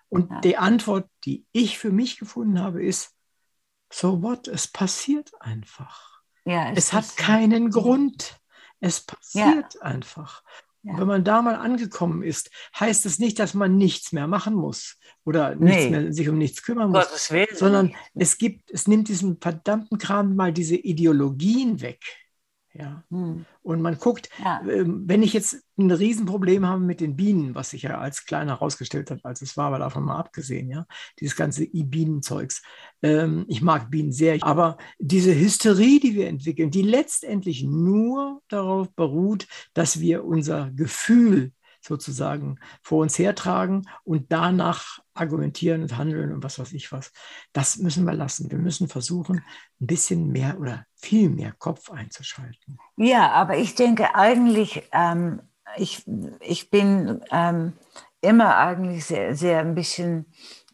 [0.09, 0.40] Und Ja.
[0.40, 3.14] die Antwort, die ich für mich gefunden habe, ist,
[3.93, 4.48] so what?
[4.48, 6.23] Es passiert einfach.
[6.44, 8.40] ja Es hat ist- keinen Grund.
[8.81, 10.43] Es passiert einfach.
[10.85, 10.99] Ja.
[10.99, 14.99] wenn man da mal angekommen ist, heißt es nicht, dass man nichts mehr machen muss
[15.25, 15.65] oder Nee.
[15.77, 17.47] nichts mehr, sich um nichts kümmern muss, Gottes Willen.
[17.55, 22.01] sondern es gibt, es nimmt diesen verdammten Kram mal diese Ideologien weg.
[22.74, 23.05] Ja.
[23.11, 23.44] Hm.
[23.62, 24.62] Und man guckt, Ja.
[24.69, 28.53] ähm, wenn ich jetzt ein Riesenproblem habe mit den Bienen, was sich ja als kleiner
[28.53, 30.86] herausgestellt hat, als es war, aber davon mal abgesehen, ja,
[31.20, 32.62] dieses ganze I-Bienenzeugs.
[33.03, 38.94] Ähm, ich mag Bienen sehr, aber diese Hysterie, die wir entwickeln, die letztendlich nur darauf
[38.94, 41.53] beruht, dass wir unser Gefühl
[41.83, 47.13] sozusagen vor uns hertragen und danach argumentieren und handeln und was weiß ich was.
[47.53, 48.51] Das müssen wir lassen.
[48.51, 49.45] Wir müssen versuchen,
[49.81, 52.79] ein bisschen mehr oder viel mehr Kopf einzuschalten.
[52.97, 55.43] Ja, aber ich denke eigentlich, ähm,
[55.77, 56.05] ich,
[56.41, 57.73] ich bin ähm,
[58.21, 60.27] immer eigentlich sehr, sehr ein bisschen,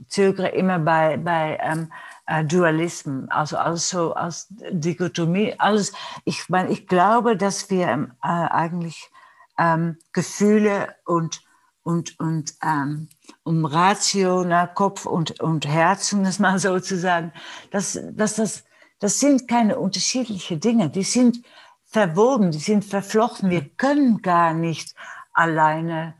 [0.06, 1.90] zögere immer bei, bei ähm,
[2.26, 5.92] äh, Dualismen, also alles so als Dichotomie, alles.
[6.24, 9.10] Ich meine, ich glaube, dass wir ähm, äh, eigentlich
[9.58, 11.42] ähm, Gefühle und
[11.82, 13.08] und, und ähm,
[13.44, 17.32] um Ratio, na, Kopf und, und Herz, um das mal so zu sagen,
[17.70, 17.98] das,
[19.00, 21.42] das sind keine unterschiedlichen Dinge, die sind
[21.86, 23.48] verwoben, die sind verflochten.
[23.48, 24.94] Wir können gar nicht
[25.32, 26.14] alleine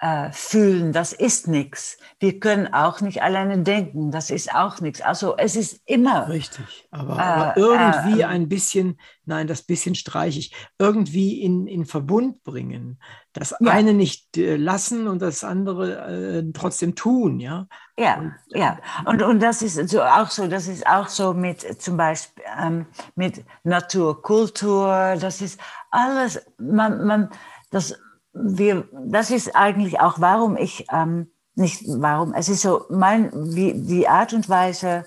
[0.00, 1.98] äh, fühlen, das ist nichts.
[2.18, 5.00] Wir können auch nicht alleine denken, das ist auch nichts.
[5.02, 6.28] Also es ist immer.
[6.28, 11.66] Richtig, aber, Äh, aber irgendwie äh, ein bisschen, nein, das bisschen streiche ich, irgendwie in,
[11.66, 12.98] in Verbund bringen.
[13.34, 13.72] Das Ja.
[13.72, 17.66] eine nicht äh, lassen und das andere äh, trotzdem tun, ja.
[17.98, 18.78] Ja, Und- ja.
[19.04, 22.86] Und, und das ist so auch so, das ist auch so mit zum Beispiel ähm,
[23.14, 25.60] mit Natur, Kultur, das ist
[25.90, 27.28] alles, man, man,
[27.70, 27.94] das,
[28.32, 33.74] wir, das ist eigentlich auch, warum ich, ähm, nicht warum, es ist so mein, wie,
[33.74, 35.04] die Art und Weise,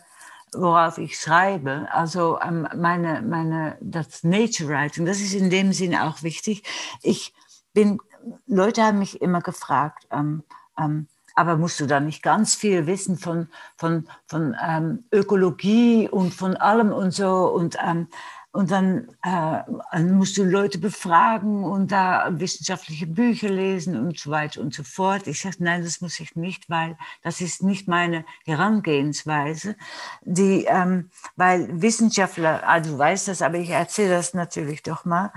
[0.53, 6.05] worauf ich schreibe, also ähm, meine, meine, das Nature Writing, das ist in dem Sinne
[6.05, 6.63] auch wichtig.
[7.01, 7.33] Ich
[7.73, 7.99] bin,
[8.45, 10.43] Leute haben mich immer gefragt, ähm,
[10.77, 13.47] ähm, aber musst du da nicht ganz viel wissen von,
[13.77, 18.07] von, von ähm, Ökologie und von allem und so und ähm,
[18.53, 24.29] und dann, äh, dann musst du Leute befragen und da wissenschaftliche Bücher lesen und so
[24.29, 25.25] weiter und so fort.
[25.25, 29.75] Ich sage, nein, das muss ich nicht, weil das ist nicht meine Herangehensweise.
[30.21, 35.31] Die, ähm, weil Wissenschaftler, ah, du weißt das, aber ich erzähle das natürlich doch mal,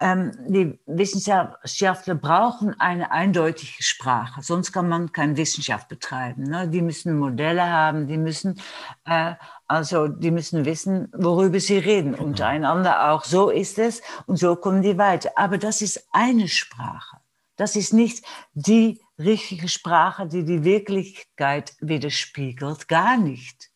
[0.00, 6.44] die Wissenschaftler brauchen eine eindeutige Sprache, sonst kann man keine Wissenschaft betreiben.
[6.44, 6.68] Ne?
[6.68, 8.60] Die müssen Modelle haben, die müssen
[9.04, 9.34] äh,
[9.68, 12.24] also die müssen wissen, worüber sie reden genau.
[12.24, 13.24] untereinander auch.
[13.24, 15.32] So ist es und so kommen die weiter.
[15.36, 17.18] Aber das ist eine Sprache.
[17.56, 22.88] Das ist nicht die richtige Sprache, die die Wirklichkeit widerspiegelt.
[22.88, 23.70] Gar nicht.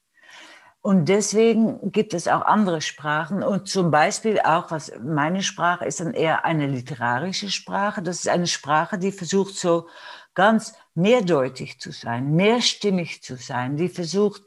[0.82, 6.00] Und deswegen gibt es auch andere Sprachen und zum Beispiel auch, was meine Sprache ist,
[6.00, 8.02] dann eher eine literarische Sprache.
[8.02, 9.86] Das ist eine Sprache, die versucht so
[10.34, 14.42] ganz mehrdeutig zu sein, mehrstimmig zu sein, die versucht,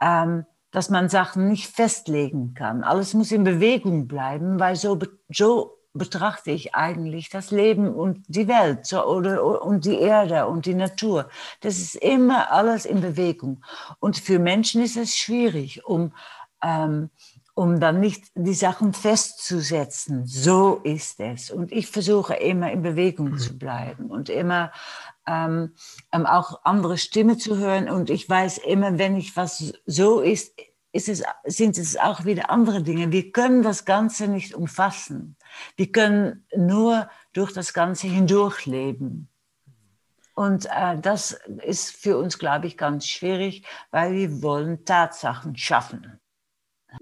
[0.00, 2.84] ähm, dass man Sachen nicht festlegen kann.
[2.84, 4.96] Alles muss in Bewegung bleiben, weil so,
[5.28, 10.66] so betrachte ich eigentlich das Leben und die Welt so, oder, und die Erde und
[10.66, 11.28] die Natur.
[11.60, 13.64] Das ist immer alles in Bewegung.
[13.98, 16.12] Und für Menschen ist es schwierig, um,
[16.62, 17.10] ähm,
[17.54, 20.26] um dann nicht die Sachen festzusetzen.
[20.26, 21.50] So ist es.
[21.50, 24.70] Und ich versuche immer in Bewegung zu bleiben und immer
[25.26, 25.74] ähm,
[26.12, 27.90] ähm auch andere Stimmen zu hören.
[27.90, 30.54] Und ich weiß immer, wenn ich was so ist,
[30.92, 33.12] ist es, sind es auch wieder andere Dinge.
[33.12, 35.36] Wir können das Ganze nicht umfassen.
[35.76, 39.28] Wir können nur durch das Ganze hindurch leben.
[40.34, 46.18] Und äh, das ist für uns, glaube ich, ganz schwierig, weil wir wollen Tatsachen schaffen.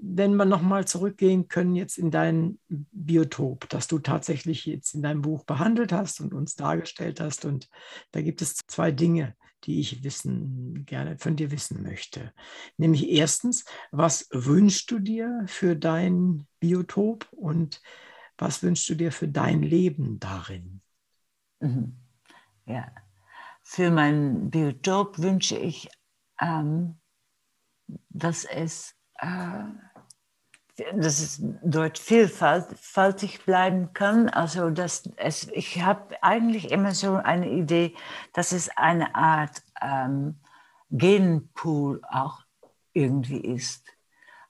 [0.01, 5.23] Wenn wir nochmal zurückgehen können jetzt in dein Biotop, das du tatsächlich jetzt in deinem
[5.23, 7.45] Buch behandelt hast und uns dargestellt hast.
[7.45, 7.71] Und
[8.11, 9.35] da gibt es zwei Dinge,
[9.65, 12.33] die ich wissen, gerne von dir wissen möchte.
[12.77, 17.81] Nämlich erstens, was wünschst du dir für dein Biotop und
[18.39, 20.81] was wünschst du dir für dein Leben darin?
[21.61, 21.97] Mhm.
[22.67, 22.91] Ja,
[23.63, 25.89] für mein Biotop wünsche ich,
[26.41, 26.99] ähm,
[28.11, 29.65] dass es äh,
[30.95, 34.29] dass es dort vielfältig bleiben kann.
[34.29, 37.95] Also dass es, ich habe eigentlich immer so eine Idee,
[38.33, 40.41] dass es eine Art ähm,
[40.91, 42.43] Genpool auch
[42.93, 43.87] irgendwie ist.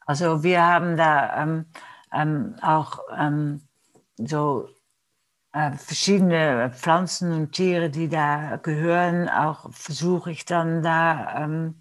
[0.07, 1.67] Also wir haben da ähm,
[2.13, 3.68] ähm, auch ähm,
[4.19, 4.69] so
[5.53, 9.29] äh, verschiedene Pflanzen und Tiere, die da gehören.
[9.29, 11.75] Auch versuche ich dann da ähm,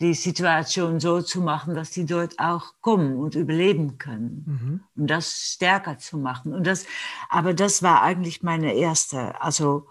[0.00, 4.44] die Situation so zu machen, dass sie dort auch kommen und überleben können.
[4.46, 4.80] Mhm.
[4.96, 6.54] Um das stärker zu machen.
[6.54, 6.86] Und das,
[7.28, 9.86] aber das war eigentlich meine erste, also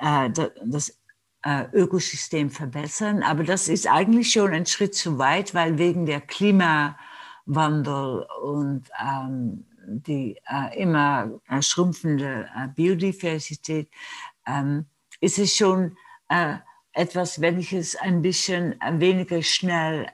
[0.00, 0.98] äh, das
[1.42, 3.22] äh, Ökosystem verbessern.
[3.22, 9.66] Aber das ist eigentlich schon ein Schritt zu weit, weil wegen der Klimawandel und ähm,
[10.00, 13.88] die äh, immer schrumpfende äh, Biodiversität
[14.46, 14.86] ähm,
[15.20, 15.96] ist es schon
[16.28, 16.56] äh,
[16.92, 20.06] etwas, wenn ich es ein bisschen weniger schnell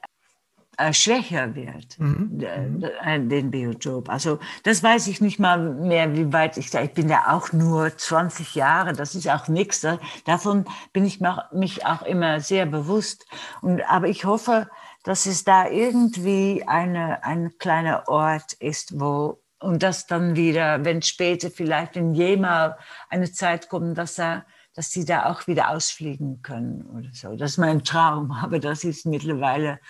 [0.76, 2.40] äh, schwächer wird, mhm.
[2.40, 4.08] äh, den Biotop.
[4.08, 7.52] Also das weiß ich nicht mal mehr, wie weit ich da, ich bin da auch
[7.52, 9.84] nur 20 Jahre, das ist auch nichts.
[10.24, 11.20] Davon bin ich
[11.52, 13.26] mich auch immer sehr bewusst.
[13.60, 14.68] Und, aber ich hoffe,
[15.02, 21.02] dass es da irgendwie eine, ein kleiner Ort ist, wo und das dann wieder, wenn
[21.02, 22.76] später vielleicht, wenn jemals
[23.08, 24.44] eine Zeit kommt, dass er
[24.78, 27.34] dass sie da auch wieder ausfliegen können oder so.
[27.34, 29.80] Das ist mein Traum, aber das ist mittlerweile,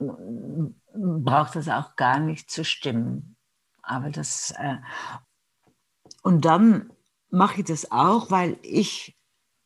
[0.00, 3.36] braucht das auch gar nicht zu stimmen.
[3.80, 4.78] Aber das, äh,
[6.22, 6.92] und dann
[7.30, 9.16] mache ich das auch, weil ich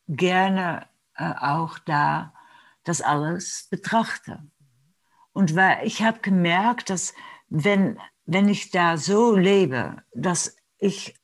[0.06, 2.34] gerne äh, auch da
[2.84, 4.42] das alles betrachte.
[5.32, 7.14] Und weil ich habe gemerkt, dass
[7.48, 11.14] wenn, wenn ich da so lebe, dass ich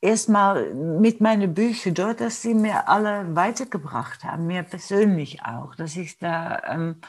[0.00, 5.96] erstmal mit meinen Büchern dort, dass sie mir alle weitergebracht haben, mir persönlich auch, dass
[5.96, 7.00] ich da, ähm,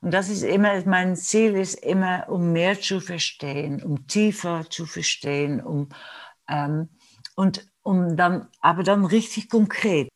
[0.00, 4.86] und das ist immer, mein Ziel ist immer, um mehr zu verstehen, um tiefer zu
[4.86, 5.88] verstehen, um,
[6.48, 6.90] ähm,
[7.34, 10.08] und um dann, aber dann richtig konkret.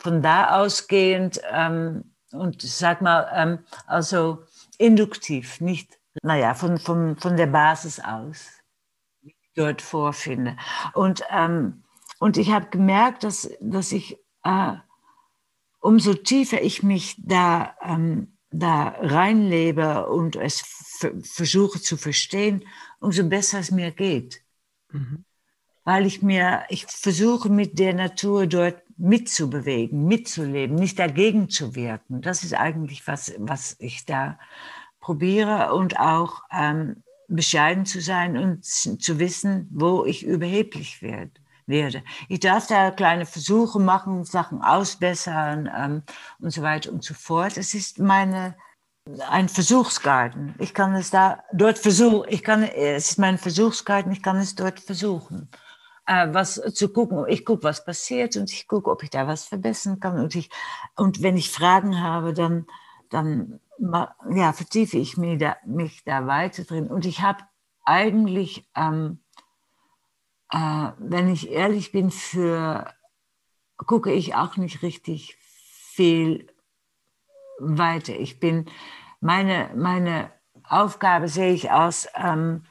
[0.00, 4.44] Von da ausgehend, ähm, und sag mal, ähm, also
[4.78, 8.60] induktiv, nicht, naja, von, von, von der Basis aus
[9.54, 10.56] dort vorfinde.
[10.94, 11.82] Und, ähm,
[12.18, 14.72] und ich habe gemerkt, dass, dass ich, äh,
[15.80, 20.62] umso tiefer ich mich da, ähm, da reinlebe und es
[21.22, 22.64] versuche zu verstehen,
[23.00, 24.42] umso besser es mir geht.
[24.90, 25.24] Mhm.
[25.84, 32.20] Weil ich mir, ich versuche mit der Natur dort mitzubewegen, mitzuleben, nicht dagegen zu wirken.
[32.20, 34.38] Das ist eigentlich was, was ich da
[35.00, 42.02] probiere und auch ähm, bescheiden zu sein und zu wissen, wo ich überheblich werd, werde.
[42.28, 46.02] Ich darf da kleine Versuche machen, Sachen ausbessern ähm,
[46.40, 47.56] und so weiter und so fort.
[47.56, 48.56] Es ist meine,
[49.28, 50.54] ein Versuchsgarten.
[50.58, 52.26] Ich kann es da dort versuchen.
[52.28, 54.12] Ich kann, es ist mein Versuchsgarten.
[54.12, 55.48] Ich kann es dort versuchen,
[56.06, 57.24] äh, was zu gucken.
[57.28, 60.18] Ich gucke, was passiert und ich gucke, ob ich da was verbessern kann.
[60.18, 60.50] Und ich
[60.96, 62.66] und wenn ich Fragen habe, dann
[63.08, 63.60] dann
[64.34, 66.88] ja, vertiefe ich mich da, mich da weiter drin.
[66.88, 67.44] Und ich habe
[67.84, 69.20] eigentlich, ähm,
[70.50, 72.92] äh, wenn ich ehrlich bin, für
[73.76, 76.46] gucke ich auch nicht richtig viel
[77.58, 78.14] weiter.
[78.14, 78.66] Ich bin
[79.20, 80.30] meine meine
[80.64, 82.06] Aufgabe sehe ich aus.
[82.14, 82.64] Ähm,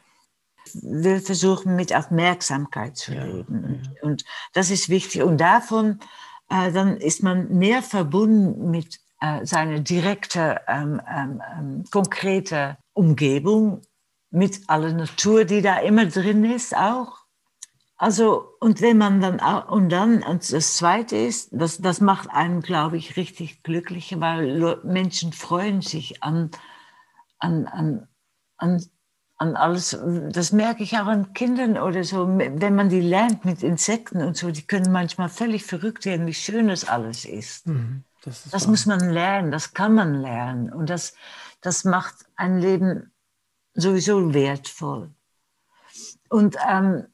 [0.73, 3.81] will versuchen, mit Aufmerksamkeit zu ja, leben.
[3.83, 4.03] Ja.
[4.03, 4.23] Und
[4.53, 5.23] das ist wichtig.
[5.23, 5.99] Und davon,
[6.49, 13.81] äh, dann ist man mehr verbunden mit äh, seine direkte, ähm, ähm, ähm, konkrete Umgebung
[14.31, 17.19] mit aller Natur, die da immer drin ist auch.
[17.97, 22.61] Also, und wenn man dann und dann, und das zweite ist, das, das macht einen,
[22.61, 26.49] glaube ich, richtig glücklich, weil Menschen freuen sich an,
[27.39, 28.07] an, an,
[28.55, 28.81] an,
[29.35, 29.99] an alles.
[30.31, 34.37] Das merke ich auch an Kindern oder so, wenn man die lernt mit Insekten und
[34.37, 37.67] so, die können manchmal völlig verrückt werden, wie schön das alles ist.
[37.67, 38.05] Mhm.
[38.23, 40.71] Das, das muss man lernen, das kann man lernen.
[40.71, 41.13] Und das,
[41.61, 43.11] das macht ein Leben
[43.73, 45.11] sowieso wertvoll.
[46.29, 47.05] Und, ähm,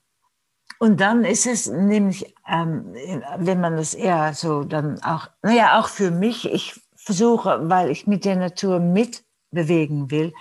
[0.79, 2.93] und dann ist es nämlich, ähm,
[3.37, 8.07] wenn man das eher so dann auch, naja, auch für mich, ich versuche, weil ich
[8.07, 10.33] mit der Natur mitbewegen will,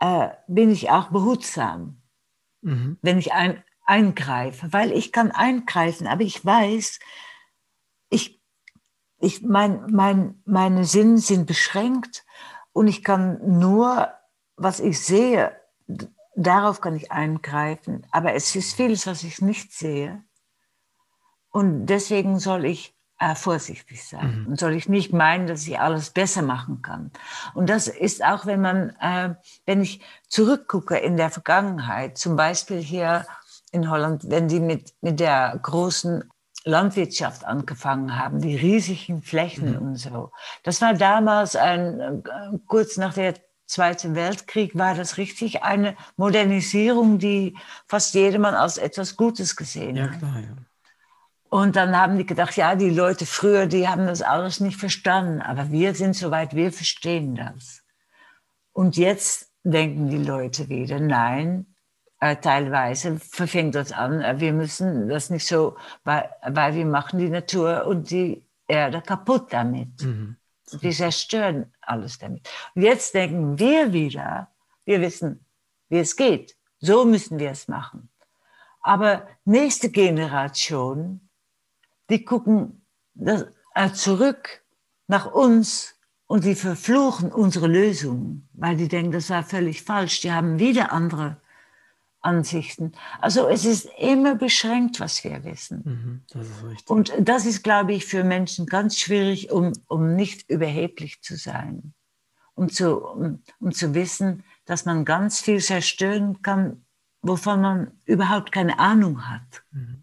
[0.00, 2.00] äh, bin ich auch behutsam,
[2.62, 2.98] mhm.
[3.02, 6.98] wenn ich ein, eingreife, weil ich kann eingreifen, aber ich weiß,
[9.18, 12.24] ich, mein, mein, meine Sinne sind beschränkt
[12.72, 14.08] und ich kann nur,
[14.56, 15.52] was ich sehe,
[16.34, 18.06] darauf kann ich eingreifen.
[18.10, 20.22] Aber es ist vieles, was ich nicht sehe.
[21.50, 24.46] Und deswegen soll ich äh, vorsichtig sein mhm.
[24.48, 27.10] und soll ich nicht meinen, dass ich alles besser machen kann.
[27.54, 29.34] Und das ist auch, wenn man, äh,
[29.64, 33.26] wenn ich zurückgucke in der Vergangenheit, zum Beispiel hier
[33.72, 36.30] in Holland, wenn die mit, mit der großen
[36.66, 39.78] Landwirtschaft angefangen haben, die riesigen Flächen mhm.
[39.78, 40.32] und so.
[40.64, 43.34] Das war damals ein, äh, kurz nach der
[43.66, 47.56] Zweiten Weltkrieg war das richtig eine Modernisierung, die
[47.88, 50.18] fast jedermann als etwas Gutes gesehen ja, hat.
[50.18, 50.56] Klar, ja.
[51.48, 55.40] Und dann haben die gedacht, ja, die Leute früher, die haben das alles nicht verstanden,
[55.40, 57.82] aber wir sind soweit, wir verstehen das.
[58.72, 61.75] Und jetzt denken die Leute wieder, nein,
[62.20, 67.18] äh, teilweise verfängt das an, äh, wir müssen das nicht so, weil, weil wir machen
[67.18, 70.02] die Natur und die Erde kaputt damit.
[70.02, 70.36] Mhm.
[70.80, 72.48] Wir zerstören alles damit.
[72.74, 74.48] Und jetzt denken wir wieder,
[74.84, 75.44] wir wissen,
[75.88, 76.56] wie es geht.
[76.80, 78.08] So müssen wir es machen.
[78.80, 81.28] Aber nächste Generation,
[82.10, 82.84] die gucken
[83.14, 84.62] das, äh, zurück
[85.06, 85.94] nach uns
[86.26, 90.20] und die verfluchen unsere Lösungen, weil die denken, das war völlig falsch.
[90.22, 91.40] Die haben wieder andere
[92.26, 92.92] Ansichten.
[93.20, 95.82] Also es ist immer beschränkt, was wir wissen.
[95.84, 96.48] Mhm, das
[96.88, 101.94] Und das ist, glaube ich, für Menschen ganz schwierig, um, um nicht überheblich zu sein.
[102.54, 106.84] Um zu, um, um zu wissen, dass man ganz viel zerstören kann,
[107.22, 109.62] wovon man überhaupt keine Ahnung hat.
[109.70, 110.02] Mhm.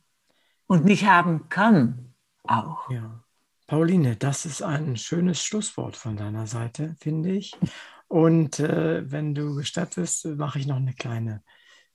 [0.67, 2.13] Und nicht haben kann
[2.43, 2.89] auch.
[2.89, 3.19] Ja.
[3.67, 7.53] Pauline, das ist ein schönes Schlusswort von deiner Seite, finde ich.
[8.07, 11.41] Und äh, wenn du gestattest, mache ich noch eine kleine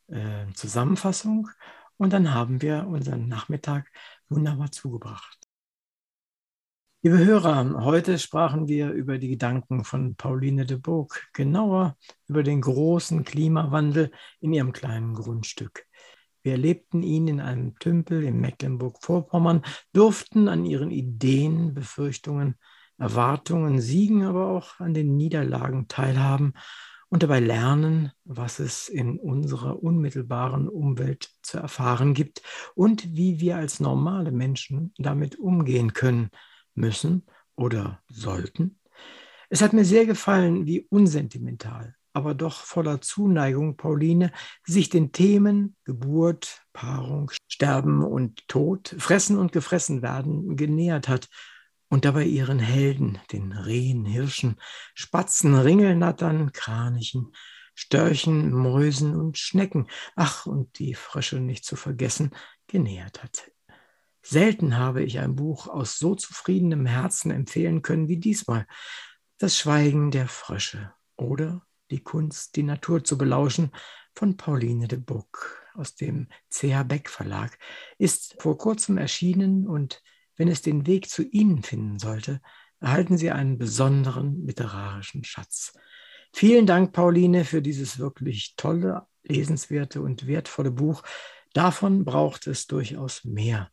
[0.08, 1.48] äh, Zusammenfassung
[1.96, 3.90] und dann haben wir unseren Nachmittag
[4.28, 5.38] wunderbar zugebracht.
[7.02, 12.60] Liebe Hörer, heute sprachen wir über die Gedanken von Pauline de Boog, genauer über den
[12.60, 14.10] großen Klimawandel
[14.40, 15.86] in ihrem kleinen Grundstück.
[16.42, 19.62] Wir erlebten ihn in einem Tümpel in Mecklenburg-Vorpommern,
[19.92, 22.56] durften an ihren Ideen, Befürchtungen,
[22.98, 26.54] Erwartungen, Siegen, aber auch an den Niederlagen teilhaben
[27.08, 32.42] und dabei lernen, was es in unserer unmittelbaren Umwelt zu erfahren gibt
[32.74, 36.30] und wie wir als normale Menschen damit umgehen können,
[36.74, 37.26] müssen
[37.56, 38.78] oder sollten.
[39.48, 44.30] Es hat mir sehr gefallen, wie unsentimental, aber doch voller Zuneigung Pauline
[44.64, 51.28] sich den Themen Geburt, Paarung, Sterben und Tod, Fressen und Gefressen werden genähert hat
[51.88, 54.60] und dabei ihren Helden, den Rehen, Hirschen,
[54.94, 57.32] Spatzen, Ringelnattern, Kranichen,
[57.74, 62.32] Störchen, Mäusen und Schnecken, ach und die Frösche nicht zu vergessen,
[62.66, 63.50] genähert hat.
[64.22, 68.66] Selten habe ich ein Buch aus so zufriedenem Herzen empfehlen können wie diesmal.
[69.38, 73.70] Das Schweigen der Frösche oder die Kunst, die Natur zu belauschen
[74.14, 77.56] von Pauline de Buck aus dem CH Beck Verlag
[77.98, 80.02] ist vor kurzem erschienen und
[80.38, 82.40] wenn es den Weg zu Ihnen finden sollte,
[82.80, 85.74] erhalten Sie einen besonderen literarischen Schatz.
[86.32, 91.02] Vielen Dank, Pauline, für dieses wirklich tolle, lesenswerte und wertvolle Buch.
[91.52, 93.70] Davon braucht es durchaus mehr.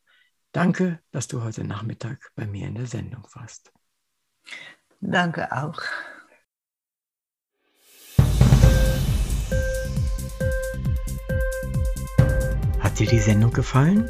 [0.52, 3.72] Danke, dass du heute Nachmittag bei mir in der Sendung warst.
[5.02, 5.82] Danke auch.
[12.80, 14.10] Hat dir die Sendung gefallen?